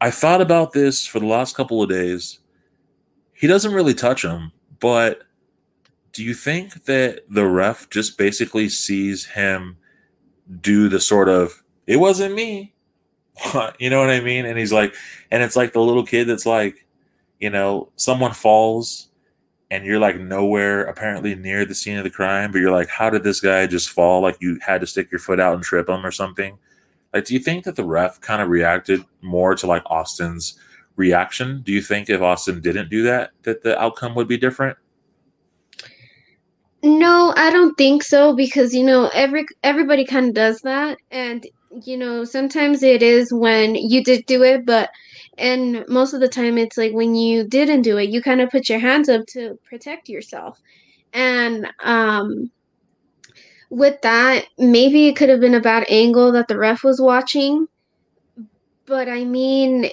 I 0.00 0.10
thought 0.10 0.40
about 0.40 0.72
this 0.72 1.06
for 1.06 1.20
the 1.20 1.26
last 1.26 1.56
couple 1.56 1.82
of 1.82 1.88
days. 1.88 2.38
He 3.34 3.46
doesn't 3.46 3.72
really 3.72 3.94
touch 3.94 4.24
him, 4.24 4.52
but 4.80 5.22
do 6.12 6.24
you 6.24 6.34
think 6.34 6.84
that 6.84 7.22
the 7.28 7.46
ref 7.46 7.88
just 7.90 8.18
basically 8.18 8.68
sees 8.68 9.26
him 9.26 9.76
do 10.60 10.88
the 10.88 11.00
sort 11.00 11.28
of, 11.28 11.62
it 11.86 11.96
wasn't 11.96 12.34
me? 12.34 12.74
you 13.78 13.90
know 13.90 14.00
what 14.00 14.10
I 14.10 14.20
mean? 14.20 14.46
And 14.46 14.58
he's 14.58 14.72
like, 14.72 14.94
and 15.30 15.42
it's 15.42 15.56
like 15.56 15.72
the 15.72 15.80
little 15.80 16.04
kid 16.04 16.26
that's 16.26 16.46
like, 16.46 16.86
you 17.40 17.50
know, 17.50 17.88
someone 17.96 18.32
falls 18.32 19.08
and 19.70 19.84
you're 19.84 19.98
like 19.98 20.20
nowhere 20.20 20.84
apparently 20.84 21.34
near 21.34 21.64
the 21.64 21.74
scene 21.74 21.96
of 21.96 22.04
the 22.04 22.10
crime, 22.10 22.52
but 22.52 22.60
you're 22.60 22.70
like, 22.70 22.88
how 22.88 23.08
did 23.08 23.24
this 23.24 23.40
guy 23.40 23.66
just 23.66 23.90
fall? 23.90 24.20
Like 24.20 24.36
you 24.40 24.58
had 24.60 24.80
to 24.82 24.86
stick 24.86 25.10
your 25.10 25.18
foot 25.18 25.40
out 25.40 25.54
and 25.54 25.62
trip 25.62 25.88
him 25.88 26.04
or 26.04 26.10
something. 26.10 26.58
Like, 27.12 27.24
do 27.24 27.34
you 27.34 27.40
think 27.40 27.64
that 27.64 27.76
the 27.76 27.84
ref 27.84 28.20
kind 28.20 28.42
of 28.42 28.48
reacted 28.48 29.04
more 29.22 29.54
to 29.54 29.66
like 29.66 29.82
Austin's 29.86 30.58
reaction? 30.96 31.62
Do 31.62 31.72
you 31.72 31.82
think 31.82 32.08
if 32.08 32.20
Austin 32.20 32.60
didn't 32.60 32.90
do 32.90 33.02
that, 33.04 33.30
that 33.42 33.62
the 33.62 33.80
outcome 33.80 34.14
would 34.14 34.28
be 34.28 34.36
different? 34.36 34.76
No, 36.82 37.32
I 37.36 37.50
don't 37.50 37.76
think 37.76 38.02
so 38.02 38.34
because 38.34 38.74
you 38.74 38.82
know 38.82 39.08
every 39.14 39.46
everybody 39.62 40.04
kind 40.04 40.26
of 40.28 40.34
does 40.34 40.60
that 40.62 40.98
and 41.10 41.46
you 41.84 41.96
know 41.96 42.24
sometimes 42.24 42.82
it 42.82 43.02
is 43.02 43.32
when 43.32 43.74
you 43.74 44.02
did 44.02 44.24
do 44.26 44.42
it 44.42 44.66
but 44.66 44.90
and 45.38 45.84
most 45.88 46.12
of 46.12 46.20
the 46.20 46.28
time 46.28 46.58
it's 46.58 46.76
like 46.76 46.92
when 46.92 47.14
you 47.14 47.46
didn't 47.46 47.82
do 47.82 47.96
it 47.98 48.10
you 48.10 48.22
kind 48.22 48.40
of 48.40 48.50
put 48.50 48.68
your 48.68 48.78
hands 48.78 49.08
up 49.08 49.24
to 49.26 49.58
protect 49.68 50.08
yourself 50.08 50.58
and 51.12 51.66
um 51.82 52.50
with 53.70 54.00
that 54.02 54.46
maybe 54.58 55.08
it 55.08 55.16
could 55.16 55.30
have 55.30 55.40
been 55.40 55.54
a 55.54 55.60
bad 55.60 55.84
angle 55.88 56.32
that 56.32 56.48
the 56.48 56.58
ref 56.58 56.84
was 56.84 57.00
watching 57.00 57.66
but 58.86 59.08
I 59.08 59.24
mean 59.24 59.90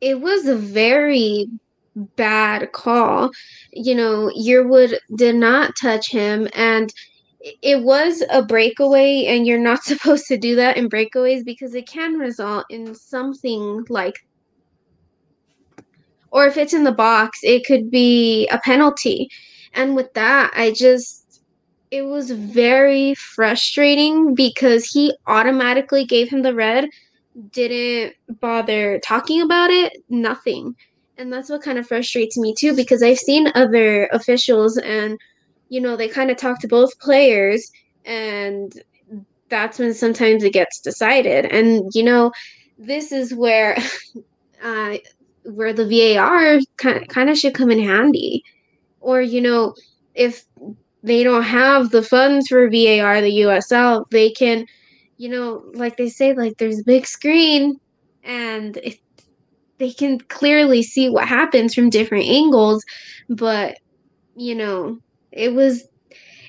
it 0.00 0.20
was 0.20 0.46
a 0.46 0.56
very 0.56 1.46
bad 2.16 2.72
call. 2.72 3.30
You 3.72 3.94
know, 3.94 4.30
Yearwood 4.38 4.96
did 5.16 5.36
not 5.36 5.72
touch 5.80 6.10
him, 6.10 6.48
and 6.54 6.92
it 7.40 7.82
was 7.82 8.22
a 8.30 8.42
breakaway, 8.42 9.24
and 9.26 9.46
you're 9.46 9.58
not 9.58 9.84
supposed 9.84 10.26
to 10.26 10.36
do 10.36 10.56
that 10.56 10.76
in 10.76 10.88
breakaways 10.88 11.44
because 11.44 11.74
it 11.74 11.88
can 11.88 12.14
result 12.14 12.64
in 12.70 12.94
something 12.94 13.84
like, 13.88 14.14
or 16.30 16.46
if 16.46 16.56
it's 16.56 16.74
in 16.74 16.84
the 16.84 16.92
box, 16.92 17.38
it 17.42 17.64
could 17.64 17.90
be 17.90 18.46
a 18.48 18.58
penalty. 18.58 19.28
And 19.74 19.94
with 19.94 20.12
that, 20.14 20.52
I 20.54 20.72
just, 20.72 21.42
it 21.90 22.02
was 22.02 22.30
very 22.30 23.14
frustrating 23.14 24.34
because 24.34 24.86
he 24.86 25.14
automatically 25.26 26.04
gave 26.04 26.28
him 26.28 26.42
the 26.42 26.54
red, 26.54 26.88
didn't 27.52 28.14
bother 28.40 28.98
talking 29.00 29.42
about 29.42 29.70
it, 29.70 29.92
nothing. 30.08 30.74
And 31.18 31.32
that's 31.32 31.48
what 31.48 31.62
kind 31.62 31.78
of 31.78 31.86
frustrates 31.86 32.36
me 32.38 32.54
too 32.58 32.74
because 32.74 33.02
I've 33.02 33.18
seen 33.18 33.50
other 33.54 34.06
officials 34.12 34.76
and 34.78 35.18
you 35.68 35.80
know, 35.80 35.96
they 35.96 36.08
kind 36.08 36.30
of 36.30 36.36
talk 36.36 36.60
to 36.60 36.68
both 36.68 36.98
players 37.00 37.70
and 38.04 38.72
that's 39.48 39.78
when 39.78 39.94
sometimes 39.94 40.44
it 40.44 40.52
gets 40.52 40.80
decided. 40.80 41.46
And 41.46 41.90
you 41.94 42.02
know, 42.02 42.32
this 42.78 43.12
is 43.12 43.34
where 43.34 43.76
uh 44.62 44.96
where 45.44 45.72
the 45.72 45.86
VAR 45.86 46.58
kind 46.76 47.30
of, 47.30 47.38
should 47.38 47.54
come 47.54 47.70
in 47.70 47.80
handy. 47.80 48.42
Or 49.00 49.20
you 49.20 49.40
know, 49.40 49.74
if 50.14 50.44
they 51.02 51.22
don't 51.22 51.44
have 51.44 51.90
the 51.90 52.02
funds 52.02 52.48
for 52.48 52.68
VAR, 52.68 53.20
the 53.20 53.40
USL, 53.42 54.04
they 54.10 54.30
can, 54.30 54.66
you 55.18 55.28
know, 55.28 55.62
like 55.74 55.96
they 55.96 56.08
say, 56.08 56.34
like 56.34 56.58
there's 56.58 56.80
a 56.80 56.84
big 56.84 57.06
screen 57.06 57.78
and 58.24 58.76
it, 58.78 58.98
they 59.78 59.92
can 59.92 60.18
clearly 60.18 60.82
see 60.82 61.08
what 61.08 61.28
happens 61.28 61.74
from 61.74 61.90
different 61.90 62.24
angles. 62.24 62.84
But, 63.28 63.78
you 64.34 64.54
know, 64.56 64.98
it 65.36 65.54
was 65.54 65.88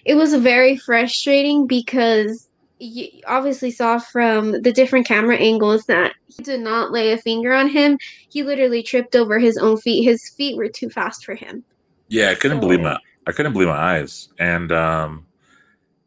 it 0.06 0.16
was 0.16 0.34
very 0.36 0.78
frustrating 0.78 1.68
because 1.68 2.48
you 2.80 3.10
obviously 3.26 3.72
saw 3.72 4.00
from 4.00 4.62
the 4.62 4.72
different 4.72 5.06
camera 5.06 5.36
angles 5.36 5.86
that 5.86 6.14
he 6.28 6.44
did 6.44 6.62
not 6.62 6.92
lay 6.92 7.12
a 7.12 7.18
finger 7.18 7.54
on 7.54 7.68
him. 7.68 7.98
He 8.30 8.44
literally 8.44 8.84
tripped 8.84 9.16
over 9.16 9.40
his 9.40 9.58
own 9.58 9.78
feet. 9.78 10.04
His 10.04 10.30
feet 10.30 10.56
were 10.56 10.70
too 10.70 10.90
fast 10.90 11.26
for 11.26 11.36
him. 11.36 11.64
Yeah, 12.08 12.30
I 12.30 12.36
couldn't 12.36 12.58
so, 12.58 12.62
believe 12.62 12.82
my 12.82 12.98
I 13.28 13.32
couldn't 13.32 13.54
believe 13.54 13.68
my 13.68 13.76
eyes. 13.78 14.30
And 14.40 14.72
um 14.72 15.26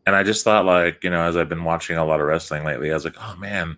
and 0.07 0.17
I 0.17 0.23
just 0.23 0.43
thought 0.43 0.65
like, 0.65 1.05
you 1.05 1.11
know, 1.11 1.23
as 1.23 1.37
I've 1.37 1.49
been 1.49 1.65
watching 1.65 1.97
a 1.97 2.05
lot 2.05 2.21
of 2.21 2.27
wrestling 2.27 2.65
lately, 2.65 2.91
I 2.91 2.95
was 2.95 3.05
like, 3.05 3.17
oh 3.21 3.37
man, 3.37 3.77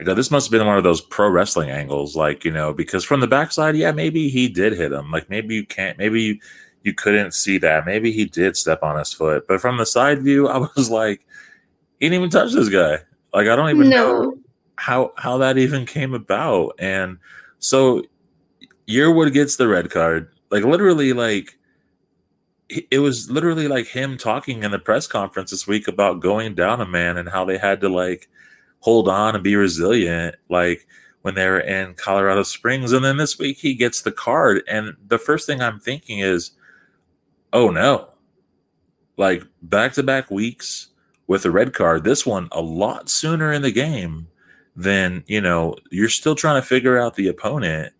I 0.00 0.04
go, 0.04 0.14
this 0.14 0.30
must 0.30 0.46
have 0.46 0.52
been 0.52 0.66
one 0.66 0.78
of 0.78 0.84
those 0.84 1.00
pro 1.00 1.28
wrestling 1.28 1.70
angles, 1.70 2.14
like, 2.14 2.44
you 2.44 2.52
know, 2.52 2.72
because 2.72 3.02
from 3.02 3.20
the 3.20 3.26
backside, 3.26 3.76
yeah, 3.76 3.92
maybe 3.92 4.28
he 4.28 4.48
did 4.48 4.74
hit 4.74 4.92
him. 4.92 5.10
Like 5.10 5.28
maybe 5.28 5.54
you 5.56 5.66
can't 5.66 5.98
maybe 5.98 6.40
you, 6.86 6.94
couldn't 6.94 7.34
see 7.34 7.58
that. 7.58 7.84
Maybe 7.84 8.12
he 8.12 8.24
did 8.24 8.56
step 8.56 8.82
on 8.82 8.98
his 8.98 9.12
foot. 9.12 9.46
But 9.46 9.60
from 9.60 9.76
the 9.76 9.86
side 9.86 10.22
view, 10.22 10.48
I 10.48 10.58
was 10.58 10.90
like, 10.90 11.26
he 12.00 12.06
didn't 12.06 12.18
even 12.18 12.30
touch 12.30 12.52
this 12.52 12.68
guy. 12.68 12.98
Like 13.34 13.48
I 13.48 13.56
don't 13.56 13.70
even 13.70 13.88
no. 13.88 14.22
know 14.22 14.38
how 14.76 15.12
how 15.16 15.38
that 15.38 15.58
even 15.58 15.86
came 15.86 16.14
about. 16.14 16.74
And 16.78 17.18
so 17.58 18.04
Yearwood 18.88 19.32
gets 19.32 19.56
the 19.56 19.68
red 19.68 19.90
card. 19.90 20.30
Like 20.50 20.64
literally, 20.64 21.12
like 21.12 21.58
it 22.68 22.98
was 22.98 23.30
literally 23.30 23.68
like 23.68 23.86
him 23.86 24.16
talking 24.16 24.62
in 24.62 24.70
the 24.70 24.78
press 24.78 25.06
conference 25.06 25.50
this 25.50 25.66
week 25.66 25.86
about 25.86 26.20
going 26.20 26.54
down 26.54 26.80
a 26.80 26.86
man 26.86 27.16
and 27.16 27.28
how 27.28 27.44
they 27.44 27.58
had 27.58 27.80
to 27.80 27.88
like 27.88 28.28
hold 28.80 29.08
on 29.08 29.34
and 29.34 29.44
be 29.44 29.54
resilient 29.54 30.34
like 30.48 30.86
when 31.22 31.34
they 31.34 31.46
were 31.46 31.60
in 31.60 31.94
Colorado 31.94 32.42
Springs 32.42 32.92
and 32.92 33.04
then 33.04 33.18
this 33.18 33.38
week 33.38 33.58
he 33.58 33.74
gets 33.74 34.02
the 34.02 34.10
card 34.10 34.62
and 34.68 34.96
the 35.06 35.18
first 35.18 35.46
thing 35.46 35.60
I'm 35.60 35.78
thinking 35.78 36.18
is 36.18 36.52
oh 37.52 37.70
no 37.70 38.08
like 39.16 39.42
back 39.62 39.92
to 39.92 40.02
back 40.02 40.30
weeks 40.30 40.88
with 41.26 41.44
a 41.44 41.50
red 41.50 41.72
card 41.72 42.04
this 42.04 42.26
one 42.26 42.48
a 42.52 42.60
lot 42.60 43.08
sooner 43.08 43.52
in 43.52 43.62
the 43.62 43.72
game 43.72 44.28
than 44.74 45.24
you 45.26 45.40
know 45.40 45.74
you're 45.90 46.08
still 46.08 46.34
trying 46.34 46.60
to 46.60 46.66
figure 46.66 46.98
out 46.98 47.14
the 47.14 47.28
opponent 47.28 47.92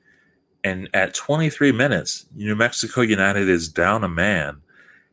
and 0.66 0.88
at 0.92 1.14
23 1.14 1.70
minutes, 1.70 2.26
New 2.34 2.57
Mexico 2.57 3.01
United 3.01 3.49
is 3.49 3.68
down 3.68 4.03
a 4.03 4.09
man. 4.09 4.62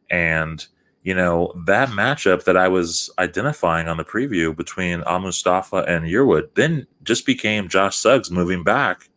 And, 0.09 0.65
you 1.03 1.13
know, 1.13 1.53
that 1.67 1.89
matchup 1.89 2.45
that 2.45 2.57
I 2.57 2.67
was 2.69 3.11
identifying 3.19 3.87
on 3.87 3.97
the 3.97 4.03
preview 4.03 4.55
between 4.57 5.03
Al 5.05 5.19
Mustafa 5.19 5.85
and 5.87 6.05
Yearwood 6.05 6.55
then 6.55 6.87
just 7.03 7.27
became 7.27 7.69
Josh 7.69 7.95
Suggs 7.95 8.31
moving 8.31 8.63
back, 8.63 9.09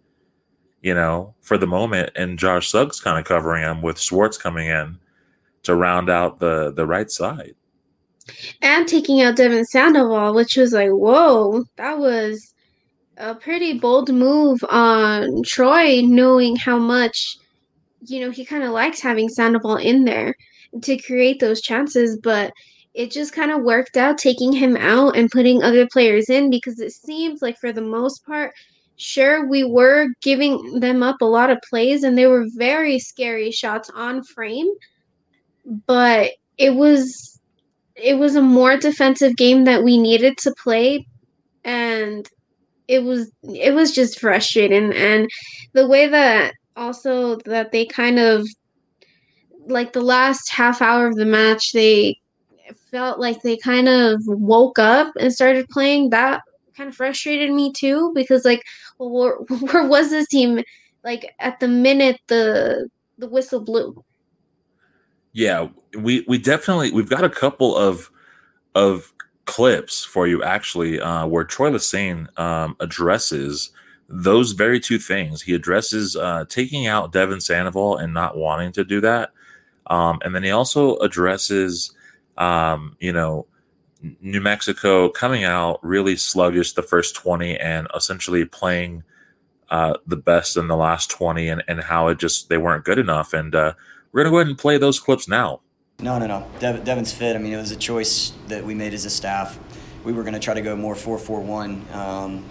you 0.82 0.92
know, 0.92 1.34
for 1.40 1.56
the 1.56 1.66
moment. 1.66 2.10
And 2.14 2.38
Josh 2.38 2.68
Suggs 2.68 3.00
kind 3.00 3.18
of 3.18 3.24
covering 3.24 3.62
him 3.62 3.80
with 3.80 3.98
Schwartz 3.98 4.36
coming 4.36 4.66
in 4.66 4.98
to 5.66 5.74
round 5.74 6.10
out 6.10 6.38
the, 6.38 6.72
the 6.72 6.86
right 6.86 7.10
side. 7.10 7.54
And 8.60 8.88
taking 8.88 9.22
out 9.22 9.36
Devon 9.36 9.64
Sandoval, 9.64 10.34
which 10.34 10.56
was 10.56 10.72
like, 10.72 10.90
whoa, 10.90 11.64
that 11.76 11.98
was 11.98 12.54
a 13.18 13.34
pretty 13.34 13.78
bold 13.78 14.12
move 14.12 14.62
on 14.68 15.42
Troy, 15.44 16.00
knowing 16.02 16.56
how 16.56 16.78
much, 16.78 17.38
you 18.00 18.20
know, 18.20 18.30
he 18.30 18.44
kind 18.44 18.64
of 18.64 18.72
likes 18.72 19.00
having 19.00 19.28
Sandoval 19.28 19.76
in 19.76 20.04
there 20.04 20.34
to 20.82 20.96
create 20.98 21.40
those 21.40 21.60
chances, 21.60 22.18
but 22.22 22.52
it 22.94 23.10
just 23.10 23.32
kind 23.32 23.50
of 23.50 23.62
worked 23.62 23.96
out 23.96 24.18
taking 24.18 24.52
him 24.52 24.76
out 24.76 25.16
and 25.16 25.30
putting 25.30 25.62
other 25.62 25.86
players 25.92 26.30
in 26.30 26.50
because 26.50 26.80
it 26.80 26.92
seems 26.92 27.42
like 27.42 27.58
for 27.58 27.72
the 27.72 27.82
most 27.82 28.24
part, 28.24 28.54
sure, 28.96 29.46
we 29.46 29.64
were 29.64 30.08
giving 30.22 30.80
them 30.80 31.02
up 31.02 31.20
a 31.20 31.26
lot 31.26 31.50
of 31.50 31.58
plays 31.68 32.02
and 32.02 32.16
they 32.16 32.26
were 32.26 32.46
very 32.56 32.98
scary 32.98 33.50
shots 33.50 33.90
on 33.94 34.22
frame, 34.24 34.68
but 35.86 36.32
it 36.58 36.74
was 36.74 37.40
it 37.96 38.18
was 38.18 38.36
a 38.36 38.42
more 38.42 38.76
defensive 38.76 39.36
game 39.36 39.64
that 39.64 39.82
we 39.82 39.98
needed 39.98 40.36
to 40.38 40.54
play. 40.62 41.06
And 41.64 42.28
it 42.88 43.02
was 43.02 43.30
it 43.42 43.74
was 43.74 43.92
just 43.92 44.20
frustrating. 44.20 44.92
And 44.92 45.28
the 45.72 45.88
way 45.88 46.06
that 46.06 46.54
also 46.76 47.36
that 47.46 47.72
they 47.72 47.86
kind 47.86 48.18
of 48.18 48.46
like 49.66 49.92
the 49.92 50.00
last 50.00 50.50
half 50.50 50.80
hour 50.80 51.08
of 51.08 51.16
the 51.16 51.24
match 51.24 51.72
they 51.72 52.16
felt 52.90 53.18
like 53.18 53.42
they 53.42 53.56
kind 53.56 53.88
of 53.88 54.20
woke 54.26 54.78
up 54.78 55.12
and 55.18 55.32
started 55.32 55.68
playing. 55.68 56.10
That 56.10 56.42
kind 56.76 56.88
of 56.88 56.94
frustrated 56.94 57.50
me 57.50 57.72
too 57.72 58.12
because 58.14 58.44
like 58.44 58.62
well, 58.98 59.10
where, 59.48 59.58
where 59.60 59.88
was 59.88 60.10
this 60.10 60.28
team 60.28 60.62
like 61.02 61.34
at 61.40 61.58
the 61.60 61.68
minute 61.68 62.20
the 62.28 62.88
the 63.18 63.28
whistle 63.28 63.60
blew 63.60 64.04
yeah 65.37 65.68
we 65.99 66.24
we 66.26 66.39
definitely 66.39 66.91
we've 66.91 67.11
got 67.11 67.22
a 67.22 67.28
couple 67.28 67.76
of 67.76 68.11
of 68.74 69.12
clips 69.45 70.05
for 70.05 70.26
you 70.26 70.43
actually 70.43 71.01
uh, 71.01 71.26
where 71.26 71.45
Troy 71.45 71.70
Lesesne 71.70 72.26
um, 72.39 72.74
addresses 72.80 73.70
those 74.09 74.53
very 74.53 74.80
two 74.80 74.99
things. 74.99 75.43
He 75.43 75.55
addresses 75.55 76.16
uh, 76.16 76.45
taking 76.49 76.87
out 76.87 77.12
Devon 77.12 77.41
Sandoval 77.41 77.97
and 77.97 78.12
not 78.12 78.37
wanting 78.37 78.72
to 78.72 78.84
do 78.84 79.01
that. 79.03 79.32
Um, 79.89 80.18
and 80.24 80.34
then 80.34 80.43
he 80.43 80.51
also 80.51 80.97
addresses, 80.97 81.93
um, 82.39 82.97
you 82.99 83.12
know, 83.12 83.47
New 84.20 84.41
Mexico 84.41 85.09
coming 85.09 85.45
out 85.45 85.80
really 85.82 86.16
sluggish 86.16 86.72
the 86.72 86.82
first 86.82 87.14
20 87.16 87.57
and 87.59 87.89
essentially 87.95 88.45
playing 88.45 89.03
uh, 89.70 89.95
the 90.07 90.16
best 90.16 90.57
in 90.57 90.68
the 90.68 90.76
last 90.76 91.11
20 91.11 91.49
and, 91.49 91.64
and 91.66 91.80
how 91.82 92.09
it 92.09 92.18
just, 92.18 92.49
they 92.49 92.59
weren't 92.59 92.84
good 92.84 92.99
enough. 92.99 93.32
And 93.32 93.55
uh, 93.55 93.74
we're 94.16 94.22
going 94.22 94.30
to 94.30 94.34
go 94.34 94.38
ahead 94.38 94.48
and 94.48 94.58
play 94.58 94.78
those 94.78 94.98
clips 94.98 95.28
now. 95.28 95.60
No, 96.00 96.18
no, 96.18 96.26
no. 96.26 96.48
Dev- 96.58 96.84
Devon's 96.84 97.12
fit. 97.12 97.36
I 97.36 97.38
mean, 97.38 97.52
it 97.52 97.58
was 97.58 97.70
a 97.70 97.76
choice 97.76 98.32
that 98.48 98.64
we 98.64 98.74
made 98.74 98.94
as 98.94 99.04
a 99.04 99.10
staff. 99.10 99.58
We 100.04 100.14
were 100.14 100.22
going 100.22 100.32
to 100.32 100.40
try 100.40 100.54
to 100.54 100.62
go 100.62 100.74
more 100.74 100.94
4 100.94 101.18
4 101.18 101.40
1. 101.42 101.86
Um, 101.92 102.46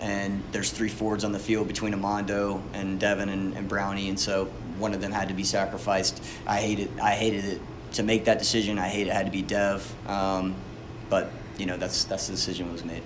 and 0.00 0.42
there's 0.50 0.72
three 0.72 0.88
forwards 0.88 1.22
on 1.22 1.30
the 1.30 1.38
field 1.38 1.68
between 1.68 1.92
Amando 1.92 2.60
and 2.72 2.98
Devin 2.98 3.28
and, 3.28 3.56
and, 3.56 3.68
Brownie, 3.68 4.08
and 4.08 4.18
so 4.18 4.46
one 4.78 4.92
of 4.92 5.00
them 5.00 5.12
had 5.12 5.28
to 5.28 5.34
be 5.34 5.44
sacrificed. 5.44 6.24
I 6.44 6.56
hated 6.56 6.98
I 6.98 7.12
hated 7.12 7.44
it 7.44 7.60
to 7.92 8.02
make 8.02 8.24
that 8.24 8.40
decision. 8.40 8.76
I 8.76 8.88
hate 8.88 9.06
it 9.06 9.12
had 9.12 9.26
to 9.26 9.32
be 9.32 9.42
Dev, 9.42 9.94
um, 10.08 10.56
but 11.08 11.30
you 11.56 11.66
know 11.66 11.76
that's 11.76 12.02
that's 12.04 12.26
the 12.26 12.32
decision 12.32 12.66
that 12.66 12.72
was 12.72 12.84
made. 12.84 13.02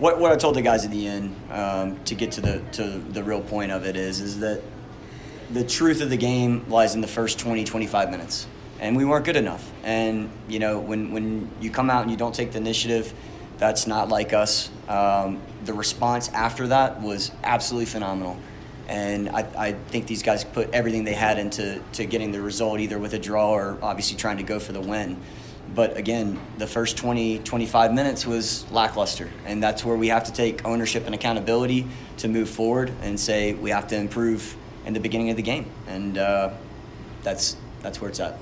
What, 0.00 0.18
what 0.18 0.32
I 0.32 0.36
told 0.36 0.56
the 0.56 0.62
guys 0.62 0.84
at 0.84 0.90
the 0.90 1.06
end 1.06 1.36
um, 1.52 2.02
to 2.04 2.14
get 2.16 2.32
to 2.32 2.40
the 2.40 2.62
to 2.72 2.82
the 2.82 3.22
real 3.22 3.42
point 3.42 3.70
of 3.70 3.84
it 3.84 3.94
is 3.94 4.20
is 4.20 4.40
that 4.40 4.62
the 5.50 5.64
truth 5.64 6.00
of 6.00 6.10
the 6.10 6.16
game 6.16 6.64
lies 6.68 6.94
in 6.94 7.00
the 7.00 7.06
first 7.06 7.38
20, 7.38 7.64
25 7.64 8.10
minutes. 8.10 8.46
And 8.80 8.96
we 8.96 9.04
weren't 9.04 9.24
good 9.24 9.36
enough. 9.36 9.70
And, 9.82 10.30
you 10.48 10.58
know, 10.58 10.78
when, 10.78 11.12
when 11.12 11.50
you 11.60 11.70
come 11.70 11.90
out 11.90 12.02
and 12.02 12.10
you 12.10 12.16
don't 12.16 12.34
take 12.34 12.52
the 12.52 12.58
initiative, 12.58 13.12
that's 13.56 13.86
not 13.86 14.08
like 14.08 14.32
us. 14.32 14.70
Um, 14.88 15.40
the 15.64 15.72
response 15.72 16.28
after 16.28 16.68
that 16.68 17.02
was 17.02 17.32
absolutely 17.42 17.86
phenomenal. 17.86 18.36
And 18.86 19.28
I, 19.30 19.46
I 19.56 19.72
think 19.72 20.06
these 20.06 20.22
guys 20.22 20.44
put 20.44 20.70
everything 20.70 21.04
they 21.04 21.14
had 21.14 21.38
into 21.38 21.82
to 21.94 22.06
getting 22.06 22.30
the 22.30 22.40
result, 22.40 22.80
either 22.80 22.98
with 22.98 23.14
a 23.14 23.18
draw 23.18 23.50
or 23.50 23.78
obviously 23.82 24.16
trying 24.16 24.38
to 24.38 24.42
go 24.44 24.60
for 24.60 24.72
the 24.72 24.80
win. 24.80 25.20
But 25.74 25.96
again, 25.96 26.40
the 26.56 26.66
first 26.66 26.96
20, 26.96 27.40
25 27.40 27.92
minutes 27.92 28.26
was 28.26 28.70
lackluster. 28.70 29.28
And 29.44 29.62
that's 29.62 29.84
where 29.84 29.96
we 29.96 30.08
have 30.08 30.24
to 30.24 30.32
take 30.32 30.64
ownership 30.64 31.04
and 31.04 31.14
accountability 31.14 31.86
to 32.18 32.28
move 32.28 32.48
forward 32.48 32.92
and 33.02 33.18
say 33.18 33.52
we 33.52 33.70
have 33.70 33.88
to 33.88 33.96
improve 33.96 34.56
in 34.88 34.94
the 34.94 35.00
beginning 35.00 35.28
of 35.28 35.36
the 35.36 35.42
game, 35.42 35.70
and 35.86 36.16
uh, 36.16 36.50
that's 37.22 37.56
that's 37.82 38.00
where 38.00 38.08
it's 38.08 38.18
at. 38.18 38.38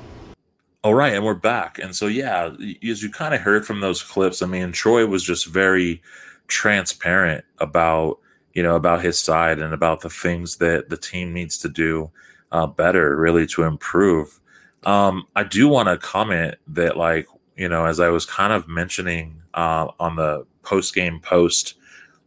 All 0.85 0.95
right, 0.95 1.13
and 1.13 1.25
we're 1.25 1.35
back. 1.35 1.81
And 1.81 1.95
so, 1.95 2.07
yeah, 2.07 2.51
as 2.89 3.03
you 3.03 3.11
kind 3.11 3.35
of 3.35 3.41
heard 3.41 3.67
from 3.67 3.81
those 3.81 4.01
clips, 4.01 4.41
I 4.41 4.47
mean, 4.47 4.71
Troy 4.71 5.05
was 5.05 5.25
just 5.25 5.47
very 5.47 6.01
transparent 6.47 7.45
about 7.59 8.21
you 8.55 8.63
know 8.63 8.77
about 8.77 9.03
his 9.03 9.19
side 9.19 9.59
and 9.59 9.75
about 9.75 10.01
the 10.01 10.09
things 10.09 10.57
that 10.59 10.89
the 10.89 10.97
team 10.97 11.35
needs 11.35 11.59
to 11.59 11.69
do 11.69 12.13
uh, 12.53 12.69
better, 12.69 13.17
really, 13.17 13.47
to 13.49 13.65
improve. 13.65 14.41
Um, 14.85 15.25
I 15.35 15.43
do 15.43 15.67
want 15.67 15.89
to 15.89 15.99
comment 15.99 16.55
that, 16.69 16.97
like, 16.97 17.27
you 17.57 17.69
know, 17.69 17.87
as 17.87 17.99
I 17.99 18.09
was 18.09 18.25
kind 18.25 18.53
of 18.53 18.69
mentioning 18.69 19.43
uh, 19.55 19.89
on 19.99 20.15
the 20.15 20.47
post 20.63 20.95
game 20.95 21.19
post 21.19 21.75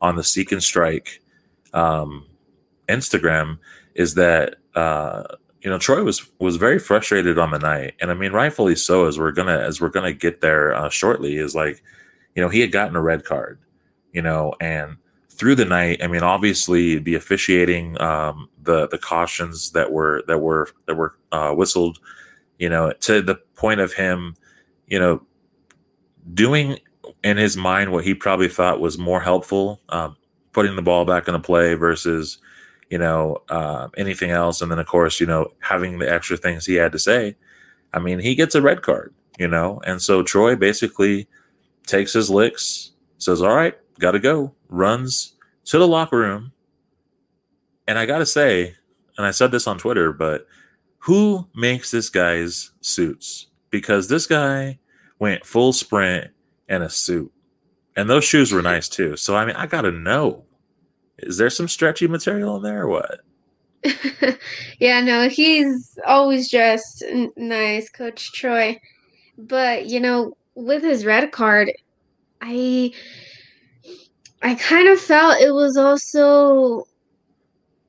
on 0.01 0.17
the 0.17 0.23
Seek 0.25 0.51
and 0.51 0.61
Strike 0.61 1.21
um, 1.73 2.25
Instagram, 2.89 3.59
is 3.95 4.15
that 4.15 4.55
uh, 4.75 5.23
you 5.61 5.69
know 5.69 5.77
Troy 5.77 6.03
was 6.03 6.29
was 6.39 6.55
very 6.55 6.79
frustrated 6.79 7.37
on 7.37 7.51
the 7.51 7.59
night, 7.59 7.95
and 8.01 8.11
I 8.11 8.13
mean 8.13 8.31
rightfully 8.31 8.75
so. 8.75 9.05
As 9.05 9.19
we're 9.19 9.31
gonna 9.31 9.59
as 9.59 9.81
we're 9.81 9.89
gonna 9.89 10.13
get 10.13 10.41
there 10.41 10.73
uh, 10.73 10.89
shortly, 10.89 11.37
is 11.37 11.55
like 11.55 11.83
you 12.35 12.41
know 12.41 12.49
he 12.49 12.61
had 12.61 12.71
gotten 12.71 12.95
a 12.95 13.01
red 13.01 13.25
card, 13.25 13.59
you 14.13 14.21
know, 14.21 14.53
and 14.59 14.97
through 15.29 15.55
the 15.55 15.65
night, 15.65 16.03
I 16.03 16.07
mean 16.07 16.23
obviously 16.23 16.99
the 16.99 17.15
officiating, 17.15 17.99
um, 18.01 18.49
the 18.61 18.87
the 18.87 18.97
cautions 18.97 19.71
that 19.71 19.91
were 19.91 20.23
that 20.27 20.39
were 20.39 20.69
that 20.85 20.95
were 20.95 21.15
uh, 21.31 21.53
whistled, 21.53 21.99
you 22.57 22.69
know, 22.69 22.91
to 23.01 23.21
the 23.21 23.35
point 23.55 23.79
of 23.79 23.93
him, 23.93 24.35
you 24.87 24.99
know, 24.99 25.21
doing 26.33 26.77
in 27.23 27.37
his 27.37 27.57
mind 27.57 27.91
what 27.91 28.03
he 28.03 28.13
probably 28.13 28.47
thought 28.47 28.79
was 28.79 28.97
more 28.97 29.19
helpful, 29.19 29.81
um, 29.89 30.15
putting 30.53 30.75
the 30.75 30.81
ball 30.81 31.05
back 31.05 31.27
into 31.27 31.39
play 31.39 31.73
versus 31.73 32.39
you 32.89 32.97
know, 32.97 33.41
uh, 33.49 33.87
anything 33.97 34.31
else. 34.31 34.61
And 34.61 34.71
then, 34.71 34.79
of 34.79 34.87
course, 34.87 35.19
you 35.19 35.25
know, 35.25 35.51
having 35.59 35.99
the 35.99 36.11
extra 36.11 36.37
things 36.37 36.65
he 36.65 36.75
had 36.75 36.91
to 36.91 36.99
say. 36.99 37.35
I 37.93 37.99
mean, 37.99 38.19
he 38.19 38.35
gets 38.35 38.55
a 38.55 38.61
red 38.61 38.81
card, 38.81 39.13
you 39.37 39.47
know. 39.47 39.81
And 39.85 40.01
so 40.01 40.23
Troy 40.23 40.55
basically 40.55 41.27
takes 41.85 42.13
his 42.13 42.29
licks, 42.29 42.91
says, 43.17 43.41
All 43.41 43.55
right, 43.55 43.77
got 43.99 44.11
to 44.11 44.19
go, 44.19 44.53
runs 44.69 45.33
to 45.65 45.77
the 45.77 45.87
locker 45.87 46.17
room. 46.17 46.51
And 47.87 47.97
I 47.97 48.05
got 48.05 48.19
to 48.19 48.25
say, 48.25 48.75
and 49.17 49.25
I 49.25 49.31
said 49.31 49.51
this 49.51 49.67
on 49.67 49.77
Twitter, 49.77 50.13
but 50.13 50.47
who 50.99 51.47
makes 51.55 51.91
this 51.91 52.09
guy's 52.09 52.71
suits? 52.81 53.47
Because 53.69 54.07
this 54.07 54.25
guy 54.25 54.79
went 55.17 55.45
full 55.45 55.73
sprint 55.73 56.31
in 56.67 56.81
a 56.81 56.89
suit. 56.89 57.31
And 57.95 58.09
those 58.09 58.23
shoes 58.23 58.51
were 58.51 58.61
nice 58.61 58.87
too. 58.87 59.17
So, 59.17 59.35
I 59.35 59.45
mean, 59.45 59.55
I 59.55 59.65
got 59.65 59.81
to 59.81 59.91
know 59.91 60.45
is 61.23 61.37
there 61.37 61.49
some 61.49 61.67
stretchy 61.67 62.07
material 62.07 62.57
in 62.57 62.63
there 62.63 62.83
or 62.83 62.87
what? 62.87 63.21
yeah, 64.79 65.01
no, 65.01 65.29
he's 65.29 65.97
always 66.05 66.49
dressed 66.49 67.03
nice, 67.37 67.89
Coach 67.89 68.33
Troy. 68.33 68.79
But 69.37 69.85
you 69.85 69.99
know, 69.99 70.33
with 70.55 70.83
his 70.83 71.05
red 71.05 71.31
card, 71.31 71.71
I 72.41 72.91
I 74.41 74.55
kind 74.55 74.89
of 74.89 74.99
felt 74.99 75.41
it 75.41 75.53
was 75.53 75.77
also 75.77 76.85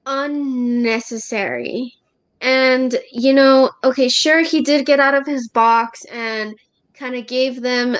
unnecessary. 0.07 1.95
And 2.41 2.97
you 3.13 3.33
know, 3.33 3.71
okay, 3.85 4.09
sure 4.09 4.43
he 4.43 4.63
did 4.63 4.87
get 4.87 5.01
out 5.01 5.15
of 5.15 5.27
his 5.27 5.49
box 5.49 6.05
and 6.07 6.55
kind 6.95 7.17
of 7.17 7.27
gave 7.27 7.63
them, 7.63 7.97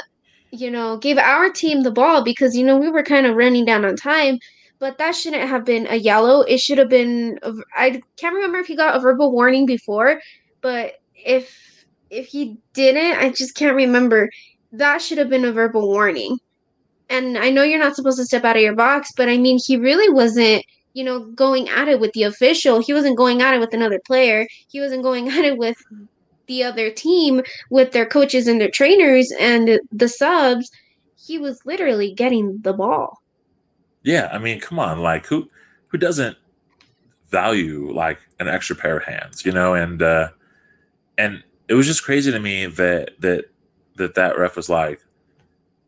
you 0.53 0.71
know, 0.71 0.97
gave 0.97 1.19
our 1.19 1.51
team 1.51 1.83
the 1.83 1.91
ball 1.91 2.23
because 2.23 2.57
you 2.57 2.65
know, 2.65 2.79
we 2.79 2.89
were 2.89 3.03
kind 3.03 3.27
of 3.27 3.37
running 3.37 3.65
down 3.65 3.85
on 3.85 3.97
time 3.97 4.39
but 4.81 4.97
that 4.99 5.15
shouldn't 5.15 5.49
have 5.49 5.65
been 5.65 5.87
a 5.87 5.95
yellow. 5.95 6.41
It 6.41 6.59
should 6.59 6.79
have 6.79 6.89
been. 6.89 7.39
I 7.77 8.03
can't 8.17 8.35
remember 8.35 8.59
if 8.59 8.67
he 8.67 8.75
got 8.75 8.97
a 8.97 9.01
verbal 9.01 9.31
warning 9.31 9.67
before, 9.67 10.21
but 10.63 10.95
if 11.15 11.85
if 12.09 12.27
he 12.27 12.59
didn't, 12.73 13.19
I 13.19 13.31
just 13.31 13.55
can't 13.55 13.77
remember. 13.77 14.29
That 14.73 15.01
should 15.03 15.19
have 15.19 15.29
been 15.29 15.45
a 15.45 15.53
verbal 15.53 15.87
warning. 15.87 16.39
And 17.11 17.37
I 17.39 17.51
know 17.51 17.63
you're 17.63 17.79
not 17.79 17.95
supposed 17.95 18.19
to 18.19 18.25
step 18.25 18.45
out 18.45 18.57
of 18.57 18.63
your 18.63 18.75
box, 18.75 19.11
but 19.17 19.29
I 19.29 19.37
mean, 19.37 19.59
he 19.65 19.77
really 19.77 20.13
wasn't, 20.13 20.65
you 20.95 21.05
know, 21.05 21.25
going 21.33 21.69
at 21.69 21.89
it 21.89 22.01
with 22.01 22.13
the 22.13 22.23
official. 22.23 22.81
He 22.81 22.95
wasn't 22.95 23.17
going 23.17 23.43
at 23.43 23.55
it 23.55 23.61
with 23.61 23.75
another 23.75 24.01
player. 24.07 24.47
He 24.69 24.81
wasn't 24.81 25.03
going 25.03 25.29
at 25.29 25.45
it 25.45 25.59
with 25.59 25.77
the 26.47 26.65
other 26.65 26.91
team, 26.91 27.43
with 27.71 27.93
their 27.93 28.07
coaches 28.07 28.47
and 28.47 28.61
their 28.61 28.71
trainers 28.71 29.33
and 29.39 29.81
the 29.93 30.09
subs. 30.09 30.71
He 31.17 31.37
was 31.39 31.67
literally 31.67 32.15
getting 32.15 32.59
the 32.63 32.73
ball. 32.73 33.20
Yeah, 34.03 34.29
I 34.33 34.39
mean, 34.39 34.61
come 34.61 34.79
on, 34.79 35.01
like 35.01 35.27
who 35.27 35.51
who 35.89 35.99
doesn't 35.99 36.37
value 37.31 37.93
like 37.93 38.19
an 38.39 38.49
extra 38.49 38.75
pair 38.77 38.99
of 38.99 39.05
hands, 39.05 39.45
you 39.45 39.53
know? 39.53 39.75
And 39.75 40.03
uh 40.03 40.29
and 41.19 41.43
it 41.69 41.75
was 41.75 41.87
just 41.87 42.05
crazy 42.05 42.33
to 42.33 42.41
me 42.41 42.67
that 42.67 43.21
that 43.21 43.47
that 43.97 44.15
that 44.15 44.39
ref 44.39 44.57
was 44.57 44.69
like, 44.69 45.01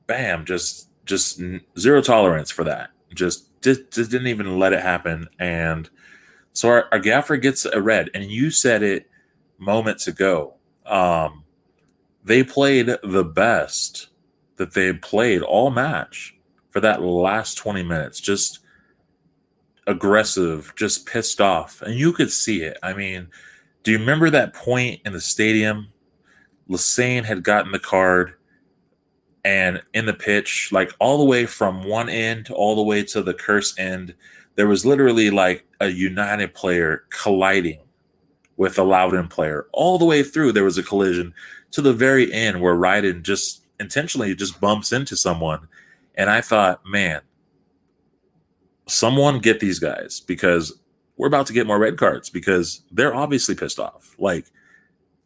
bam, 0.07 0.45
just 0.45 0.89
just 1.05 1.41
zero 1.79 2.01
tolerance 2.01 2.51
for 2.51 2.65
that. 2.65 2.91
Just 3.15 3.49
just, 3.63 3.91
just 3.91 4.11
didn't 4.11 4.27
even 4.27 4.59
let 4.59 4.73
it 4.73 4.81
happen. 4.81 5.29
And 5.39 5.89
so 6.53 6.69
our, 6.69 6.89
our 6.93 6.99
gaffer 6.99 7.37
gets 7.37 7.65
a 7.65 7.81
red, 7.81 8.11
and 8.15 8.25
you 8.25 8.51
said 8.51 8.83
it 8.83 9.09
moments 9.59 10.07
ago. 10.07 10.55
Um, 10.85 11.45
they 12.25 12.43
played 12.45 12.91
the 13.03 13.25
best 13.25 14.09
that 14.57 14.75
they 14.75 14.93
played 14.93 15.43
all 15.43 15.71
match 15.71 16.37
for 16.73 16.81
that 16.81 17.03
last 17.03 17.57
20 17.59 17.83
minutes, 17.83 18.19
just 18.19 18.61
aggressive, 19.87 20.73
just 20.75 21.07
pissed 21.07 21.41
off. 21.41 21.83
And 21.83 21.95
you 21.95 22.13
could 22.13 22.31
see 22.31 22.63
it. 22.63 22.79
I 22.83 22.95
mean, 22.95 23.29
do 23.83 23.93
you 23.93 23.99
remember 23.99 24.31
that 24.31 24.55
point 24.55 25.03
in 25.05 25.13
the 25.13 25.21
stadium? 25.21 25.89
Lesesne 26.69 27.25
had 27.25 27.45
gotten 27.45 27.73
the 27.73 27.79
card 27.79 28.35
and 29.45 29.83
in 29.93 30.07
the 30.07 30.15
pitch, 30.15 30.71
like 30.73 30.93
all 30.99 31.19
the 31.19 31.25
way 31.25 31.47
from 31.47 31.83
one 31.85 32.09
end 32.09 32.47
to 32.47 32.55
all 32.55 32.77
the 32.77 32.83
way 32.83 33.03
to 33.05 33.23
the 33.23 33.35
curse 33.35 33.77
end, 33.79 34.15
there 34.55 34.69
was 34.69 34.87
literally 34.87 35.31
like 35.31 35.67
a 35.81 35.89
United 35.89 36.55
player 36.55 37.05
colliding 37.11 37.81
with 38.57 38.79
a 38.79 38.83
Loudoun 38.83 39.29
player. 39.29 39.67
All 39.73 39.99
the 39.99 40.05
way 40.05 40.23
through, 40.23 40.53
there 40.53 40.65
was 40.65 40.79
a 40.79 40.83
collision 40.83 41.35
to 41.73 41.83
the 41.83 41.93
very 41.93 42.33
end 42.33 42.61
where 42.61 42.77
Ryden 42.77 43.23
just 43.23 43.67
intentionally 43.81 44.35
just 44.35 44.61
bumps 44.61 44.93
into 44.93 45.17
someone 45.17 45.67
and 46.15 46.31
I 46.31 46.41
thought, 46.41 46.85
man, 46.87 47.23
someone 48.87 49.39
get 49.39 49.61
these 49.61 49.79
guys 49.79 50.21
because 50.21 50.79
we're 51.17 51.29
about 51.29 51.47
to 51.47 51.53
get 51.53 51.67
more 51.67 51.79
red 51.79 51.97
cards 51.99 52.31
because 52.31 52.83
they're 52.91 53.15
obviously 53.15 53.55
pissed 53.55 53.79
off. 53.79 54.15
Like, 54.19 54.47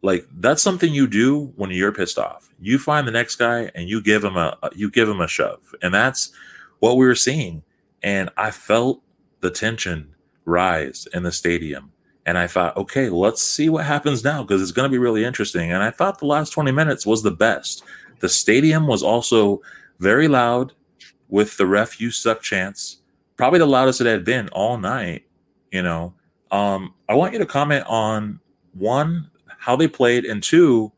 like 0.02 0.26
that's 0.38 0.62
something 0.62 0.92
you 0.92 1.06
do 1.06 1.52
when 1.56 1.70
you're 1.70 1.92
pissed 1.92 2.18
off. 2.18 2.48
You 2.60 2.78
find 2.78 3.06
the 3.06 3.12
next 3.12 3.36
guy 3.36 3.70
and 3.74 3.88
you 3.88 4.02
give 4.02 4.22
him 4.22 4.36
a 4.36 4.56
you 4.74 4.90
give 4.90 5.08
him 5.08 5.20
a 5.20 5.28
shove, 5.28 5.74
and 5.82 5.92
that's 5.92 6.32
what 6.80 6.96
we 6.96 7.06
were 7.06 7.14
seeing. 7.14 7.62
And 8.02 8.30
I 8.36 8.50
felt 8.50 9.02
the 9.40 9.50
tension 9.50 10.14
rise 10.44 11.06
in 11.12 11.22
the 11.22 11.32
stadium. 11.32 11.92
And 12.24 12.36
I 12.36 12.48
thought, 12.48 12.76
okay, 12.76 13.08
let's 13.08 13.40
see 13.40 13.68
what 13.68 13.84
happens 13.84 14.24
now 14.24 14.42
because 14.42 14.60
it's 14.60 14.72
going 14.72 14.88
to 14.88 14.92
be 14.92 14.98
really 14.98 15.24
interesting. 15.24 15.70
And 15.70 15.82
I 15.82 15.90
thought 15.90 16.18
the 16.18 16.26
last 16.26 16.50
20 16.50 16.72
minutes 16.72 17.06
was 17.06 17.22
the 17.22 17.30
best. 17.30 17.84
The 18.18 18.28
stadium 18.28 18.88
was 18.88 19.02
also 19.02 19.62
very 19.98 20.28
loud 20.28 20.72
with 21.28 21.56
the 21.56 21.66
ref 21.66 22.00
you 22.00 22.10
suck 22.10 22.42
chance, 22.42 22.98
probably 23.36 23.58
the 23.58 23.66
loudest 23.66 24.00
it 24.00 24.06
had 24.06 24.24
been 24.24 24.48
all 24.50 24.78
night. 24.78 25.26
You 25.72 25.82
know, 25.82 26.14
um, 26.50 26.94
I 27.08 27.14
want 27.14 27.32
you 27.32 27.38
to 27.38 27.46
comment 27.46 27.84
on 27.86 28.40
one, 28.72 29.30
how 29.58 29.76
they 29.76 29.88
played, 29.88 30.24
and 30.24 30.42
two, 30.42 30.92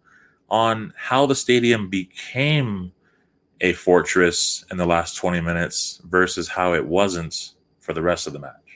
on 0.50 0.92
how 0.96 1.26
the 1.26 1.34
stadium 1.34 1.88
became 1.88 2.92
a 3.60 3.72
fortress 3.72 4.64
in 4.70 4.76
the 4.76 4.86
last 4.86 5.16
20 5.16 5.40
minutes 5.40 6.00
versus 6.04 6.48
how 6.48 6.74
it 6.74 6.86
wasn't 6.86 7.54
for 7.80 7.92
the 7.92 8.02
rest 8.02 8.26
of 8.26 8.32
the 8.32 8.38
match. 8.38 8.67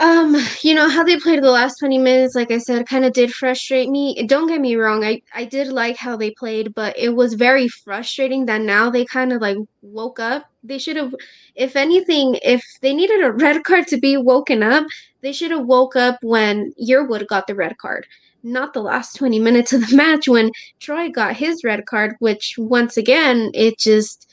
Um, 0.00 0.36
you 0.62 0.74
know 0.74 0.88
how 0.88 1.02
they 1.02 1.16
played 1.18 1.42
the 1.42 1.50
last 1.50 1.78
20 1.80 1.98
minutes, 1.98 2.36
like 2.36 2.52
I 2.52 2.58
said, 2.58 2.86
kind 2.86 3.04
of 3.04 3.12
did 3.12 3.32
frustrate 3.34 3.88
me. 3.88 4.22
Don't 4.26 4.46
get 4.46 4.60
me 4.60 4.76
wrong, 4.76 5.04
I 5.04 5.22
I 5.34 5.44
did 5.44 5.68
like 5.68 5.96
how 5.96 6.16
they 6.16 6.30
played, 6.30 6.72
but 6.74 6.96
it 6.96 7.16
was 7.16 7.34
very 7.34 7.66
frustrating 7.68 8.46
that 8.46 8.60
now 8.60 8.90
they 8.90 9.04
kind 9.04 9.32
of 9.32 9.40
like 9.40 9.56
woke 9.82 10.20
up. 10.20 10.44
They 10.62 10.78
should 10.78 10.96
have 10.96 11.12
if 11.56 11.74
anything, 11.74 12.38
if 12.42 12.62
they 12.80 12.94
needed 12.94 13.24
a 13.24 13.32
red 13.44 13.64
card 13.64 13.88
to 13.88 13.98
be 13.98 14.16
woken 14.16 14.62
up, 14.62 14.86
they 15.20 15.32
should 15.32 15.50
have 15.50 15.66
woke 15.66 15.96
up 15.96 16.18
when 16.22 16.72
Yearwood 16.80 17.26
got 17.26 17.48
the 17.48 17.56
red 17.56 17.76
card, 17.78 18.06
not 18.44 18.74
the 18.74 18.82
last 18.82 19.16
20 19.16 19.40
minutes 19.40 19.72
of 19.72 19.88
the 19.88 19.96
match 20.04 20.28
when 20.28 20.52
Troy 20.78 21.08
got 21.08 21.36
his 21.36 21.64
red 21.64 21.86
card, 21.86 22.14
which 22.20 22.54
once 22.56 22.96
again, 22.96 23.50
it 23.52 23.78
just 23.80 24.26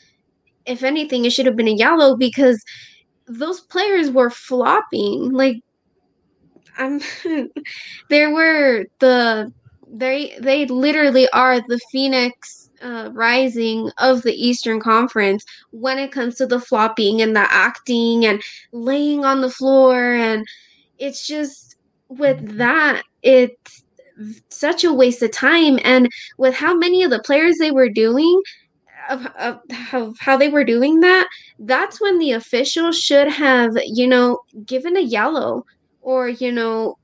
if 0.66 0.84
anything, 0.84 1.26
it 1.26 1.32
should 1.32 1.45
have 1.45 1.55
been 1.55 1.68
a 1.68 1.72
yellow 1.72 2.16
because 2.16 2.63
those 3.28 3.61
players 3.61 4.11
were 4.11 4.30
flopping. 4.30 5.32
Like 5.32 5.57
I'm 6.78 7.01
there 8.09 8.34
were 8.34 8.86
the 8.99 9.51
they 9.88 10.38
they 10.39 10.65
literally 10.65 11.28
are 11.30 11.59
the 11.61 11.80
Phoenix 11.91 12.69
uh, 12.82 13.09
Rising 13.13 13.89
of 13.99 14.23
the 14.23 14.34
Eastern 14.34 14.80
Conference 14.80 15.45
when 15.71 15.97
it 15.97 16.11
comes 16.11 16.36
to 16.36 16.45
the 16.45 16.59
flopping 16.59 17.21
and 17.21 17.36
the 17.36 17.51
acting 17.51 18.26
and 18.26 18.41
laying 18.71 19.26
on 19.26 19.41
the 19.41 19.49
floor 19.49 20.13
and 20.13 20.45
it's 20.97 21.26
just 21.26 21.76
with 22.09 22.57
that 22.57 23.03
it's 23.23 23.84
such 24.49 24.84
a 24.84 24.93
waste 24.93 25.21
of 25.21 25.32
time 25.32 25.80
and 25.84 26.09
with 26.38 26.53
how 26.55 26.76
many 26.76 27.03
of 27.03 27.11
the 27.11 27.21
players 27.23 27.57
they 27.57 27.71
were 27.71 27.89
doing 27.89 28.41
of, 29.10 29.26
of, 29.38 29.60
of 29.93 30.18
how 30.20 30.38
they 30.38 30.49
were 30.49 30.64
doing 30.64 30.99
that, 31.01 31.28
that's 31.60 32.01
when 32.01 32.20
the 32.20 32.32
official 32.32 32.91
should 32.91 33.28
have, 33.28 33.72
you 33.86 34.08
know, 34.08 34.39
given 34.66 34.97
a 34.97 35.01
yellow 35.01 35.66
or, 36.01 36.30
you 36.30 36.51
know, 36.51 36.97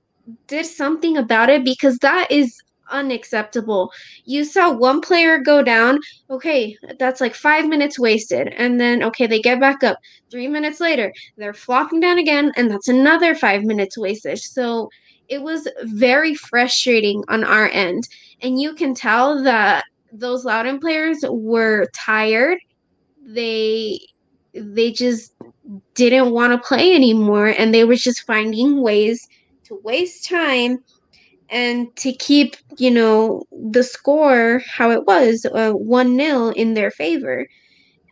did 0.47 0.65
something 0.65 1.17
about 1.17 1.49
it 1.49 1.65
because 1.65 1.97
that 1.99 2.29
is 2.29 2.61
unacceptable. 2.89 3.91
You 4.25 4.43
saw 4.43 4.71
one 4.71 5.01
player 5.01 5.39
go 5.39 5.63
down, 5.63 5.99
okay, 6.29 6.77
that's 6.99 7.21
like 7.21 7.33
five 7.33 7.67
minutes 7.67 7.97
wasted. 7.97 8.49
And 8.49 8.79
then, 8.79 9.01
okay, 9.03 9.27
they 9.27 9.41
get 9.41 9.59
back 9.59 9.83
up. 9.83 9.97
Three 10.29 10.47
minutes 10.47 10.79
later, 10.79 11.11
they're 11.37 11.53
flopping 11.53 11.99
down 11.99 12.19
again, 12.19 12.51
and 12.55 12.69
that's 12.69 12.87
another 12.87 13.33
five 13.33 13.63
minutes 13.63 13.97
wasted. 13.97 14.39
So 14.39 14.89
it 15.29 15.41
was 15.41 15.67
very 15.83 16.35
frustrating 16.35 17.23
on 17.29 17.43
our 17.43 17.69
end. 17.69 18.07
And 18.41 18.59
you 18.59 18.75
can 18.75 18.93
tell 18.93 19.41
that 19.43 19.85
those 20.11 20.45
Loudoun 20.45 20.79
players 20.79 21.19
were 21.29 21.87
tired. 21.95 22.57
They 23.25 23.99
they 24.53 24.91
just 24.91 25.33
didn't 25.95 26.31
want 26.31 26.53
to 26.53 26.67
play 26.67 26.93
anymore 26.93 27.47
and 27.47 27.73
they 27.73 27.85
were 27.85 27.95
just 27.95 28.25
finding 28.25 28.81
ways 28.81 29.25
to 29.65 29.79
waste 29.83 30.27
time 30.27 30.79
and 31.49 31.93
to 31.97 32.13
keep, 32.13 32.55
you 32.77 32.91
know, 32.91 33.43
the 33.71 33.83
score 33.83 34.61
how 34.67 34.91
it 34.91 35.05
was, 35.05 35.45
uh, 35.53 35.71
1 35.73 36.17
0 36.17 36.49
in 36.51 36.73
their 36.73 36.91
favor. 36.91 37.47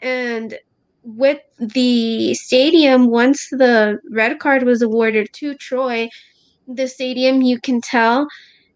And 0.02 0.58
with 1.04 1.40
the 1.60 2.34
stadium, 2.36 3.10
once 3.10 3.48
the 3.52 4.00
red 4.12 4.40
card 4.40 4.64
was 4.64 4.82
awarded 4.82 5.30
to 5.34 5.56
Troy, 5.56 6.10
the 6.68 6.88
stadium, 6.88 7.42
you 7.42 7.60
can 7.60 7.82
tell 7.82 8.28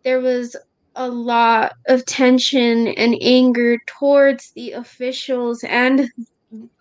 there 0.03 0.19
was 0.21 0.55
a 0.95 1.09
lot 1.09 1.73
of 1.87 2.05
tension 2.05 2.87
and 2.89 3.15
anger 3.21 3.77
towards 3.87 4.51
the 4.51 4.71
officials 4.71 5.63
and 5.63 6.09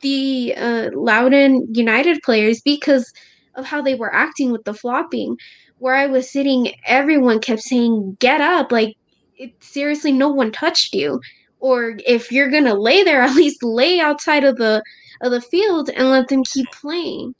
the 0.02 0.54
uh, 0.56 0.90
Loudoun 0.94 1.66
United 1.74 2.22
players 2.22 2.60
because 2.60 3.10
of 3.54 3.64
how 3.64 3.80
they 3.80 3.94
were 3.94 4.14
acting 4.14 4.52
with 4.52 4.64
the 4.64 4.74
flopping 4.74 5.36
where 5.82 5.96
I 5.96 6.06
was 6.06 6.30
sitting, 6.30 6.72
everyone 6.86 7.40
kept 7.40 7.62
saying, 7.62 8.16
Get 8.20 8.40
up. 8.40 8.70
Like, 8.70 8.94
it, 9.36 9.52
seriously, 9.58 10.12
no 10.12 10.28
one 10.28 10.52
touched 10.52 10.94
you. 10.94 11.20
Or 11.58 11.98
if 12.06 12.30
you're 12.30 12.50
going 12.50 12.66
to 12.66 12.74
lay 12.74 13.02
there, 13.02 13.20
at 13.22 13.34
least 13.34 13.64
lay 13.64 13.98
outside 13.98 14.44
of 14.44 14.56
the 14.56 14.80
of 15.22 15.32
the 15.32 15.40
field 15.40 15.90
and 15.90 16.10
let 16.10 16.28
them 16.28 16.44
keep 16.44 16.70
playing. 16.70 17.34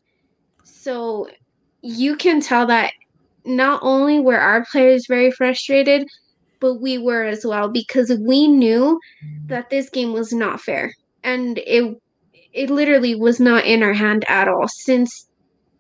So 0.65 1.29
you 1.83 2.17
can 2.17 2.41
tell 2.41 2.67
that 2.67 2.93
not 3.45 3.81
only 3.83 4.19
were 4.19 4.39
our 4.39 4.65
players 4.65 5.07
very 5.07 5.31
frustrated, 5.31 6.05
but 6.63 6.75
we 6.75 6.97
were 6.97 7.25
as 7.25 7.45
well 7.45 7.69
because 7.69 8.11
we 8.21 8.47
knew 8.47 8.99
that 9.47 9.69
this 9.69 9.91
game 9.91 10.13
was 10.13 10.33
not 10.33 10.61
fair. 10.61 10.95
And 11.25 11.59
it 11.59 12.01
it 12.53 12.71
literally 12.71 13.15
was 13.15 13.41
not 13.41 13.65
in 13.65 13.83
our 13.83 13.93
hand 13.93 14.25
at 14.29 14.47
all 14.47 14.69
since 14.69 15.29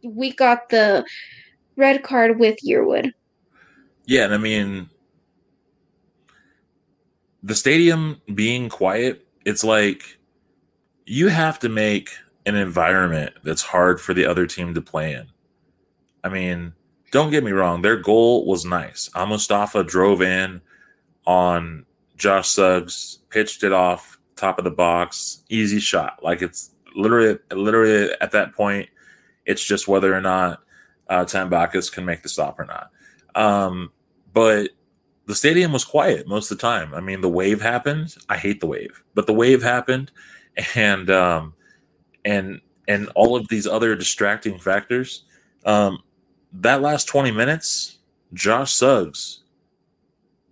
we 0.02 0.32
got 0.32 0.68
the 0.70 1.04
red 1.76 2.02
card 2.02 2.40
with 2.40 2.58
Yearwood. 2.66 3.12
Yeah, 4.06 4.24
and 4.24 4.34
I 4.34 4.38
mean 4.38 4.90
the 7.44 7.54
stadium 7.54 8.20
being 8.34 8.68
quiet, 8.68 9.24
it's 9.44 9.64
like 9.64 10.18
you 11.06 11.28
have 11.28 11.60
to 11.60 11.68
make 11.68 12.10
an 12.44 12.56
environment 12.56 13.34
that's 13.44 13.62
hard 13.62 14.00
for 14.00 14.14
the 14.14 14.26
other 14.26 14.46
team 14.46 14.74
to 14.74 14.82
play 14.82 15.12
in. 15.12 15.28
I 16.24 16.28
mean, 16.28 16.72
don't 17.12 17.30
get 17.30 17.44
me 17.44 17.52
wrong, 17.52 17.82
their 17.82 17.96
goal 17.96 18.46
was 18.46 18.64
nice. 18.64 19.10
Mustafa 19.14 19.84
drove 19.84 20.22
in 20.22 20.60
on 21.26 21.86
Josh 22.16 22.48
Suggs, 22.48 23.20
pitched 23.30 23.64
it 23.64 23.72
off 23.72 24.18
top 24.36 24.58
of 24.58 24.64
the 24.64 24.70
box, 24.70 25.44
easy 25.48 25.78
shot. 25.78 26.18
Like 26.22 26.42
it's 26.42 26.70
literally 26.94 27.38
literally 27.50 28.10
at 28.20 28.32
that 28.32 28.52
point, 28.52 28.88
it's 29.46 29.64
just 29.64 29.88
whether 29.88 30.14
or 30.14 30.20
not 30.20 30.60
uh, 31.08 31.24
Tambakis 31.24 31.90
can 31.92 32.04
make 32.04 32.22
the 32.22 32.28
stop 32.28 32.58
or 32.58 32.64
not. 32.64 32.90
Um, 33.34 33.92
but 34.32 34.70
the 35.26 35.34
stadium 35.34 35.72
was 35.72 35.84
quiet 35.84 36.26
most 36.26 36.50
of 36.50 36.58
the 36.58 36.62
time. 36.62 36.94
I 36.94 37.00
mean, 37.00 37.20
the 37.20 37.28
wave 37.28 37.60
happened. 37.60 38.16
I 38.28 38.36
hate 38.36 38.60
the 38.60 38.66
wave, 38.66 39.02
but 39.14 39.26
the 39.26 39.34
wave 39.34 39.62
happened, 39.62 40.10
and 40.74 41.10
um, 41.10 41.54
and 42.24 42.60
and 42.88 43.08
all 43.14 43.36
of 43.36 43.48
these 43.48 43.66
other 43.66 43.94
distracting 43.94 44.58
factors. 44.58 45.24
Um, 45.64 46.02
that 46.52 46.82
last 46.82 47.06
twenty 47.06 47.30
minutes, 47.30 47.98
Josh 48.32 48.74
Suggs, 48.74 49.41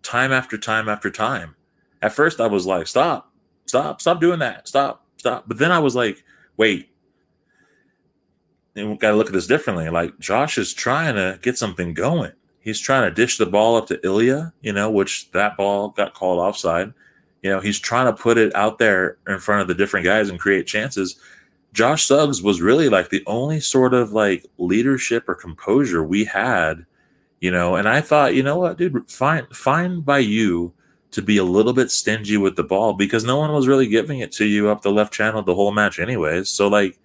time 0.03 0.33
after 0.33 0.59
time 0.59 0.89
after 0.89 1.11
time. 1.11 1.57
At 2.03 2.13
first, 2.13 2.41
I 2.41 2.47
was 2.47 2.67
like, 2.67 2.87
"Stop, 2.87 3.33
stop, 3.67 4.01
stop 4.01 4.21
doing 4.21 4.39
that, 4.41 4.69
stop, 4.69 5.07
stop." 5.17 5.45
But 5.47 5.59
then 5.59 5.73
I 5.73 5.79
was 5.79 5.95
like, 5.95 6.25
"Wait, 6.57 6.91
and 8.77 8.91
we 8.91 8.97
got 8.97 9.11
to 9.11 9.17
look 9.17 9.29
at 9.29 9.33
this 9.33 9.47
differently. 9.47 9.89
Like 9.89 10.19
Josh 10.19 10.59
is 10.59 10.73
trying 10.73 11.15
to 11.17 11.39
get 11.43 11.59
something 11.59 11.95
going. 11.95 12.33
He's 12.61 12.81
trying 12.81 13.09
to 13.09 13.15
dish 13.15 13.39
the 13.39 13.47
ball 13.47 13.77
up 13.77 13.87
to 13.89 13.97
Ilija, 13.99 14.53
you 14.61 14.73
know, 14.73 14.91
which 14.91 15.31
that 15.33 15.57
ball 15.57 15.91
got 15.91 16.15
called 16.15 16.39
offside. 16.39 16.93
You 17.43 17.51
know, 17.51 17.61
he's 17.61 17.79
trying 17.79 18.07
to 18.07 18.23
put 18.23 18.37
it 18.37 18.55
out 18.55 18.79
there 18.79 19.17
in 19.27 19.39
front 19.39 19.63
of 19.63 19.69
the 19.69 19.75
different 19.75 20.05
guys 20.05 20.29
and 20.29 20.39
create 20.39 20.67
chances. 20.67 21.19
Josh 21.73 22.05
Suggs 22.05 22.43
was 22.43 22.61
really 22.61 22.89
like 22.89 23.09
the 23.09 23.23
only 23.27 23.61
sort 23.61 23.95
of 23.95 24.13
like 24.13 24.45
leadership 24.59 25.29
or 25.29 25.35
composure 25.35 26.05
we 26.05 26.25
had, 26.25 26.85
you 27.41 27.51
know. 27.51 27.77
And 27.77 27.89
I 27.89 28.01
thought, 28.01 28.35
you 28.35 28.43
know 28.43 28.59
what, 28.59 28.79
dude, 28.79 29.11
fine, 29.11 29.47
fine 29.53 30.01
by 30.01 30.19
you 30.19 30.73
to 31.11 31.23
be 31.23 31.39
a 31.39 31.45
little 31.45 31.73
bit 31.73 31.91
stingy 31.91 32.37
with 32.37 32.57
the 32.57 32.63
ball 32.63 32.95
because 32.95 33.25
no 33.25 33.37
one 33.37 33.53
was 33.53 33.67
really 33.67 33.89
giving 33.89 34.21
it 34.21 34.31
to 34.33 34.45
you 34.45 34.69
up 34.69 34.83
the 34.83 34.93
left 34.93 35.13
channel 35.13 35.43
the 35.43 35.55
whole 35.55 35.73
match, 35.73 35.99
anyways. 35.99 36.49
So 36.49 36.69
like 36.69 36.99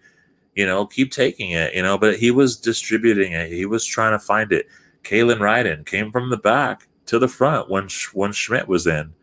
you 0.55 0.65
know, 0.65 0.85
keep 0.85 1.11
taking 1.11 1.51
it, 1.51 1.73
you 1.75 1.83
know, 1.83 1.97
but 1.97 2.17
he 2.17 2.31
was 2.31 2.57
distributing 2.57 3.33
it. 3.33 3.51
He 3.51 3.65
was 3.65 3.85
trying 3.85 4.13
to 4.13 4.19
find 4.19 4.51
it. 4.51 4.67
Kalen 5.03 5.37
Ryden 5.37 5.85
came 5.85 6.11
from 6.11 6.29
the 6.29 6.37
back 6.37 6.87
to 7.07 7.19
the 7.19 7.27
front 7.27 7.69
when 7.69 7.89
when 8.13 8.31
Schmidt 8.31 8.67
was 8.67 8.87
in. 8.87 9.13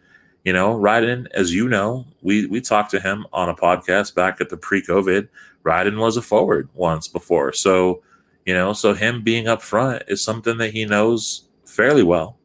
You 0.45 0.53
know, 0.53 0.77
Ryden, 0.79 1.27
as 1.33 1.55
you 1.55 1.69
know, 1.69 2.05
we 2.21 2.47
we 2.47 2.61
talked 2.61 2.91
to 2.93 3.01
him 3.01 3.27
on 3.33 3.49
a 3.49 3.55
podcast 3.55 4.15
back 4.15 4.41
at 4.41 4.51
the 4.51 4.57
pre-COVID. 4.57 5.29
Ryden 5.65 5.99
was 5.99 6.17
a 6.17 6.23
forward 6.23 6.69
once 6.75 7.09
before, 7.09 7.53
so 7.53 8.03
you 8.45 8.55
know, 8.55 8.73
so 8.73 8.95
him 8.95 9.23
being 9.23 9.49
up 9.49 9.63
front 9.63 10.03
is 10.09 10.23
something 10.23 10.59
that 10.59 10.73
he 10.73 10.85
knows 10.85 11.45
fairly 11.65 12.03
well. 12.03 12.37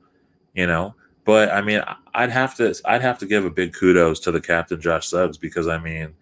You 0.53 0.67
know, 0.67 0.95
but 1.25 1.51
I 1.51 1.61
mean, 1.61 1.81
I'd 2.13 2.31
have 2.31 2.55
to 2.55 2.73
I'd 2.85 3.01
have 3.01 3.19
to 3.19 3.25
give 3.25 3.45
a 3.45 3.49
big 3.49 3.73
kudos 3.73 4.19
to 4.21 4.31
the 4.31 4.41
captain 4.41 4.81
Josh 4.81 5.07
Suggs 5.07 5.37
because 5.37 5.67
I 5.67 5.77
mean, 5.77 6.13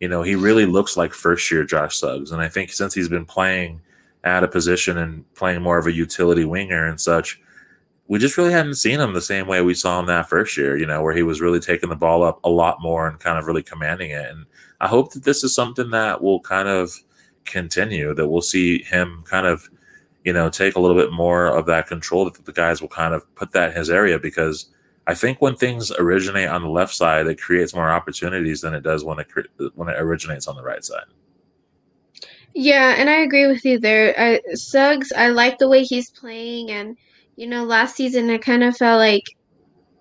you 0.00 0.08
know, 0.08 0.22
he 0.22 0.34
really 0.34 0.66
looks 0.66 0.96
like 0.96 1.12
first 1.12 1.50
year 1.50 1.64
Josh 1.64 1.96
Suggs. 1.98 2.30
And 2.30 2.40
I 2.40 2.48
think 2.48 2.72
since 2.72 2.94
he's 2.94 3.08
been 3.08 3.24
playing 3.24 3.80
at 4.22 4.44
a 4.44 4.48
position 4.48 4.98
and 4.98 5.24
playing 5.34 5.62
more 5.62 5.78
of 5.78 5.86
a 5.86 5.92
utility 5.92 6.44
winger 6.44 6.86
and 6.86 7.00
such, 7.00 7.40
we 8.08 8.18
just 8.18 8.36
really 8.36 8.52
hadn't 8.52 8.74
seen 8.74 9.00
him 9.00 9.12
the 9.12 9.20
same 9.20 9.46
way 9.46 9.62
we 9.62 9.74
saw 9.74 10.00
him 10.00 10.06
that 10.06 10.28
first 10.28 10.56
year, 10.56 10.76
you 10.76 10.86
know, 10.86 11.02
where 11.02 11.14
he 11.14 11.22
was 11.22 11.40
really 11.40 11.60
taking 11.60 11.88
the 11.88 11.96
ball 11.96 12.22
up 12.22 12.40
a 12.44 12.50
lot 12.50 12.82
more 12.82 13.06
and 13.06 13.20
kind 13.20 13.38
of 13.38 13.46
really 13.46 13.62
commanding 13.62 14.10
it. 14.10 14.30
And 14.30 14.46
I 14.80 14.88
hope 14.88 15.12
that 15.12 15.24
this 15.24 15.44
is 15.44 15.54
something 15.54 15.90
that 15.90 16.22
will 16.22 16.40
kind 16.40 16.68
of 16.68 16.92
continue, 17.44 18.14
that 18.14 18.28
we'll 18.28 18.42
see 18.42 18.82
him 18.82 19.22
kind 19.26 19.46
of, 19.46 19.68
you 20.24 20.32
know, 20.32 20.48
take 20.50 20.76
a 20.76 20.80
little 20.80 20.96
bit 20.96 21.12
more 21.12 21.46
of 21.46 21.66
that 21.66 21.86
control, 21.86 22.24
that 22.24 22.44
the 22.44 22.52
guys 22.52 22.80
will 22.80 22.88
kind 22.88 23.14
of 23.14 23.34
put 23.34 23.52
that 23.52 23.70
in 23.70 23.76
his 23.76 23.90
area 23.90 24.18
because– 24.18 24.66
I 25.06 25.14
think 25.14 25.40
when 25.40 25.56
things 25.56 25.90
originate 25.90 26.48
on 26.48 26.62
the 26.62 26.68
left 26.68 26.94
side, 26.94 27.26
it 27.26 27.40
creates 27.40 27.74
more 27.74 27.90
opportunities 27.90 28.60
than 28.60 28.74
it 28.74 28.82
does 28.82 29.02
when 29.02 29.18
it 29.18 29.26
when 29.74 29.88
it 29.88 29.96
originates 29.98 30.46
on 30.46 30.54
the 30.54 30.62
right 30.62 30.84
side. 30.84 31.06
Yeah, 32.54 32.94
and 32.96 33.10
I 33.10 33.20
agree 33.20 33.48
with 33.48 33.64
you 33.64 33.80
there. 33.80 34.14
I, 34.16 34.40
Suggs, 34.54 35.10
I 35.16 35.28
like 35.28 35.58
the 35.58 35.68
way 35.68 35.82
he's 35.82 36.10
playing, 36.10 36.70
and 36.70 36.96
you 37.34 37.48
know, 37.48 37.64
last 37.64 37.96
season 37.96 38.30
I 38.30 38.38
kind 38.38 38.62
of 38.62 38.76
felt 38.76 39.00
like 39.00 39.24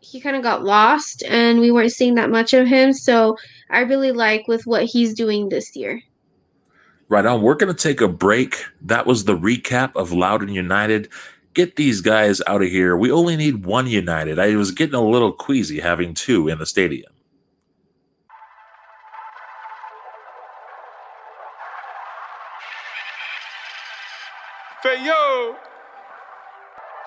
he 0.02 0.20
kind 0.20 0.36
of 0.36 0.44
got 0.44 0.64
lost, 0.64 1.24
and 1.24 1.60
we 1.60 1.72
weren't 1.72 1.92
seeing 1.92 2.14
that 2.16 2.30
much 2.30 2.54
of 2.54 2.68
him. 2.68 2.94
So 2.94 3.36
I 3.72 3.80
really 3.80 4.12
like 4.12 4.48
with 4.48 4.68
what 4.68 4.84
he's 4.84 5.16
doing 5.16 5.50
this 5.50 5.76
year. 5.76 6.04
Right 7.10 7.26
on. 7.26 7.42
We're 7.42 7.56
going 7.56 7.74
to 7.74 7.82
take 7.82 8.02
a 8.02 8.08
break. 8.08 8.64
That 8.82 9.06
was 9.08 9.26
the 9.26 9.36
recap 9.36 9.96
of 9.96 10.14
Loudoun 10.14 10.50
United 10.50 11.10
get 11.54 11.76
these 11.76 12.02
guys 12.02 12.42
out 12.48 12.62
of 12.62 12.70
here. 12.70 12.96
We 12.96 13.12
only 13.12 13.36
need 13.36 13.66
one 13.66 13.88
United. 13.88 14.40
I 14.40 14.56
was 14.56 14.72
getting 14.72 14.96
a 14.96 15.02
little 15.02 15.34
queasy 15.34 15.80
having 15.80 16.14
two 16.14 16.48
in 16.48 16.58
the 16.58 16.66
stadium. 16.66 17.12
Hey 24.82 25.06
yo, 25.06 25.58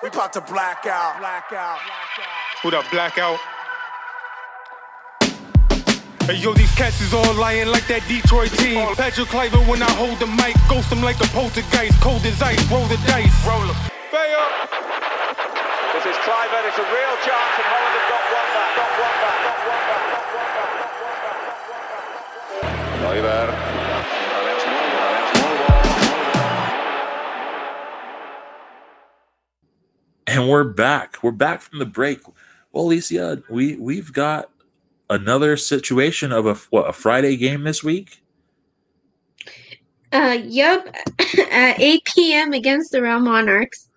we 0.03 0.09
about 0.09 0.31
to 0.33 0.41
black 0.41 0.85
out, 0.85 1.17
black 1.17 1.45
out, 1.51 1.79
black 1.87 2.19
out. 2.19 2.59
Who 2.61 2.69
that 2.69 2.87
blackout? 2.91 3.39
Hey 6.23 6.39
yo, 6.39 6.53
these 6.53 6.71
cats 6.75 7.01
is 7.01 7.13
all 7.13 7.33
lying 7.35 7.67
like 7.67 7.85
that 7.91 8.07
Detroit 8.07 8.47
team. 8.55 8.79
Patrick 8.95 9.27
Kluivert 9.27 9.67
when 9.67 9.83
I 9.83 9.91
hold 9.91 10.23
the 10.23 10.27
mic, 10.39 10.55
ghost 10.71 10.87
them 10.89 11.03
like 11.03 11.19
a 11.19 11.27
poltergeist, 11.35 11.99
cold 11.99 12.23
as 12.23 12.39
ice, 12.41 12.63
roll 12.71 12.87
the 12.87 12.95
dice, 13.03 13.27
roll 13.43 13.59
them. 13.59 13.75
Fair. 14.07 14.39
This 15.91 16.07
is 16.07 16.15
Kluivert, 16.23 16.63
it's 16.63 16.79
a 16.79 16.87
real 16.87 17.15
chance, 17.27 17.59
and 17.59 17.67
Holland 17.67 17.91
have 17.99 18.07
got 18.07 18.23
one 18.23 18.47
back, 18.55 18.71
got 18.71 18.87
one 19.03 19.19
back, 19.19 19.35
got 19.43 19.67
one 19.67 19.83
back, 19.83 19.99
got 20.31 20.71
one 21.03 21.19
back, 21.27 21.43
got 21.67 22.07
one 22.55 22.71
back. 22.71 23.03
Kluivert. 23.03 23.51
And 30.27 30.47
we're 30.47 30.63
back. 30.63 31.21
We're 31.21 31.31
back 31.35 31.59
from 31.59 31.79
the 31.79 31.85
break. 31.85 32.21
Well, 32.71 32.85
Alicia, 32.85 33.43
we 33.49 33.75
we've 33.75 34.13
got 34.13 34.49
another 35.09 35.57
situation 35.57 36.31
of 36.31 36.45
a 36.45 36.55
what 36.69 36.89
a 36.89 36.93
Friday 36.93 37.35
game 37.37 37.63
this 37.63 37.83
week. 37.83 38.23
Uh, 40.11 40.37
yep, 40.43 40.95
at 41.51 41.79
8 41.79 42.05
p.m. 42.05 42.53
against 42.53 42.91
the 42.91 43.01
Real 43.01 43.19
Monarchs. 43.19 43.89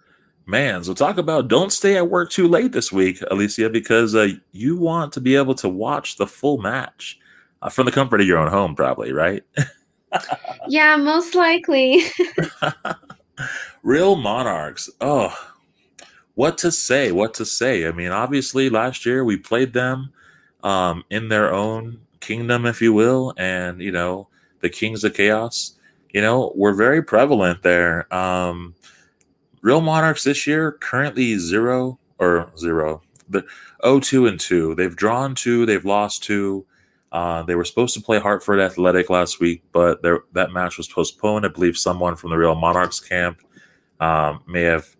Man, 0.46 0.84
so 0.84 0.94
talk 0.94 1.18
about 1.18 1.48
don't 1.48 1.72
stay 1.72 1.96
at 1.96 2.08
work 2.08 2.30
too 2.30 2.46
late 2.46 2.72
this 2.72 2.92
week, 2.92 3.18
Alicia, 3.30 3.68
because 3.68 4.14
uh, 4.14 4.28
you 4.52 4.76
want 4.76 5.12
to 5.14 5.20
be 5.20 5.34
able 5.34 5.54
to 5.56 5.68
watch 5.68 6.16
the 6.16 6.26
full 6.26 6.58
match 6.58 7.18
uh, 7.62 7.68
from 7.68 7.84
the 7.84 7.92
comfort 7.92 8.20
of 8.20 8.26
your 8.26 8.38
own 8.38 8.48
home, 8.48 8.76
probably, 8.76 9.12
right? 9.12 9.42
yeah, 10.68 10.96
most 10.96 11.34
likely. 11.34 12.04
Real 13.82 14.14
Monarchs. 14.14 14.88
Oh, 15.00 15.36
what 16.34 16.58
to 16.58 16.70
say? 16.70 17.10
What 17.12 17.34
to 17.34 17.44
say? 17.44 17.86
I 17.86 17.90
mean, 17.90 18.12
obviously, 18.12 18.70
last 18.70 19.04
year 19.04 19.24
we 19.24 19.36
played 19.36 19.72
them 19.72 20.12
um, 20.66 21.04
in 21.10 21.28
their 21.28 21.52
own 21.52 22.00
kingdom, 22.20 22.66
if 22.66 22.82
you 22.82 22.92
will, 22.92 23.32
and 23.36 23.80
you 23.80 23.92
know 23.92 24.28
the 24.60 24.68
Kings 24.68 25.04
of 25.04 25.14
Chaos 25.14 25.76
you 26.16 26.22
know, 26.22 26.50
we're 26.54 26.72
very 26.72 27.02
prevalent 27.02 27.62
there. 27.62 28.12
Um, 28.12 28.74
Real 29.60 29.82
Monarchs 29.82 30.24
this 30.24 30.46
year 30.46 30.72
currently 30.72 31.36
zero 31.36 31.98
or 32.18 32.50
zero, 32.56 33.02
but 33.28 33.44
0 33.84 34.00
2 34.00 34.26
and 34.26 34.40
2. 34.40 34.74
They've 34.76 34.96
drawn 34.96 35.34
two, 35.34 35.66
they've 35.66 35.84
lost 35.84 36.22
two. 36.22 36.64
Uh, 37.12 37.42
they 37.42 37.54
were 37.54 37.66
supposed 37.66 37.92
to 37.96 38.00
play 38.00 38.18
Hartford 38.18 38.60
Athletic 38.60 39.10
last 39.10 39.40
week, 39.40 39.62
but 39.72 40.00
that 40.32 40.52
match 40.52 40.78
was 40.78 40.88
postponed. 40.88 41.44
I 41.44 41.48
believe 41.48 41.76
someone 41.76 42.16
from 42.16 42.30
the 42.30 42.38
Real 42.38 42.54
Monarchs 42.54 42.98
camp 42.98 43.42
um, 44.00 44.40
may 44.46 44.62
have 44.62 44.96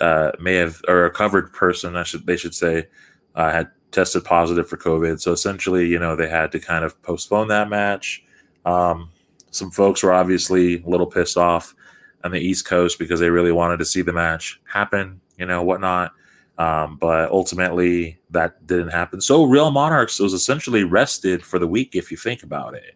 uh, 0.00 0.32
may 0.40 0.54
have 0.56 0.80
or 0.88 1.04
a 1.04 1.12
covered 1.12 1.52
person, 1.52 1.94
I 1.94 2.02
should 2.02 2.26
they 2.26 2.36
should 2.36 2.56
say, 2.56 2.88
uh, 3.36 3.52
had 3.52 3.70
tested 3.90 4.24
positive 4.24 4.68
for 4.68 4.76
COVID. 4.76 5.20
So 5.20 5.32
essentially, 5.32 5.86
you 5.86 5.98
know, 5.98 6.16
they 6.16 6.28
had 6.28 6.52
to 6.52 6.60
kind 6.60 6.84
of 6.84 7.00
postpone 7.02 7.48
that 7.48 7.68
match. 7.68 8.22
Um, 8.64 9.10
some 9.50 9.70
folks 9.70 10.02
were 10.02 10.12
obviously 10.12 10.82
a 10.82 10.88
little 10.88 11.06
pissed 11.06 11.36
off 11.36 11.74
on 12.24 12.30
the 12.30 12.38
East 12.40 12.66
Coast 12.66 12.98
because 12.98 13.20
they 13.20 13.30
really 13.30 13.52
wanted 13.52 13.78
to 13.78 13.84
see 13.84 14.02
the 14.02 14.12
match 14.12 14.60
happen, 14.64 15.20
you 15.38 15.46
know, 15.46 15.62
whatnot. 15.62 16.12
Um, 16.58 16.98
but 16.98 17.30
ultimately, 17.30 18.18
that 18.30 18.66
didn't 18.66 18.90
happen. 18.90 19.22
So, 19.22 19.44
Real 19.44 19.70
Monarchs 19.70 20.18
was 20.20 20.34
essentially 20.34 20.84
rested 20.84 21.42
for 21.42 21.58
the 21.58 21.66
week, 21.66 21.94
if 21.94 22.10
you 22.10 22.18
think 22.18 22.42
about 22.42 22.74
it. 22.74 22.94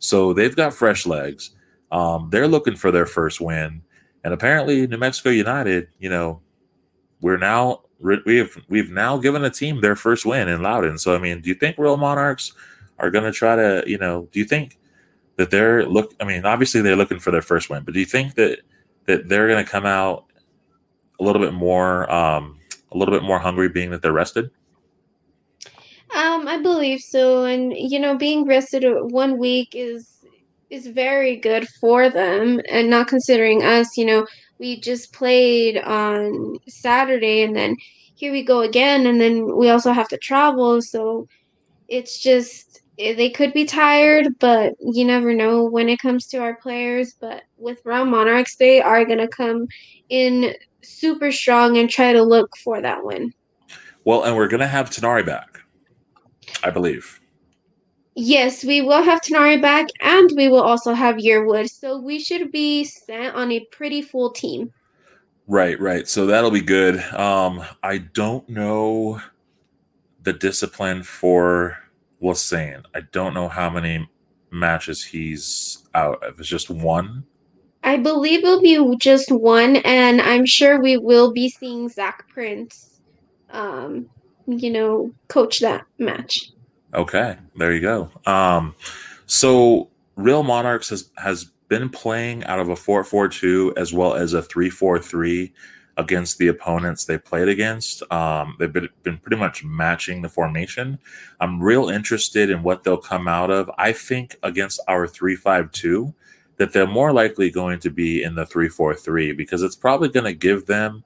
So, 0.00 0.32
they've 0.32 0.56
got 0.56 0.74
fresh 0.74 1.06
legs. 1.06 1.50
Um, 1.92 2.28
they're 2.32 2.48
looking 2.48 2.74
for 2.74 2.90
their 2.90 3.06
first 3.06 3.40
win. 3.40 3.82
And 4.24 4.34
apparently, 4.34 4.88
New 4.88 4.96
Mexico 4.96 5.30
United, 5.30 5.88
you 6.00 6.08
know, 6.08 6.40
we're 7.20 7.36
now 7.36 7.83
we 8.04 8.36
have 8.36 8.56
we've 8.68 8.90
now 8.90 9.16
given 9.16 9.44
a 9.44 9.50
team 9.50 9.80
their 9.80 9.96
first 9.96 10.26
win 10.26 10.48
in 10.48 10.62
Loudoun. 10.62 10.98
So, 10.98 11.14
I 11.14 11.18
mean, 11.18 11.40
do 11.40 11.48
you 11.48 11.54
think 11.54 11.78
Real 11.78 11.96
Monarchs 11.96 12.52
are 12.98 13.10
going 13.10 13.24
to 13.24 13.32
try 13.32 13.56
to, 13.56 13.82
you 13.86 13.98
know, 13.98 14.28
do 14.30 14.38
you 14.38 14.44
think 14.44 14.78
that 15.36 15.50
they're 15.50 15.86
look 15.86 16.14
I 16.20 16.24
mean, 16.24 16.44
obviously 16.44 16.82
they're 16.82 16.96
looking 16.96 17.18
for 17.18 17.30
their 17.30 17.42
first 17.42 17.70
win, 17.70 17.82
but 17.82 17.94
do 17.94 18.00
you 18.00 18.06
think 18.06 18.34
that 18.34 18.60
that 19.06 19.28
they're 19.28 19.48
going 19.48 19.64
to 19.64 19.70
come 19.70 19.86
out 19.86 20.26
a 21.18 21.24
little 21.24 21.40
bit 21.40 21.54
more 21.54 22.10
um 22.12 22.60
a 22.92 22.98
little 22.98 23.14
bit 23.14 23.24
more 23.24 23.38
hungry 23.38 23.68
being 23.68 23.90
that 23.90 24.02
they're 24.02 24.12
rested? 24.12 24.50
Um, 26.14 26.46
I 26.46 26.60
believe 26.62 27.00
so, 27.00 27.44
and 27.44 27.72
you 27.72 27.98
know, 27.98 28.16
being 28.16 28.46
rested 28.46 28.84
one 29.10 29.38
week 29.38 29.70
is 29.72 30.24
is 30.70 30.86
very 30.88 31.36
good 31.36 31.66
for 31.80 32.08
them, 32.10 32.60
and 32.70 32.90
not 32.90 33.08
considering 33.08 33.62
us. 33.64 33.96
You 33.96 34.04
know, 34.04 34.26
we 34.58 34.80
just 34.80 35.12
played 35.12 35.78
on 35.78 36.56
Saturday, 36.68 37.42
and 37.42 37.56
then 37.56 37.76
here 38.16 38.32
we 38.32 38.42
go 38.42 38.60
again, 38.60 39.06
and 39.06 39.20
then 39.20 39.56
we 39.56 39.68
also 39.68 39.92
have 39.92 40.08
to 40.08 40.18
travel, 40.18 40.80
so 40.80 41.26
it's 41.88 42.18
just 42.20 42.74
Eh, 42.98 43.14
they 43.14 43.30
could 43.30 43.52
be 43.52 43.64
tired, 43.64 44.38
but 44.38 44.74
you 44.80 45.04
never 45.04 45.34
know 45.34 45.64
when 45.64 45.88
it 45.88 45.98
comes 45.98 46.26
to 46.28 46.38
our 46.38 46.56
players. 46.56 47.14
But 47.20 47.42
with 47.56 47.80
Real 47.84 48.04
Monarchs, 48.04 48.56
they 48.56 48.80
are 48.80 49.04
going 49.04 49.18
to 49.18 49.28
come 49.28 49.66
in 50.08 50.54
super 50.82 51.32
strong 51.32 51.76
and 51.76 51.90
try 51.90 52.12
to 52.12 52.22
look 52.22 52.56
for 52.62 52.80
that 52.80 53.04
win. 53.04 53.32
Well, 54.04 54.22
and 54.22 54.36
we're 54.36 54.48
going 54.48 54.60
to 54.60 54.66
have 54.66 54.90
Tinari 54.90 55.24
back, 55.24 55.60
I 56.62 56.70
believe. 56.70 57.20
Yes, 58.16 58.64
we 58.64 58.80
will 58.80 59.02
have 59.02 59.20
Tinari 59.20 59.60
back, 59.60 59.88
and 60.00 60.30
we 60.36 60.48
will 60.48 60.62
also 60.62 60.92
have 60.92 61.16
Yearwood. 61.16 61.68
So 61.68 61.98
we 61.98 62.20
should 62.20 62.52
be 62.52 62.84
set 62.84 63.34
on 63.34 63.50
a 63.50 63.60
pretty 63.72 64.02
full 64.02 64.30
team. 64.30 64.72
Right, 65.46 65.78
right. 65.80 66.08
So 66.08 66.26
that'll 66.26 66.52
be 66.52 66.60
good. 66.60 67.00
Um, 67.12 67.64
I 67.82 67.98
don't 67.98 68.48
know 68.48 69.20
the 70.22 70.32
discipline 70.32 71.02
for 71.02 71.78
saying 72.32 72.82
I 72.94 73.00
don't 73.12 73.34
know 73.34 73.48
how 73.48 73.68
many 73.68 74.08
matches 74.50 75.04
he's 75.04 75.86
out. 75.94 76.22
If 76.22 76.40
it's 76.40 76.48
just 76.48 76.70
one. 76.70 77.24
I 77.82 77.98
believe 77.98 78.42
it'll 78.42 78.62
be 78.62 78.96
just 78.96 79.30
one, 79.30 79.76
and 79.76 80.22
I'm 80.22 80.46
sure 80.46 80.80
we 80.80 80.96
will 80.96 81.32
be 81.32 81.50
seeing 81.50 81.90
Zach 81.90 82.26
Prince, 82.28 83.00
um, 83.50 84.08
you 84.46 84.70
know, 84.70 85.12
coach 85.28 85.60
that 85.60 85.84
match. 85.98 86.53
Okay, 86.94 87.36
there 87.56 87.72
you 87.72 87.80
go. 87.80 88.10
Um, 88.24 88.74
so 89.26 89.90
Real 90.16 90.42
Monarchs 90.42 90.90
has 90.90 91.10
has 91.16 91.44
been 91.68 91.88
playing 91.88 92.44
out 92.44 92.60
of 92.60 92.68
a 92.68 92.76
four 92.76 93.02
four 93.04 93.28
two 93.28 93.72
as 93.76 93.92
well 93.92 94.14
as 94.14 94.32
a 94.32 94.42
three 94.42 94.70
four 94.70 94.98
three 94.98 95.52
against 95.96 96.38
the 96.38 96.48
opponents 96.48 97.04
they 97.04 97.18
played 97.18 97.48
against. 97.48 98.02
Um, 98.12 98.56
they've 98.58 98.72
been, 98.72 98.88
been 99.02 99.18
pretty 99.18 99.36
much 99.36 99.64
matching 99.64 100.22
the 100.22 100.28
formation. 100.28 100.98
I'm 101.40 101.62
real 101.62 101.88
interested 101.88 102.50
in 102.50 102.62
what 102.62 102.82
they'll 102.82 102.96
come 102.96 103.28
out 103.28 103.50
of. 103.50 103.70
I 103.78 103.92
think 103.92 104.36
against 104.42 104.80
our 104.88 105.06
352 105.06 106.12
that 106.56 106.72
they're 106.72 106.86
more 106.86 107.12
likely 107.12 107.50
going 107.50 107.78
to 107.80 107.90
be 107.90 108.22
in 108.22 108.34
the 108.34 108.46
343 108.46 109.32
because 109.32 109.62
it's 109.62 109.76
probably 109.76 110.08
going 110.08 110.24
to 110.24 110.32
give 110.32 110.66
them, 110.66 111.04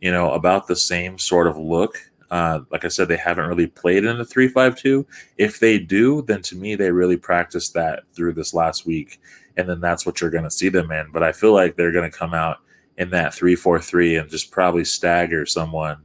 you 0.00 0.10
know, 0.10 0.32
about 0.32 0.66
the 0.66 0.76
same 0.76 1.18
sort 1.18 1.46
of 1.46 1.56
look. 1.56 2.10
Uh, 2.30 2.60
like 2.70 2.84
I 2.84 2.88
said, 2.88 3.08
they 3.08 3.16
haven't 3.16 3.48
really 3.48 3.66
played 3.66 4.04
in 4.04 4.18
the 4.18 4.24
352. 4.24 5.06
If 5.38 5.60
they 5.60 5.78
do, 5.78 6.22
then 6.22 6.42
to 6.42 6.56
me, 6.56 6.74
they 6.74 6.90
really 6.90 7.16
practiced 7.16 7.74
that 7.74 8.04
through 8.12 8.32
this 8.32 8.54
last 8.54 8.86
week. 8.86 9.20
And 9.56 9.68
then 9.68 9.80
that's 9.80 10.04
what 10.04 10.20
you're 10.20 10.30
going 10.30 10.44
to 10.44 10.50
see 10.50 10.68
them 10.68 10.90
in. 10.90 11.10
But 11.12 11.22
I 11.22 11.32
feel 11.32 11.52
like 11.52 11.76
they're 11.76 11.92
going 11.92 12.10
to 12.10 12.16
come 12.16 12.34
out 12.34 12.58
in 12.98 13.10
that 13.10 13.34
three 13.34 13.56
four 13.56 13.78
three 13.78 14.16
and 14.16 14.28
just 14.28 14.50
probably 14.50 14.84
stagger 14.84 15.46
someone. 15.46 15.98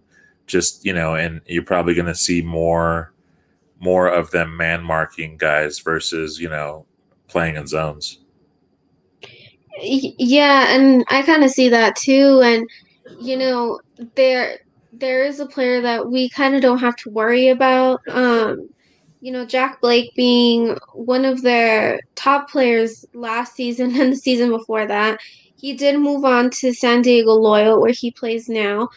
Just 0.47 0.85
you 0.85 0.93
know, 0.93 1.15
and 1.15 1.41
you're 1.45 1.63
probably 1.63 1.93
going 1.93 2.07
to 2.07 2.15
see 2.15 2.41
more 2.41 3.13
more 3.79 4.07
of 4.07 4.31
them 4.31 4.55
man 4.55 4.83
marking 4.83 5.37
guys 5.37 5.79
versus 5.79 6.39
you 6.39 6.49
know 6.49 6.85
playing 7.27 7.55
in 7.55 7.67
zones. 7.67 8.19
Yeah, 9.79 10.75
and 10.75 11.03
I 11.09 11.23
kind 11.23 11.43
of 11.43 11.49
see 11.49 11.69
that 11.69 11.95
too. 11.95 12.41
And 12.43 12.69
you 13.19 13.37
know, 13.37 13.79
there 14.15 14.59
there 14.93 15.23
is 15.23 15.39
a 15.39 15.45
player 15.45 15.81
that 15.81 16.09
we 16.09 16.29
kind 16.29 16.55
of 16.55 16.61
don't 16.61 16.79
have 16.79 16.95
to 16.97 17.09
worry 17.09 17.49
about. 17.49 18.01
Um, 18.07 18.69
you 19.21 19.31
know, 19.31 19.45
Jack 19.45 19.81
Blake 19.81 20.13
being 20.15 20.77
one 20.93 21.25
of 21.25 21.43
their 21.43 22.01
top 22.15 22.49
players 22.49 23.05
last 23.13 23.55
season 23.55 23.95
and 23.99 24.13
the 24.13 24.17
season 24.17 24.49
before 24.49 24.85
that 24.87 25.19
he 25.61 25.73
did 25.73 25.99
move 25.99 26.25
on 26.25 26.49
to 26.49 26.73
San 26.73 27.03
Diego 27.03 27.33
Loyal, 27.33 27.79
where 27.79 27.91
he 27.91 28.09
plays 28.09 28.49
now. 28.49 28.89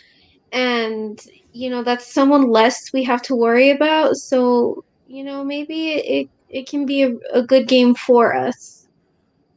And, 0.51 1.21
you 1.53 1.69
know, 1.69 1.83
that's 1.83 2.11
someone 2.11 2.49
less 2.49 2.91
we 2.91 3.05
have 3.05 3.21
to 3.23 3.37
worry 3.37 3.71
about. 3.71 4.17
So, 4.17 4.83
you 5.07 5.25
know, 5.25 5.45
maybe 5.45 5.91
it, 5.91 6.29
it 6.49 6.67
can 6.67 6.87
be 6.87 7.03
a, 7.03 7.17
a 7.35 7.43
good 7.43 7.69
game 7.69 7.95
for 7.95 8.35
us. 8.35 8.89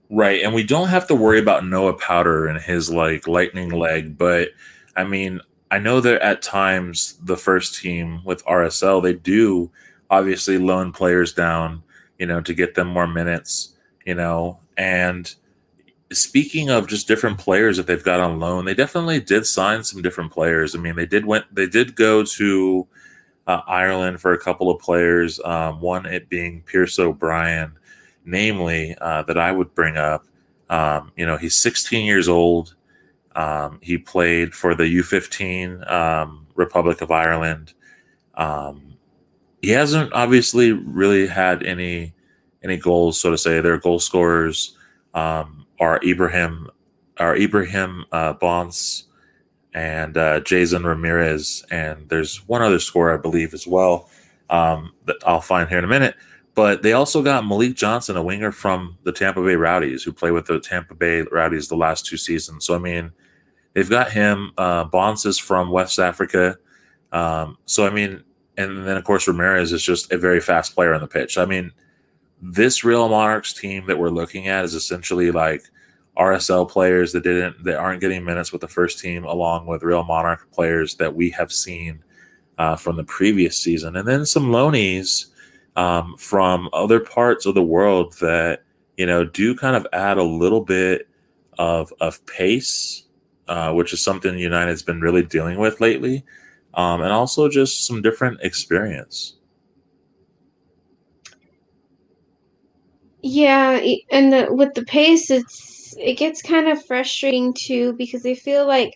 Right. 0.10 0.44
And 0.44 0.54
we 0.54 0.64
don't 0.64 0.90
have 0.90 1.08
to 1.08 1.16
worry 1.16 1.40
about 1.40 1.66
Noah 1.66 1.94
Powder 1.94 2.48
and 2.48 2.60
his, 2.60 2.92
like, 2.92 3.26
lightning 3.26 3.70
leg. 3.70 4.18
But, 4.18 4.50
I 4.98 5.06
mean, 5.06 5.40
I 5.70 5.80
know 5.80 6.00
that 6.02 6.22
at 6.22 6.42
times 6.42 7.18
the 7.24 7.38
first 7.38 7.82
team 7.82 8.22
with 8.24 8.46
RSL, 8.46 9.04
they 9.04 9.14
do 9.14 9.72
obviously 10.10 10.58
loan 10.58 10.94
players 10.94 11.34
down, 11.34 11.84
you 12.18 12.26
know, 12.26 12.42
to 12.42 12.54
get 12.54 12.76
them 12.76 12.88
more 12.88 13.08
minutes, 13.08 13.74
you 14.06 14.16
know, 14.16 14.60
and– 14.78 15.34
speaking 16.12 16.70
of 16.70 16.88
just 16.88 17.08
different 17.08 17.38
players 17.38 17.78
that 17.78 17.88
they've 17.88 18.04
got 18.04 18.20
on 18.20 18.40
loan, 18.40 18.66
they 18.66 18.74
definitely 18.74 19.20
did 19.20 19.46
sign 19.46 19.84
some 19.84 20.02
different 20.02 20.32
players. 20.32 20.76
I 20.76 20.80
mean, 20.80 20.96
they 20.96 21.06
did 21.06 21.26
went 21.26 21.54
they 21.54 21.68
did 21.68 21.96
go 21.96 22.24
to 22.24 22.88
uh, 23.46 23.62
Ireland 23.68 24.22
for 24.22 24.34
a 24.34 24.40
couple 24.40 24.70
of 24.70 24.80
players. 24.80 25.40
Um, 25.44 25.82
one 25.82 26.06
it 26.06 26.30
being 26.30 26.62
Pierce 26.62 27.00
O'Brien, 27.00 27.74
namely 28.26 28.96
uh, 29.00 29.24
that 29.24 29.38
I 29.38 29.52
would 29.52 29.74
bring 29.76 29.98
up. 29.98 30.26
Um, 30.70 31.12
you 31.16 31.26
know, 31.26 31.38
he's 31.38 31.62
16 31.62 32.06
years 32.06 32.28
old. 32.28 32.76
Um, 33.38 33.80
he 33.84 34.00
played 34.00 34.56
for 34.56 34.74
the 34.74 34.84
U15 34.84 35.90
um, 35.90 36.48
Republic 36.56 37.02
of 37.02 37.12
Ireland. 37.12 37.74
Um, 38.34 38.98
he 39.62 39.70
hasn't 39.70 40.12
obviously 40.12 40.72
really 40.72 41.28
had 41.28 41.64
any 41.64 42.14
any 42.64 42.78
goals, 42.78 43.22
so 43.22 43.30
to 43.30 43.38
say. 43.38 43.62
They're 43.62 43.78
goal 43.78 44.00
scorers. 44.00 44.76
Um, 45.14 45.68
are 45.80 46.00
Ibrahim, 46.04 46.70
are 47.18 47.36
Ibrahim 47.36 48.06
uh, 48.12 48.34
Bonds 48.34 49.06
and 49.74 50.18
uh, 50.18 50.40
Jason 50.40 50.84
Ramirez, 50.84 51.64
and 51.70 52.10
there's 52.10 52.48
one 52.48 52.64
other 52.64 52.80
scorer 52.80 53.14
I 53.14 53.22
believe 53.22 53.54
as 53.54 53.68
well 53.68 54.10
um, 54.50 54.94
that 55.06 55.18
I'll 55.26 55.42
find 55.42 55.70
here 55.70 55.78
in 55.78 55.84
a 55.84 55.88
minute. 55.88 56.16
But 56.56 56.82
they 56.82 56.94
also 56.94 57.22
got 57.22 57.46
Malik 57.46 57.76
Johnson, 57.76 58.18
a 58.18 58.24
winger 58.24 58.52
from 58.52 58.98
the 59.04 59.12
Tampa 59.12 59.44
Bay 59.44 59.56
Rowdies, 59.56 60.02
who 60.02 60.12
played 60.12 60.32
with 60.32 60.48
the 60.48 60.60
Tampa 60.60 60.96
Bay 60.96 61.22
Rowdies 61.22 61.68
the 61.68 61.76
last 61.76 62.08
two 62.08 62.18
seasons. 62.18 62.66
So 62.66 62.74
I 62.74 62.80
mean, 62.80 63.12
they've 63.78 63.90
got 63.90 64.12
him. 64.12 64.54
Uh, 64.58 64.86
Bonds 64.86 65.24
is 65.24 65.38
from 65.38 65.70
West 65.70 66.00
Africa. 66.00 66.58
Um, 67.12 67.60
so 67.66 67.86
I 67.86 67.92
mean, 67.92 68.24
and 68.58 68.88
then 68.88 68.98
of 68.98 69.04
course 69.04 69.28
Ramirez 69.28 69.72
is 69.72 69.84
just 69.84 70.12
a 70.12 70.18
very 70.18 70.42
fast 70.42 70.74
player 70.74 70.96
on 70.96 71.02
the 71.02 71.08
pitch. 71.08 71.38
I 71.38 71.46
mean, 71.46 71.72
this 72.42 72.84
Real 72.84 73.08
Monarchs 73.08 73.54
team 73.54 73.86
that 73.86 74.00
we're 74.00 74.10
looking 74.10 74.48
at 74.48 74.66
is 74.66 74.74
essentially 74.74 75.30
like 75.30 75.64
RSL 76.18 76.68
players 76.68 77.12
that 77.12 77.24
didn't 77.24 77.64
that 77.66 77.78
aren't 77.78 78.02
getting 78.02 78.26
minutes 78.26 78.52
with 78.52 78.62
the 78.62 78.68
first 78.68 78.98
team, 78.98 79.24
along 79.26 79.68
with 79.68 79.84
Real 79.84 80.04
Monarch 80.04 80.52
players 80.52 80.96
that 80.96 81.16
we 81.16 81.30
have 81.30 81.52
seen 81.52 82.04
uh, 82.58 82.76
from 82.76 82.96
the 82.98 83.04
previous 83.04 83.62
season, 83.62 83.96
and 83.96 84.08
then 84.08 84.26
some 84.26 84.48
loanies 84.48 85.28
um, 85.76 86.16
from 86.18 86.68
other 86.74 87.00
parts 87.00 87.46
of 87.46 87.54
the 87.54 87.62
world 87.62 88.16
that 88.22 88.64
you 88.98 89.06
know 89.06 89.24
do 89.24 89.56
kind 89.56 89.76
of 89.76 89.86
add 89.94 90.18
a 90.18 90.24
little 90.24 90.62
bit 90.62 91.08
of 91.60 91.94
of 92.02 92.26
pace, 92.26 93.04
uh, 93.48 93.74
which 93.74 93.94
is 93.94 94.04
something 94.04 94.38
United's 94.38 94.84
been 94.84 95.02
really 95.02 95.24
dealing 95.24 95.58
with 95.58 95.82
lately, 95.82 96.24
um, 96.74 97.02
and 97.02 97.12
also 97.12 97.50
just 97.50 97.86
some 97.86 98.02
different 98.02 98.40
experience. 98.42 99.38
Yeah, 103.22 103.80
and 104.12 104.32
the, 104.32 104.48
with 104.50 104.74
the 104.74 104.86
pace, 104.86 105.30
it's 105.30 105.96
it 105.98 106.14
gets 106.18 106.42
kind 106.42 106.68
of 106.68 106.86
frustrating 106.86 107.54
too 107.54 107.94
because 107.94 108.26
I 108.26 108.36
feel 108.36 108.68
like 108.68 108.94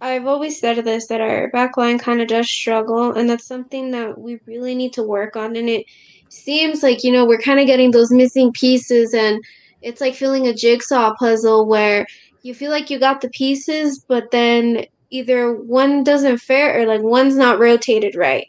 I've 0.00 0.26
always 0.26 0.58
said 0.58 0.84
this 0.84 1.06
that 1.06 1.20
our 1.20 1.50
backline 1.52 2.00
kind 2.00 2.20
of 2.20 2.28
does 2.28 2.50
struggle, 2.50 3.12
and 3.12 3.30
that's 3.30 3.46
something 3.46 3.92
that 3.92 4.18
we 4.18 4.40
really 4.46 4.74
need 4.74 4.92
to 4.94 5.02
work 5.02 5.36
on. 5.36 5.54
And 5.56 5.68
it 5.68 5.86
seems 6.28 6.82
like 6.82 7.04
you 7.04 7.12
know 7.12 7.24
we're 7.24 7.38
kind 7.40 7.60
of 7.60 7.66
getting 7.66 7.92
those 7.92 8.10
missing 8.10 8.52
pieces, 8.52 9.14
and 9.14 9.42
it's 9.80 10.00
like 10.00 10.14
feeling 10.14 10.48
a 10.48 10.54
jigsaw 10.54 11.14
puzzle 11.14 11.66
where 11.66 12.06
you 12.42 12.54
feel 12.54 12.70
like 12.70 12.90
you 12.90 12.98
got 12.98 13.20
the 13.20 13.30
pieces, 13.30 14.04
but 14.06 14.30
then 14.30 14.84
either 15.10 15.54
one 15.54 16.02
doesn't 16.02 16.38
fit 16.38 16.76
or 16.76 16.86
like 16.86 17.02
one's 17.02 17.36
not 17.36 17.58
rotated 17.58 18.14
right, 18.16 18.46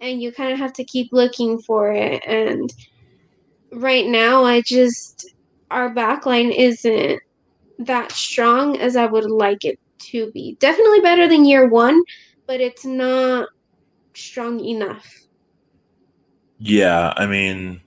and 0.00 0.20
you 0.20 0.32
kind 0.32 0.52
of 0.52 0.58
have 0.58 0.72
to 0.74 0.84
keep 0.84 1.08
looking 1.12 1.58
for 1.60 1.92
it. 1.92 2.22
And 2.26 2.72
right 3.72 4.06
now, 4.06 4.44
I 4.44 4.60
just 4.62 5.32
our 5.70 5.94
backline 5.94 6.54
isn't 6.54 7.20
that 7.78 8.12
strong 8.12 8.78
as 8.78 8.96
I 8.96 9.06
would 9.06 9.30
like 9.30 9.64
it 9.64 9.78
to 9.98 10.30
be. 10.32 10.56
Definitely 10.60 11.00
better 11.00 11.28
than 11.28 11.44
year 11.44 11.68
one, 11.68 12.02
but 12.46 12.60
it's 12.60 12.84
not 12.84 13.48
strong 14.14 14.60
enough. 14.64 15.06
Yeah, 16.58 17.12
I 17.16 17.26
mean, 17.26 17.82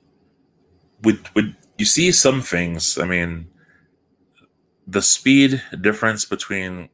with 1.02 1.24
with 1.36 1.54
you 1.78 1.86
see 1.86 2.12
some 2.12 2.42
things? 2.42 2.98
I 2.98 3.06
mean, 3.06 3.48
the 4.90 5.02
speed 5.02 5.62
difference 5.82 6.26
between 6.26 6.90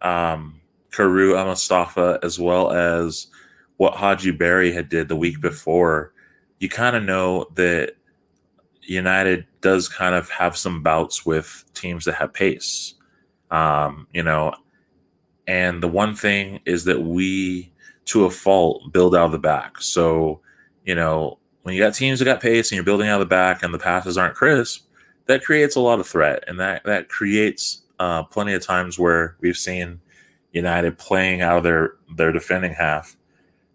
um, 0.00 0.60
Karu 0.90 1.34
Mustafa 1.34 2.18
as 2.22 2.38
well 2.38 2.70
as 2.70 3.26
what 3.76 3.96
Hadji 3.96 4.30
Barry 4.30 4.72
had 4.72 4.88
did 4.88 5.08
the 5.08 5.16
week 5.16 5.40
before. 5.40 6.12
You 6.60 6.70
kind 6.70 6.96
of 6.96 7.02
know 7.02 7.46
that 7.54 7.94
United 8.82 9.46
does 9.60 9.88
kind 9.88 10.14
of 10.14 10.30
have 10.30 10.56
some 10.56 10.82
bouts 10.82 11.26
with 11.26 11.64
teams 11.74 12.06
that 12.06 12.14
have 12.14 12.32
pace. 12.32 12.94
Um, 13.50 14.06
you 14.14 14.22
know, 14.22 14.54
and 15.46 15.82
the 15.82 15.88
one 15.88 16.14
thing 16.14 16.60
is 16.64 16.84
that 16.84 17.02
we, 17.02 17.70
to 18.06 18.24
a 18.24 18.30
fault, 18.30 18.92
build 18.92 19.14
out 19.14 19.26
of 19.26 19.32
the 19.32 19.38
back. 19.38 19.80
So, 19.80 20.40
you 20.84 20.94
know, 20.94 21.38
when 21.62 21.74
you 21.74 21.82
got 21.82 21.94
teams 21.94 22.18
that 22.18 22.24
got 22.24 22.40
pace 22.40 22.70
and 22.70 22.76
you're 22.76 22.84
building 22.84 23.08
out 23.08 23.20
of 23.20 23.28
the 23.28 23.34
back 23.34 23.62
and 23.62 23.74
the 23.74 23.78
passes 23.78 24.16
aren't 24.16 24.34
crisp, 24.34 24.86
that 25.26 25.44
creates 25.44 25.76
a 25.76 25.80
lot 25.80 26.00
of 26.00 26.06
threat, 26.06 26.44
and 26.46 26.58
that 26.60 26.84
that 26.84 27.08
creates 27.08 27.82
uh, 27.98 28.22
plenty 28.24 28.54
of 28.54 28.64
times 28.64 28.98
where 28.98 29.36
we've 29.40 29.56
seen 29.56 30.00
United 30.52 30.98
playing 30.98 31.42
out 31.42 31.58
of 31.58 31.64
their 31.64 31.94
their 32.16 32.32
defending 32.32 32.74
half 32.74 33.16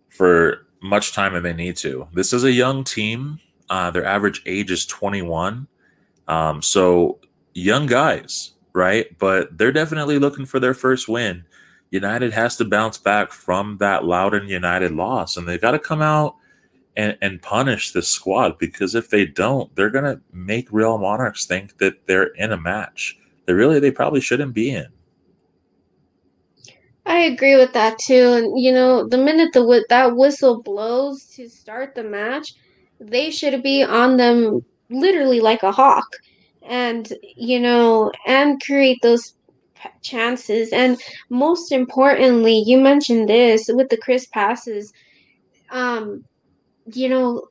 for 0.10 0.68
much 0.82 1.14
time 1.14 1.34
than 1.34 1.44
they 1.44 1.54
need 1.54 1.78
to. 1.78 2.08
This 2.14 2.34
is 2.34 2.44
a 2.44 2.52
young 2.52 2.84
team. 2.84 3.40
Uh, 3.70 3.92
their 3.92 4.06
average 4.06 4.42
age 4.46 4.72
is 4.72 4.86
21. 4.86 5.68
Um, 6.28 6.62
so 6.62 7.20
young 7.54 7.86
guys 7.86 8.52
right? 8.74 9.18
But 9.18 9.58
they're 9.58 9.72
definitely 9.72 10.20
looking 10.20 10.46
for 10.46 10.60
their 10.60 10.74
first 10.74 11.08
win. 11.08 11.46
United 11.90 12.34
has 12.34 12.56
to 12.58 12.66
bounce 12.66 12.98
back 12.98 13.32
from 13.32 13.78
that 13.80 14.06
Loudoun 14.06 14.48
United 14.48 14.92
loss, 14.92 15.36
and 15.36 15.48
they've 15.48 15.62
got 15.62 15.72
to 15.72 15.80
come 15.80 16.02
out 16.02 16.36
and, 16.96 17.18
and 17.22 17.42
punish 17.42 17.92
this 17.92 18.10
squad 18.10 18.58
because 18.58 18.96
if 18.96 19.10
they 19.10 19.26
don't, 19.26 19.74
they're 19.76 19.90
going 19.90 20.06
to 20.06 20.22
make 20.34 20.68
Real 20.72 20.98
Monarchs 20.98 21.46
think 21.46 21.78
that 21.78 22.08
they're 22.08 22.34
in 22.36 22.52
a 22.52 22.58
match 22.58 23.18
that 23.46 23.56
really 23.56 23.80
they 23.80 23.92
probably 23.92 24.22
shouldn't 24.22 24.54
be 24.54 24.72
in. 24.72 24.88
I 27.06 27.20
agree 27.20 27.56
with 27.56 27.74
that 27.74 27.98
too. 28.00 28.34
And 28.34 28.60
you 28.60 28.72
know, 28.72 29.08
the 29.08 29.18
minute 29.18 29.54
the 29.54 29.86
that 29.90 30.16
whistle 30.16 30.62
blows 30.62 31.26
to 31.36 31.50
start 31.50 31.96
the 31.96 32.04
match, 32.04 32.54
they 33.00 33.32
should 33.32 33.64
be 33.64 33.84
on 33.84 34.18
them 34.18 34.64
literally 34.90 35.40
like 35.40 35.64
a 35.64 35.72
hawk 35.72 36.08
and 36.64 37.14
you 37.36 37.60
know 37.60 38.12
and 38.28 38.62
create 38.62 39.00
those 39.02 39.34
chances 40.02 40.72
and 40.72 41.02
most 41.30 41.72
importantly 41.72 42.62
you 42.66 42.78
mentioned 42.78 43.28
this 43.28 43.68
with 43.70 43.90
the 43.90 43.98
crisp 43.98 44.32
passes 44.32 44.94
um 45.72 46.24
you 46.94 47.10
know 47.10 47.44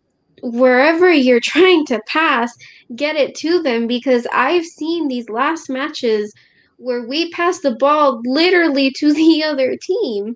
wherever 0.43 1.12
you're 1.12 1.41
trying 1.53 1.85
to 1.87 2.01
pass 2.07 2.53
get 2.97 3.16
it 3.16 3.35
to 3.35 3.62
them 3.62 3.87
because 3.87 4.26
i've 4.33 4.64
seen 4.64 5.09
these 5.09 5.28
last 5.28 5.68
matches 5.70 6.33
where 6.78 7.07
we 7.07 7.31
pass 7.31 7.61
the 7.61 7.76
ball 7.76 8.20
literally 8.24 8.91
to 8.91 9.12
the 9.12 9.43
other 9.47 9.76
team 9.81 10.35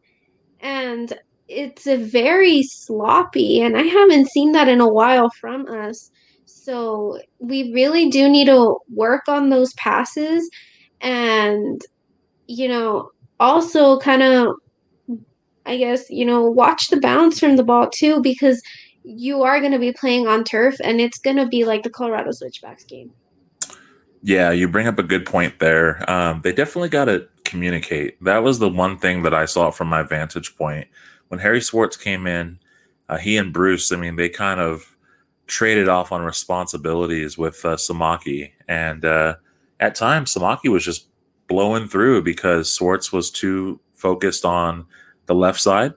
and 0.60 1.14
it's 1.48 1.86
a 1.86 1.96
very 1.96 2.62
sloppy 2.62 3.60
and 3.60 3.76
i 3.76 3.82
haven't 3.82 4.28
seen 4.30 4.52
that 4.52 4.68
in 4.68 4.80
a 4.80 4.88
while 4.88 5.30
from 5.40 5.66
us. 5.66 6.10
So 6.46 7.18
we 7.38 7.72
really 7.72 8.08
do 8.10 8.28
need 8.28 8.46
to 8.46 8.76
work 8.92 9.28
on 9.28 9.48
those 9.50 9.72
passes 9.74 10.48
and, 11.00 11.80
you 12.46 12.68
know, 12.68 13.10
also 13.40 13.98
kind 14.00 14.22
of, 14.22 14.54
I 15.66 15.76
guess, 15.78 16.10
you 16.10 16.24
know, 16.24 16.42
watch 16.42 16.88
the 16.88 17.00
bounce 17.00 17.40
from 17.40 17.56
the 17.56 17.64
ball 17.64 17.88
too, 17.90 18.20
because 18.20 18.60
you 19.04 19.42
are 19.42 19.60
going 19.60 19.72
to 19.72 19.78
be 19.78 19.92
playing 19.92 20.26
on 20.26 20.44
turf 20.44 20.76
and 20.82 21.00
it's 21.00 21.18
going 21.18 21.36
to 21.36 21.46
be 21.46 21.64
like 21.64 21.82
the 21.82 21.90
Colorado 21.90 22.32
Switchbacks 22.32 22.84
game. 22.84 23.12
Yeah, 24.22 24.50
you 24.50 24.68
bring 24.68 24.86
up 24.86 24.98
a 24.98 25.02
good 25.02 25.26
point 25.26 25.58
there. 25.58 26.10
Um, 26.10 26.40
they 26.42 26.52
definitely 26.52 26.88
got 26.88 27.04
to 27.04 27.28
communicate. 27.44 28.22
That 28.24 28.42
was 28.42 28.58
the 28.58 28.70
one 28.70 28.98
thing 28.98 29.22
that 29.22 29.34
I 29.34 29.44
saw 29.44 29.70
from 29.70 29.88
my 29.88 30.02
vantage 30.02 30.56
point. 30.56 30.88
When 31.28 31.40
Harry 31.40 31.60
Swartz 31.60 31.96
came 31.96 32.26
in, 32.26 32.58
uh, 33.08 33.18
he 33.18 33.36
and 33.36 33.52
Bruce, 33.52 33.92
I 33.92 33.96
mean, 33.96 34.16
they 34.16 34.30
kind 34.30 34.60
of 34.60 34.96
traded 35.46 35.88
off 35.88 36.10
on 36.10 36.22
responsibilities 36.22 37.36
with 37.36 37.62
uh, 37.66 37.76
Samaki, 37.76 38.52
and 38.66 39.04
uh, 39.04 39.36
at 39.78 39.94
times 39.94 40.34
Samaki 40.34 40.70
was 40.70 40.84
just 40.84 41.06
blowing 41.46 41.86
through 41.86 42.22
because 42.22 42.72
Swartz 42.72 43.12
was 43.12 43.30
too 43.30 43.78
focused 43.92 44.46
on 44.46 44.86
the 45.26 45.34
left 45.34 45.60
side, 45.60 45.92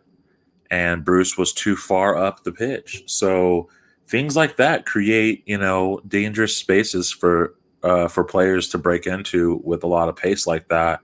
and 0.70 1.06
Bruce 1.06 1.38
was 1.38 1.54
too 1.54 1.76
far 1.76 2.16
up 2.18 2.44
the 2.44 2.52
pitch. 2.52 3.04
So 3.06 3.70
things 4.08 4.36
like 4.36 4.58
that 4.58 4.86
create, 4.86 5.44
you 5.46 5.58
know, 5.58 6.02
dangerous 6.08 6.56
spaces 6.56 7.12
for 7.12 7.56
uh, 7.84 8.08
for 8.08 8.24
players 8.24 8.68
to 8.70 8.78
break 8.78 9.06
into 9.06 9.62
with 9.64 9.84
a 9.84 9.88
lot 9.88 10.10
of 10.10 10.16
pace 10.16 10.48
like 10.48 10.68
that. 10.70 11.02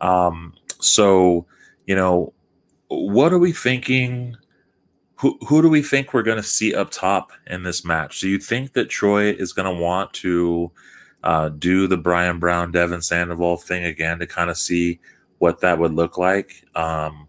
Um, 0.00 0.54
so, 0.80 1.46
you 1.86 1.94
know, 1.94 2.32
what 2.88 3.32
are 3.32 3.38
we 3.38 3.52
thinking? 3.52 4.36
who 5.22 5.38
who 5.46 5.62
do 5.62 5.68
we 5.68 5.82
think 5.82 6.12
we're 6.12 6.24
going 6.24 6.36
to 6.36 6.42
see 6.42 6.74
up 6.74 6.90
top 6.90 7.30
in 7.46 7.62
this 7.62 7.84
match? 7.84 8.20
Do 8.20 8.28
you 8.28 8.40
think 8.40 8.72
that 8.72 8.90
Troy 8.90 9.30
is 9.30 9.52
going 9.52 9.72
to 9.72 9.80
want 9.80 10.12
to 10.14 10.72
uh, 11.22 11.48
do 11.50 11.86
the 11.86 11.96
Brian 11.96 12.40
Brown, 12.40 12.72
Devon 12.72 13.02
Sandoval 13.02 13.56
thing 13.56 13.84
again 13.84 14.18
to 14.18 14.26
kind 14.26 14.50
of 14.50 14.58
see 14.58 14.98
what 15.38 15.60
that 15.60 15.78
would 15.78 15.92
look 15.94 16.18
like? 16.18 16.64
Um, 16.74 17.28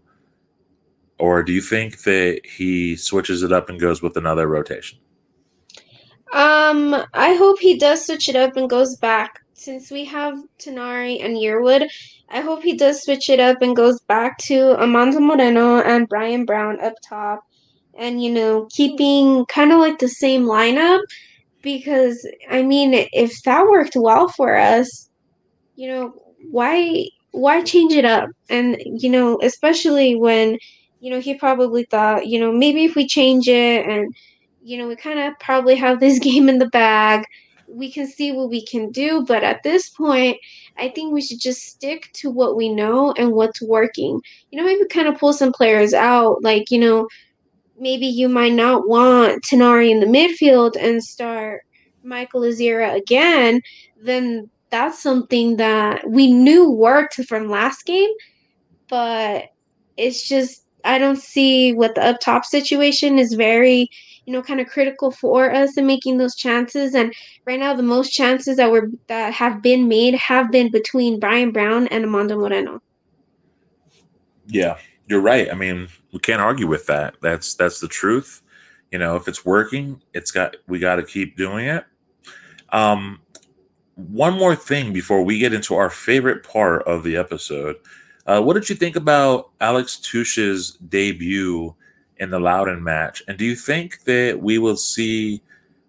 or 1.18 1.42
do 1.42 1.52
you 1.52 1.60
think 1.60 2.02
that 2.02 2.40
he 2.44 2.96
switches 2.96 3.42
it 3.42 3.52
up 3.52 3.68
and 3.68 3.80
goes 3.80 4.02
with 4.02 4.16
another 4.16 4.46
rotation? 4.48 4.98
Um, 6.32 7.04
I 7.14 7.34
hope 7.34 7.60
he 7.60 7.78
does 7.78 8.06
switch 8.06 8.28
it 8.28 8.36
up 8.36 8.56
and 8.56 8.68
goes 8.68 8.96
back. 8.96 9.40
Since 9.52 9.90
we 9.90 10.04
have 10.06 10.36
Tinari 10.58 11.24
and 11.24 11.36
Yearwood, 11.36 11.88
I 12.28 12.40
hope 12.40 12.62
he 12.62 12.76
does 12.76 13.02
switch 13.02 13.30
it 13.30 13.38
up 13.38 13.62
and 13.62 13.76
goes 13.76 14.00
back 14.00 14.38
to 14.38 14.76
Amando 14.76 15.20
Moreno 15.20 15.80
and 15.80 16.08
Brian 16.08 16.44
Brown 16.44 16.80
up 16.80 16.94
top 17.06 17.44
and 17.96 18.22
you 18.22 18.32
know 18.32 18.66
keeping 18.72 19.46
kind 19.46 19.70
of 19.70 19.78
like 19.78 20.00
the 20.00 20.08
same 20.08 20.44
lineup 20.44 21.00
because 21.62 22.28
I 22.50 22.62
mean 22.62 22.92
if 23.12 23.40
that 23.44 23.64
worked 23.66 23.94
well 23.94 24.28
for 24.28 24.56
us, 24.56 25.08
you 25.76 25.88
know 25.88 26.14
why 26.50 27.06
why 27.34 27.62
change 27.62 27.92
it 27.92 28.04
up? 28.04 28.30
And, 28.48 28.80
you 28.84 29.10
know, 29.10 29.40
especially 29.42 30.14
when, 30.14 30.56
you 31.04 31.10
know, 31.10 31.20
he 31.20 31.34
probably 31.34 31.84
thought, 31.84 32.28
you 32.28 32.40
know, 32.40 32.50
maybe 32.50 32.82
if 32.84 32.94
we 32.94 33.06
change 33.06 33.46
it 33.46 33.86
and, 33.86 34.16
you 34.62 34.78
know, 34.78 34.88
we 34.88 34.96
kind 34.96 35.18
of 35.18 35.38
probably 35.38 35.74
have 35.74 36.00
this 36.00 36.18
game 36.30 36.48
in 36.48 36.58
the 36.58 36.70
bag, 36.70 37.26
we 37.68 37.92
can 37.92 38.06
see 38.06 38.32
what 38.32 38.48
we 38.48 38.64
can 38.64 38.90
do. 38.90 39.22
But 39.22 39.44
at 39.44 39.62
this 39.62 39.90
point, 39.90 40.38
I 40.78 40.88
think 40.88 41.12
we 41.12 41.20
should 41.20 41.40
just 41.40 41.60
stick 41.60 42.08
to 42.14 42.30
what 42.30 42.56
we 42.56 42.70
know 42.70 43.12
and 43.18 43.32
what's 43.32 43.60
working. 43.60 44.18
You 44.50 44.58
know, 44.58 44.64
maybe 44.64 44.86
kind 44.86 45.06
of 45.06 45.18
pull 45.18 45.34
some 45.34 45.52
players 45.52 45.92
out, 45.92 46.42
like, 46.42 46.70
you 46.70 46.78
know, 46.78 47.06
maybe 47.78 48.06
you 48.06 48.26
might 48.26 48.54
not 48.54 48.88
want 48.88 49.44
Tinari 49.44 49.90
in 49.90 50.00
the 50.00 50.06
midfield 50.06 50.74
and 50.80 51.04
start 51.04 51.66
Michael 52.02 52.40
Azira 52.40 52.96
again, 52.96 53.60
then 54.00 54.48
that's 54.70 55.02
something 55.02 55.58
that 55.58 56.08
we 56.08 56.32
knew 56.32 56.70
worked 56.70 57.22
from 57.26 57.50
last 57.50 57.84
game, 57.84 58.10
but 58.88 59.50
it's 59.98 60.26
just 60.26 60.63
I 60.84 60.98
don't 60.98 61.18
see 61.18 61.72
what 61.72 61.94
the 61.94 62.04
up 62.04 62.20
top 62.20 62.44
situation 62.44 63.18
is 63.18 63.34
very, 63.34 63.88
you 64.26 64.32
know, 64.32 64.42
kind 64.42 64.60
of 64.60 64.68
critical 64.68 65.10
for 65.10 65.52
us 65.52 65.76
in 65.76 65.86
making 65.86 66.18
those 66.18 66.34
chances. 66.34 66.94
And 66.94 67.12
right 67.46 67.58
now, 67.58 67.74
the 67.74 67.82
most 67.82 68.10
chances 68.10 68.56
that 68.56 68.70
were 68.70 68.90
that 69.08 69.32
have 69.32 69.62
been 69.62 69.88
made 69.88 70.14
have 70.14 70.50
been 70.50 70.70
between 70.70 71.20
Brian 71.20 71.50
Brown 71.50 71.88
and 71.88 72.04
Amando 72.04 72.38
Moreno. 72.38 72.82
Yeah, 74.46 74.76
you're 75.06 75.20
right. 75.20 75.50
I 75.50 75.54
mean, 75.54 75.88
we 76.12 76.18
can't 76.18 76.42
argue 76.42 76.66
with 76.66 76.86
that. 76.86 77.16
That's 77.22 77.54
that's 77.54 77.80
the 77.80 77.88
truth. 77.88 78.42
You 78.90 78.98
know, 78.98 79.16
if 79.16 79.26
it's 79.26 79.44
working, 79.44 80.02
it's 80.12 80.30
got 80.30 80.56
we 80.68 80.78
got 80.78 80.96
to 80.96 81.02
keep 81.02 81.36
doing 81.36 81.66
it. 81.66 81.84
Um, 82.70 83.20
one 83.96 84.34
more 84.34 84.56
thing 84.56 84.92
before 84.92 85.22
we 85.22 85.38
get 85.38 85.52
into 85.52 85.74
our 85.74 85.90
favorite 85.90 86.42
part 86.42 86.82
of 86.84 87.04
the 87.04 87.16
episode. 87.16 87.76
Uh, 88.26 88.40
what 88.40 88.54
did 88.54 88.68
you 88.68 88.76
think 88.76 88.96
about 88.96 89.50
Alex 89.60 89.98
Tuch's 89.98 90.78
debut 90.88 91.74
in 92.18 92.30
the 92.30 92.38
Loudoun 92.38 92.82
match? 92.82 93.22
And 93.28 93.36
do 93.36 93.44
you 93.44 93.54
think 93.54 94.04
that 94.04 94.40
we 94.40 94.58
will 94.58 94.76
see 94.76 95.42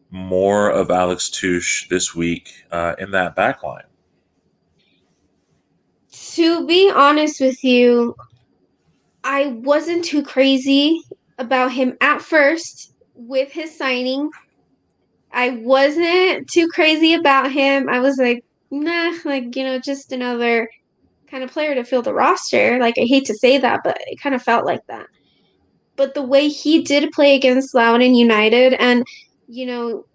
more 0.10 0.70
of 0.70 0.92
Alex 0.92 1.30
Tuch 1.30 1.88
this 1.90 2.14
week 2.14 2.66
uh, 2.72 2.96
in 3.00 3.12
that 3.12 3.36
backline? 3.36 3.86
To 6.36 6.66
be 6.66 6.92
honest 6.94 7.40
with 7.40 7.64
you, 7.64 8.16
I 9.24 9.48
wasn't 9.48 10.04
too 10.04 10.22
crazy 10.22 11.02
about 11.38 11.72
him 11.72 11.98
at 12.02 12.22
first 12.22 12.94
with 13.14 13.52
his 13.52 13.78
signing. 13.78 14.30
I 15.32 15.50
wasn't 15.50 16.50
too 16.50 16.68
crazy 16.68 17.14
about 17.14 17.52
him. 17.52 17.90
I 17.90 18.00
was 18.00 18.18
like, 18.18 18.44
nah, 18.72 19.14
like, 19.26 19.56
you 19.56 19.64
know, 19.64 19.80
just 19.80 20.12
another 20.12 20.70
kind 21.30 21.44
of 21.44 21.52
player 21.52 21.76
to 21.76 21.84
fill 21.84 22.02
the 22.02 22.14
roster. 22.14 22.80
Like, 22.80 22.96
I 22.98 23.06
hate 23.06 23.26
to 23.26 23.34
say 23.34 23.58
that, 23.58 23.82
but 23.84 23.98
it 24.08 24.20
kind 24.22 24.36
of 24.36 24.42
felt 24.42 24.66
like 24.66 24.86
that. 24.88 25.08
But 25.96 26.14
the 26.14 26.24
way 26.24 26.50
he 26.50 26.84
did 26.84 27.12
play 27.12 27.36
against 27.36 27.74
Loudoun 27.74 28.16
United 28.16 28.74
and, 28.74 29.06
you 29.48 29.66
know, 29.66 30.06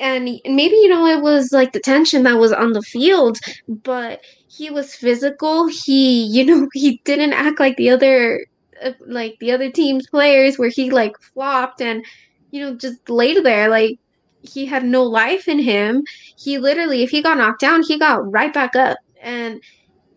and 0.00 0.24
maybe, 0.24 0.76
you 0.76 0.88
know, 0.88 1.06
it 1.06 1.22
was 1.22 1.52
like 1.52 1.72
the 1.72 1.80
tension 1.80 2.22
that 2.22 2.38
was 2.38 2.52
on 2.52 2.72
the 2.72 2.82
field, 2.82 3.38
but 3.68 4.22
he 4.48 4.70
was 4.70 4.94
physical. 4.94 5.66
He, 5.66 6.24
you 6.24 6.44
know, 6.44 6.68
he 6.74 7.00
didn't 7.04 7.34
act 7.34 7.60
like 7.60 7.76
the 7.76 7.90
other 7.90 8.40
uh, 8.82 8.92
like 9.06 9.36
the 9.40 9.52
other 9.52 9.70
team's 9.70 10.08
players 10.08 10.58
where 10.58 10.70
he 10.70 10.90
like 10.90 11.12
flopped 11.20 11.82
and 11.82 12.02
you 12.50 12.60
know 12.62 12.74
just 12.74 13.10
laid 13.10 13.44
there 13.44 13.68
like 13.68 13.98
he 14.42 14.64
had 14.64 14.84
no 14.84 15.02
life 15.02 15.48
in 15.48 15.58
him. 15.58 16.02
He 16.38 16.58
literally 16.58 17.02
if 17.02 17.10
he 17.10 17.22
got 17.22 17.36
knocked 17.36 17.60
down, 17.60 17.82
he 17.82 17.98
got 17.98 18.30
right 18.32 18.52
back 18.52 18.74
up 18.74 18.96
and 19.20 19.60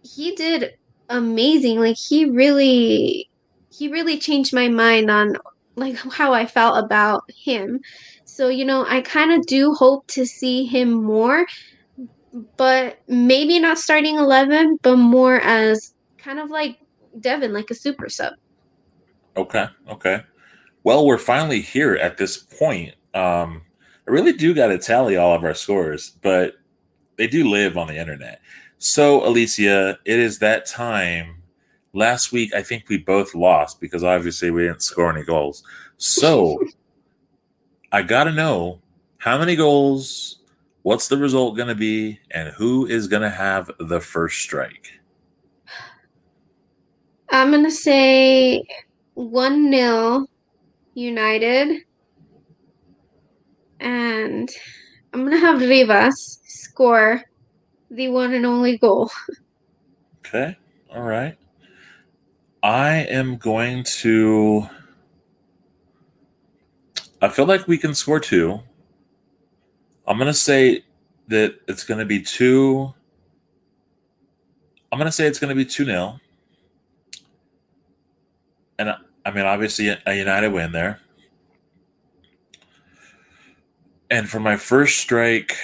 he 0.04 0.36
did 0.36 0.78
amazing. 1.10 1.80
Like 1.80 1.98
he 1.98 2.26
really 2.26 3.30
he 3.72 3.88
really 3.88 4.20
changed 4.20 4.54
my 4.54 4.68
mind 4.68 5.10
on 5.10 5.38
like 5.76 5.96
how 5.96 6.34
I 6.34 6.46
felt 6.46 6.84
about 6.84 7.24
him. 7.32 7.80
So, 8.26 8.50
you 8.50 8.66
know, 8.66 8.86
I 8.88 9.02
kind 9.02 9.32
of 9.32 9.46
do 9.46 9.74
hope 9.74 10.08
to 10.08 10.26
see 10.26 10.66
him 10.66 10.92
more 10.92 11.46
but 12.58 13.00
maybe 13.08 13.60
not 13.60 13.78
starting 13.78 14.18
11, 14.18 14.80
but 14.82 14.98
more 14.98 15.40
as 15.42 15.94
kind 16.18 16.40
of 16.40 16.50
like 16.50 16.80
Devon, 17.20 17.54
like 17.54 17.70
a 17.70 17.76
super 17.76 18.10
sub. 18.10 18.34
Okay. 19.38 19.68
Okay. 19.90 20.24
Well, 20.84 21.06
we're 21.06 21.18
finally 21.18 21.62
here 21.62 21.96
at 21.96 22.18
this 22.18 22.38
point. 22.38 22.96
Um, 23.14 23.62
I 24.08 24.12
really 24.12 24.34
do 24.34 24.54
got 24.54 24.68
to 24.68 24.78
tally 24.78 25.16
all 25.16 25.34
of 25.34 25.44
our 25.44 25.54
scores, 25.54 26.12
but 26.22 26.56
they 27.18 27.28
do 27.28 27.50
live 27.50 27.78
on 27.78 27.88
the 27.88 27.98
internet. 27.98 28.42
So, 28.86 29.26
Alicia, 29.26 29.98
it 30.04 30.20
is 30.20 30.40
that 30.40 30.66
time. 30.66 31.42
Last 31.94 32.34
week, 32.34 32.54
I 32.54 32.62
think 32.62 32.90
we 32.90 32.98
both 32.98 33.34
lost 33.34 33.80
because 33.80 34.04
obviously 34.04 34.52
we 34.52 34.64
didn't 34.64 34.84
score 34.84 35.10
any 35.10 35.24
goals. 35.24 35.64
So, 35.96 36.62
I 37.94 38.02
got 38.02 38.26
to 38.26 38.34
know 38.34 38.82
how 39.20 39.38
many 39.38 39.56
goals 39.56 40.40
what's 40.82 41.08
the 41.08 41.16
result 41.16 41.56
going 41.56 41.70
to 41.70 41.76
be, 41.76 42.20
and 42.32 42.50
who 42.50 42.86
is 42.86 43.08
going 43.08 43.22
to 43.22 43.30
have 43.30 43.72
the 43.80 44.02
first 44.02 44.42
strike? 44.42 45.00
I'm 47.30 47.52
going 47.52 47.64
to 47.64 47.72
say 47.72 48.66
1 49.14 49.72
0 49.72 50.28
United. 50.94 51.84
And 53.80 54.50
I'm 55.14 55.22
going 55.22 55.32
to 55.32 55.40
have 55.40 55.62
Rivas 55.62 56.42
score 56.44 57.24
the 57.94 58.10
one 58.10 58.34
and 58.34 58.46
only 58.46 58.78
goal. 58.78 59.10
Okay. 60.20 60.58
All 60.94 61.04
right. 61.04 61.38
I 62.62 62.98
am 63.10 63.38
going 63.38 63.84
to. 64.02 64.68
I 67.22 67.30
feel 67.30 67.46
like 67.46 67.68
we 67.68 67.78
can 67.78 67.94
score 67.94 68.20
two. 68.20 68.60
I'm 70.08 70.18
gonna 70.18 70.34
say 70.34 70.84
that 71.28 71.56
it's 71.68 71.84
gonna 71.84 72.06
be 72.06 72.22
two. 72.22 72.94
I'm 74.92 74.98
gonna 74.98 75.12
say 75.12 75.26
it's 75.28 75.40
gonna 75.40 75.56
be 75.56 75.66
two 75.66 75.86
0 75.86 76.20
and 78.78 78.96
I 79.26 79.32
mean 79.32 79.46
obviously 79.46 79.96
a 80.06 80.14
United 80.14 80.50
win 80.50 80.72
there. 80.72 81.00
And 84.10 84.30
for 84.30 84.40
my 84.40 84.58
first 84.58 85.00
strike, 85.00 85.56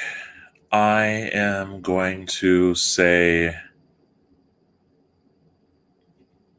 I 0.72 1.32
am 1.34 1.82
going 1.82 2.28
to 2.28 2.76
say 2.76 3.56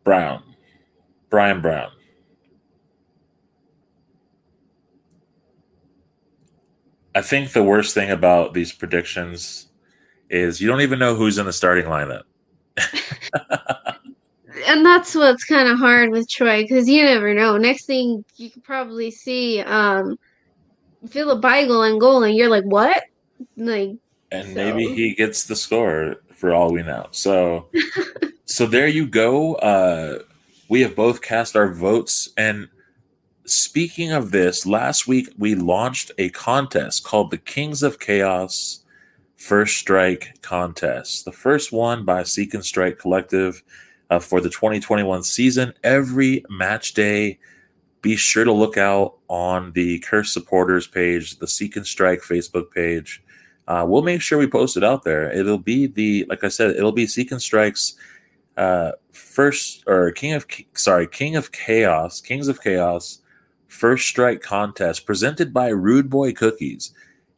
Brown, 0.03 0.43
Brian 1.29 1.61
Brown. 1.61 1.93
I 7.15 7.23
think 7.23 7.53
the 7.53 7.63
worst 7.63 7.95
thing 7.95 8.11
about 8.11 8.55
these 8.55 8.73
predictions 8.73 9.69
is 10.29 10.61
you 10.61 10.69
don't 10.69 10.81
even 10.81 10.99
know 10.99 11.15
who's 11.15 11.39
in 11.39 11.47
the 11.47 11.53
starting 11.53 11.87
lineup. 11.87 12.23
and 14.67 14.85
that's 14.85 15.15
what's 15.15 15.45
kind 15.45 15.69
of 15.69 15.79
hard 15.79 16.11
with 16.11 16.29
Troy 16.29 16.63
because 16.63 16.89
you 16.89 17.05
never 17.05 17.35
know. 17.35 17.57
Next 17.59 17.85
thing 17.85 18.25
you 18.37 18.51
could 18.51 18.65
probably 18.65 19.11
see 19.11 19.61
um, 19.61 20.19
Philip 21.09 21.43
Beigl 21.43 21.89
and 21.89 22.01
goal, 22.01 22.23
and 22.23 22.35
you're 22.35 22.51
like, 22.51 22.65
what? 22.65 23.05
Like, 23.57 23.97
and 24.33 24.49
so. 24.49 24.55
maybe 24.55 24.95
he 24.95 25.15
gets 25.15 25.45
the 25.45 25.57
score 25.57 26.17
for 26.35 26.55
all 26.55 26.73
we 26.73 26.83
know. 26.83 27.09
So, 27.11 27.69
so 28.45 28.67
there 28.67 28.89
you 28.89 29.07
go. 29.07 29.55
Uh, 29.57 30.21
we 30.69 30.83
have 30.83 30.95
both 30.95 31.23
cast 31.23 31.57
our 31.57 31.73
votes, 31.73 32.29
and 32.37 32.69
speaking 33.45 34.13
of 34.13 34.31
this, 34.31 34.67
last 34.67 35.09
week 35.09 35.31
we 35.37 35.55
launched 35.55 36.13
a 36.19 36.31
contest 36.31 37.05
called 37.05 37.31
the 37.31 37.39
Kings 37.39 37.83
of 37.83 37.99
Chaos 37.99 38.85
First 39.37 39.79
Strike 39.79 40.41
Contest. 40.43 41.25
The 41.25 41.33
first 41.33 41.73
one 41.73 42.05
by 42.05 42.23
Seek 42.23 42.55
and 42.55 42.65
Strike 42.65 42.99
Collective 42.99 43.63
uh, 44.11 44.19
for 44.19 44.41
the 44.41 44.51
2021 44.51 45.23
season. 45.23 45.73
Every 45.83 46.45
match 46.51 46.93
day, 46.93 47.39
be 48.03 48.17
sure 48.17 48.45
to 48.45 48.53
look 48.53 48.77
out 48.77 49.17
on 49.29 49.73
the 49.73 49.99
Curse 50.01 50.33
Supporters 50.33 50.87
page, 50.87 51.39
the 51.39 51.49
Seek 51.49 51.77
and 51.77 51.87
Strike 51.87 52.21
Facebook 52.21 52.71
page. 52.71 53.23
Uh, 53.71 53.85
we'll 53.87 54.03
make 54.03 54.21
sure 54.21 54.37
we 54.37 54.49
post 54.49 54.77
it 54.77 54.83
out 54.83 55.05
there. 55.05 55.31
It'll 55.31 55.57
be 55.57 55.87
the, 55.87 56.27
like 56.29 56.43
I 56.43 56.49
said, 56.49 56.75
it'll 56.75 56.91
be 56.91 57.07
Seek 57.07 57.31
and 57.31 57.41
Strike's 57.41 57.95
uh, 58.57 58.93
first 59.13 59.85
or 59.87 60.11
King 60.11 60.33
of 60.33 60.45
sorry 60.75 61.07
King 61.07 61.37
of 61.37 61.53
Chaos, 61.53 62.21
Kings 62.21 62.49
of 62.49 62.61
Chaos 62.61 63.21
First 63.69 64.09
Strike 64.09 64.43
contest 64.43 65.07
presented 65.07 65.55
by 65.55 65.69
Rude 65.69 66.11
Boy 66.11 66.33
Cookies. 66.33 66.93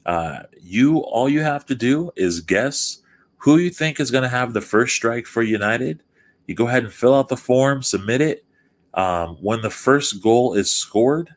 Uh, 0.07 0.45
you 0.63 1.01
all 1.01 1.29
you 1.29 1.43
have 1.43 1.67
to 1.67 1.75
do 1.75 2.11
is 2.17 2.41
guess 2.41 3.03
who 3.37 3.59
you 3.59 3.69
think 3.69 4.01
is 4.01 4.11
going 4.11 4.23
to 4.23 4.29
have 4.31 4.55
the 4.55 4.63
first 4.63 4.95
strike 4.95 5.27
for 5.27 5.43
United. 5.43 6.03
You 6.47 6.55
go 6.55 6.67
ahead 6.67 6.85
and 6.85 6.93
fill 6.93 7.15
out 7.15 7.29
the 7.29 7.37
form, 7.37 7.83
submit 7.83 8.23
it. 8.23 8.47
Um, 8.95 9.37
when 9.43 9.61
the 9.61 9.71
first 9.71 10.23
goal 10.23 10.55
is 10.55 10.73
scored, 10.73 11.29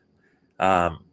um, 0.58 1.04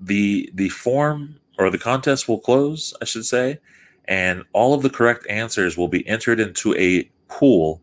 the 0.00 0.48
the 0.54 0.68
form 0.68 1.40
or 1.58 1.70
the 1.70 1.78
contest 1.78 2.28
will 2.28 2.38
close, 2.38 2.94
I 3.02 3.04
should 3.04 3.26
say, 3.26 3.58
and 4.04 4.44
all 4.52 4.74
of 4.74 4.82
the 4.82 4.90
correct 4.90 5.26
answers 5.28 5.76
will 5.76 5.88
be 5.88 6.06
entered 6.08 6.40
into 6.40 6.74
a 6.76 7.10
pool, 7.28 7.82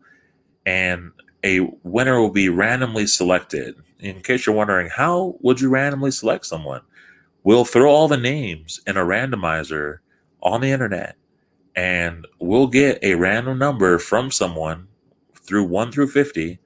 and 0.64 1.12
a 1.44 1.60
winner 1.84 2.20
will 2.20 2.30
be 2.30 2.48
randomly 2.48 3.06
selected. 3.06 3.76
In 4.00 4.20
case 4.22 4.46
you're 4.46 4.54
wondering, 4.56 4.88
how 4.88 5.36
would 5.40 5.60
you 5.60 5.68
randomly 5.68 6.10
select 6.10 6.46
someone? 6.46 6.82
We'll 7.44 7.64
throw 7.64 7.90
all 7.90 8.08
the 8.08 8.16
names 8.16 8.80
in 8.86 8.96
a 8.96 9.04
randomizer 9.04 9.98
on 10.42 10.60
the 10.60 10.72
internet, 10.72 11.16
and 11.76 12.26
we'll 12.40 12.66
get 12.66 12.98
a 13.04 13.14
random 13.14 13.58
number 13.58 13.98
from 13.98 14.32
someone 14.32 14.88
through 15.34 15.64
1 15.64 15.92
through 15.92 16.08
50 16.08 16.58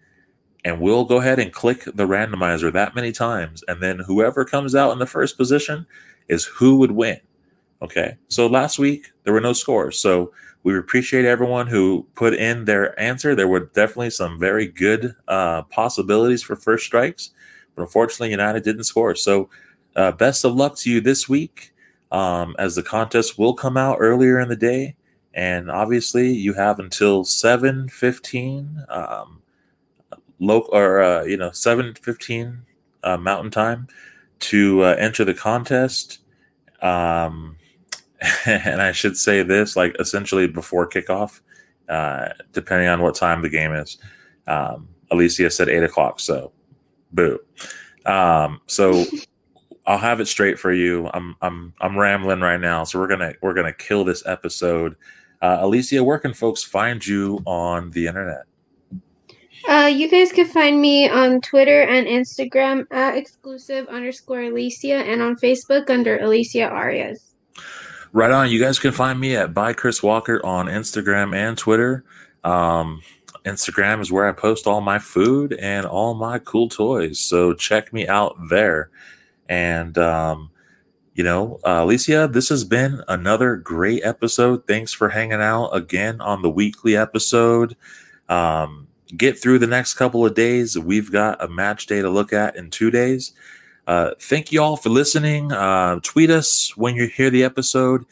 and 0.65 0.81
we'll 0.81 1.05
go 1.05 1.19
ahead 1.19 1.39
and 1.39 1.53
click 1.53 1.85
the 1.85 2.07
randomizer 2.07 2.73
that 2.73 2.95
many 2.95 3.13
times 3.13 3.63
and 3.69 3.83
then 3.83 4.01
whoever 4.01 4.45
comes 4.45 4.75
out 4.75 4.93
in 4.93 4.99
the 4.99 5.07
first 5.07 5.37
position 5.37 5.87
is 6.31 6.45
who 6.47 6.79
would 6.79 6.93
win 6.93 7.21
okay? 7.83 8.17
So 8.29 8.47
last 8.47 8.79
week 8.79 9.13
there 9.25 9.33
were 9.33 9.41
no 9.41 9.53
scores. 9.53 9.99
So 9.99 10.33
we 10.63 10.77
appreciate 10.77 11.25
everyone 11.25 11.67
who 11.67 12.07
put 12.15 12.35
in 12.35 12.67
their 12.67 12.99
answer. 13.01 13.35
There 13.35 13.49
were 13.49 13.71
definitely 13.75 14.11
some 14.11 14.39
very 14.39 14.67
good 14.67 15.15
uh, 15.29 15.63
possibilities 15.63 16.43
for 16.43 16.57
first 16.57 16.85
strikes 16.85 17.31
but 17.75 17.83
unfortunately 17.83 18.31
united 18.31 18.63
didn't 18.63 18.85
score. 18.85 19.15
So 19.15 19.49
uh, 19.97 20.13
best 20.13 20.45
of 20.45 20.55
luck 20.55 20.77
to 20.79 20.91
you 20.91 21.01
this 21.01 21.29
week 21.29 21.73
um, 22.13 22.55
as 22.59 22.75
the 22.75 22.83
contest 22.83 23.39
will 23.39 23.55
come 23.55 23.77
out 23.77 23.99
earlier 24.01 24.41
in 24.41 24.49
the 24.49 24.57
day. 24.57 24.97
And 25.33 25.71
obviously 25.71 26.33
you 26.33 26.55
have 26.55 26.79
until 26.79 27.25
seven 27.25 27.89
fifteen, 27.89 28.85
um, 28.89 29.43
local 30.41 30.75
or 30.75 31.01
uh, 31.01 31.23
you 31.25 31.37
know 31.37 31.51
7 31.53 31.95
15 31.95 32.63
uh, 33.05 33.17
mountain 33.17 33.51
time 33.51 33.87
to 34.41 34.83
uh, 34.83 34.97
enter 34.99 35.25
the 35.25 35.35
contest 35.35 36.20
um, 36.83 37.57
and 38.47 38.83
i 38.83 38.93
should 38.93 39.17
say 39.17 39.43
this 39.43 39.77
like 39.77 39.97
essentially 39.99 40.47
before 40.47 40.89
kickoff 40.89 41.41
uh, 41.89 42.29
depending 42.53 42.89
on 42.89 43.03
what 43.03 43.15
time 43.15 43.43
the 43.43 43.49
game 43.49 43.73
is 43.73 43.99
um, 44.47 44.89
alicia 45.11 45.51
said 45.51 45.69
8 45.69 45.83
o'clock 45.85 46.21
so 46.21 46.53
boo 47.13 47.39
um, 48.07 48.61
so 48.67 49.05
I'll 49.87 49.99
have 49.99 50.21
it 50.21 50.27
straight 50.27 50.59
for 50.59 50.73
you. 50.73 51.11
I'm 51.13 51.37
I'm 51.43 51.75
I'm 51.81 51.99
rambling 51.99 52.41
right 52.41 52.61
now, 52.61 52.85
so 52.85 52.99
we're 52.99 53.09
gonna 53.09 53.35
we're 53.41 53.55
gonna 53.55 53.73
kill 53.73 54.05
this 54.05 54.25
episode. 54.27 54.95
Uh, 55.43 55.59
Alicia, 55.61 56.05
where 56.05 56.19
can 56.19 56.35
folks 56.35 56.63
find 56.63 57.05
you 57.05 57.41
on 57.47 57.91
the 57.91 58.07
internet? 58.07 58.45
Uh, 59.69 59.91
you 59.93 60.09
guys 60.09 60.33
can 60.33 60.47
find 60.47 60.81
me 60.81 61.09
on 61.09 61.41
Twitter 61.41 61.83
and 61.83 62.07
Instagram 62.07 62.87
at 62.91 63.17
exclusive 63.17 63.87
underscore 63.89 64.43
Alicia 64.43 64.97
and 64.97 65.21
on 65.21 65.37
Facebook 65.37 65.91
under 65.91 66.19
Alicia 66.19 66.65
Arias. 66.65 67.35
Right 68.13 68.31
on. 68.31 68.51
You 68.51 68.59
guys 68.59 68.79
can 68.79 68.93
find 68.93 69.21
me 69.21 69.37
at 69.37 69.55
by 69.55 69.73
Chris 69.73 70.03
Walker 70.03 70.45
on 70.45 70.67
Instagram 70.67 71.35
and 71.35 71.57
Twitter. 71.57 72.05
Um, 72.43 73.03
Instagram 73.45 74.01
is 74.01 74.11
where 74.11 74.29
I 74.29 74.33
post 74.33 74.67
all 74.67 74.81
my 74.81 74.99
food 74.99 75.53
and 75.53 75.87
all 75.87 76.15
my 76.15 76.39
cool 76.39 76.69
toys. 76.69 77.21
So 77.21 77.55
check 77.55 77.93
me 77.93 78.09
out 78.09 78.37
there. 78.49 78.91
And, 79.49 79.97
um, 79.99 80.51
you 81.15 81.25
know, 81.25 81.61
uh, 81.67 81.85
Alicia, 81.85 82.29
this 82.33 82.49
has 82.49 82.65
been 82.65 83.03
another 83.09 83.57
great 83.57 84.03
episode. 84.05 84.67
Thanks 84.67 84.93
for 84.93 85.11
hanging 85.11 85.41
out 85.41 85.69
again 85.71 86.21
on 86.21 86.43
the 86.43 86.51
weekly 86.51 86.97
episode. 86.97 87.77
Um, 88.29 88.89
get 89.17 89.41
through 89.41 89.59
the 89.59 89.67
next 89.67 89.95
couple 89.95 90.25
of 90.25 90.35
days. 90.35 90.79
We've 90.79 91.11
got 91.11 91.43
a 91.43 91.49
match 91.49 91.87
day 91.87 92.01
to 92.01 92.11
look 92.11 92.33
at 92.33 92.57
in 92.57 92.71
two 92.71 92.91
days. 92.91 93.33
Uh, 93.87 94.13
thank 94.21 94.53
you 94.53 94.63
all 94.63 94.77
for 94.77 94.89
listening. 94.89 95.53
Uh, 95.53 95.99
tweet 96.03 96.31
us 96.31 96.77
when 96.77 96.95
you 96.95 97.07
hear 97.07 97.31
the 97.31 97.43
episode. 97.43 98.05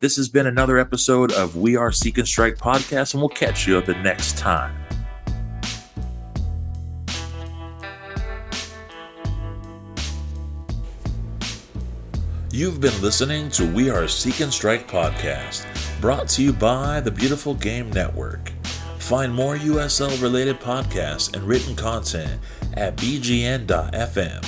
This 0.00 0.16
has 0.16 0.28
been 0.28 0.46
another 0.46 0.78
episode 0.78 1.32
of 1.32 1.56
We 1.56 1.76
Are 1.76 1.92
Seek 1.92 2.18
and 2.18 2.28
Strike 2.28 2.56
podcast, 2.56 3.14
and 3.14 3.22
we'll 3.22 3.28
catch 3.28 3.66
you 3.66 3.80
the 3.80 3.94
next 3.94 4.36
time. 4.38 4.74
You've 12.50 12.80
been 12.80 12.98
listening 13.02 13.50
to 13.50 13.70
We 13.70 13.90
Are 13.90 14.08
Seek 14.08 14.40
and 14.40 14.52
Strike 14.52 14.88
podcast, 14.88 15.66
brought 16.00 16.28
to 16.30 16.42
you 16.42 16.54
by 16.54 17.00
the 17.00 17.10
Beautiful 17.10 17.52
Game 17.52 17.90
Network. 17.90 18.55
Find 19.06 19.32
more 19.32 19.56
USL 19.56 20.20
related 20.20 20.58
podcasts 20.58 21.32
and 21.32 21.44
written 21.44 21.76
content 21.76 22.40
at 22.74 22.96
bgn.fm. 22.96 24.44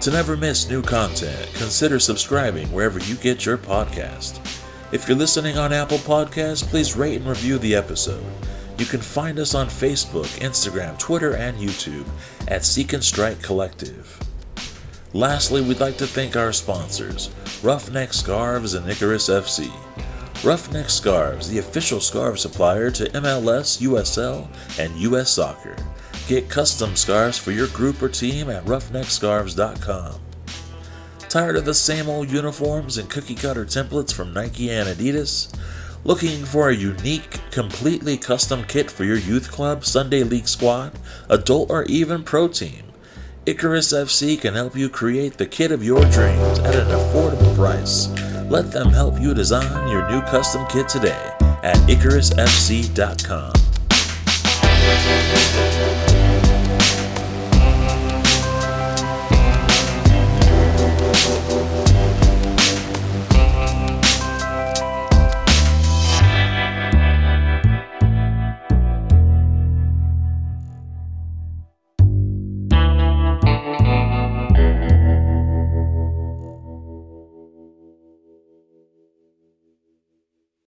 To 0.00 0.10
never 0.10 0.36
miss 0.36 0.68
new 0.68 0.82
content, 0.82 1.48
consider 1.54 2.00
subscribing 2.00 2.66
wherever 2.72 2.98
you 2.98 3.14
get 3.14 3.46
your 3.46 3.56
podcast. 3.56 4.40
If 4.90 5.06
you're 5.06 5.16
listening 5.16 5.56
on 5.56 5.72
Apple 5.72 5.98
Podcasts, 5.98 6.64
please 6.64 6.96
rate 6.96 7.18
and 7.18 7.26
review 7.26 7.58
the 7.58 7.76
episode. 7.76 8.26
You 8.78 8.84
can 8.84 9.00
find 9.00 9.38
us 9.38 9.54
on 9.54 9.68
Facebook, 9.68 10.26
Instagram, 10.40 10.98
Twitter, 10.98 11.36
and 11.36 11.56
YouTube 11.56 12.08
at 12.48 12.64
Seek 12.64 12.94
and 12.94 13.04
Strike 13.04 13.40
Collective. 13.40 14.18
Lastly, 15.12 15.62
we'd 15.62 15.78
like 15.78 15.98
to 15.98 16.06
thank 16.08 16.34
our 16.34 16.52
sponsors, 16.52 17.30
Roughneck 17.62 18.12
Scarves 18.12 18.74
and 18.74 18.90
Icarus 18.90 19.28
FC. 19.28 19.70
Roughneck 20.42 20.88
Scarves, 20.88 21.50
the 21.50 21.58
official 21.58 22.00
scarf 22.00 22.38
supplier 22.38 22.90
to 22.92 23.10
MLS, 23.10 23.78
USL, 23.82 24.48
and 24.78 24.96
US 24.96 25.30
Soccer. 25.32 25.76
Get 26.28 26.48
custom 26.48 26.96
scarves 26.96 27.36
for 27.36 27.50
your 27.50 27.66
group 27.68 28.00
or 28.00 28.08
team 28.08 28.48
at 28.48 28.64
roughneckscarves.com. 28.64 30.18
Tired 31.28 31.56
of 31.56 31.66
the 31.66 31.74
same 31.74 32.08
old 32.08 32.30
uniforms 32.30 32.96
and 32.96 33.10
cookie 33.10 33.34
cutter 33.34 33.66
templates 33.66 34.14
from 34.14 34.32
Nike 34.32 34.70
and 34.70 34.88
Adidas? 34.88 35.54
Looking 36.04 36.46
for 36.46 36.70
a 36.70 36.74
unique, 36.74 37.38
completely 37.50 38.16
custom 38.16 38.64
kit 38.64 38.90
for 38.90 39.04
your 39.04 39.18
youth 39.18 39.52
club, 39.52 39.84
Sunday 39.84 40.22
league 40.22 40.48
squad, 40.48 40.98
adult, 41.28 41.70
or 41.70 41.84
even 41.84 42.22
pro 42.22 42.48
team? 42.48 42.84
Icarus 43.44 43.92
FC 43.92 44.40
can 44.40 44.54
help 44.54 44.74
you 44.74 44.88
create 44.88 45.36
the 45.36 45.46
kit 45.46 45.70
of 45.70 45.84
your 45.84 46.00
dreams 46.06 46.60
at 46.60 46.76
an 46.76 46.88
affordable 46.88 47.54
price. 47.54 48.08
Let 48.50 48.72
them 48.72 48.88
help 48.88 49.20
you 49.20 49.32
design 49.32 49.86
your 49.86 50.10
new 50.10 50.20
custom 50.22 50.66
kit 50.66 50.88
today 50.88 51.30
at 51.62 51.76
IcarusFC.com. 51.88 53.69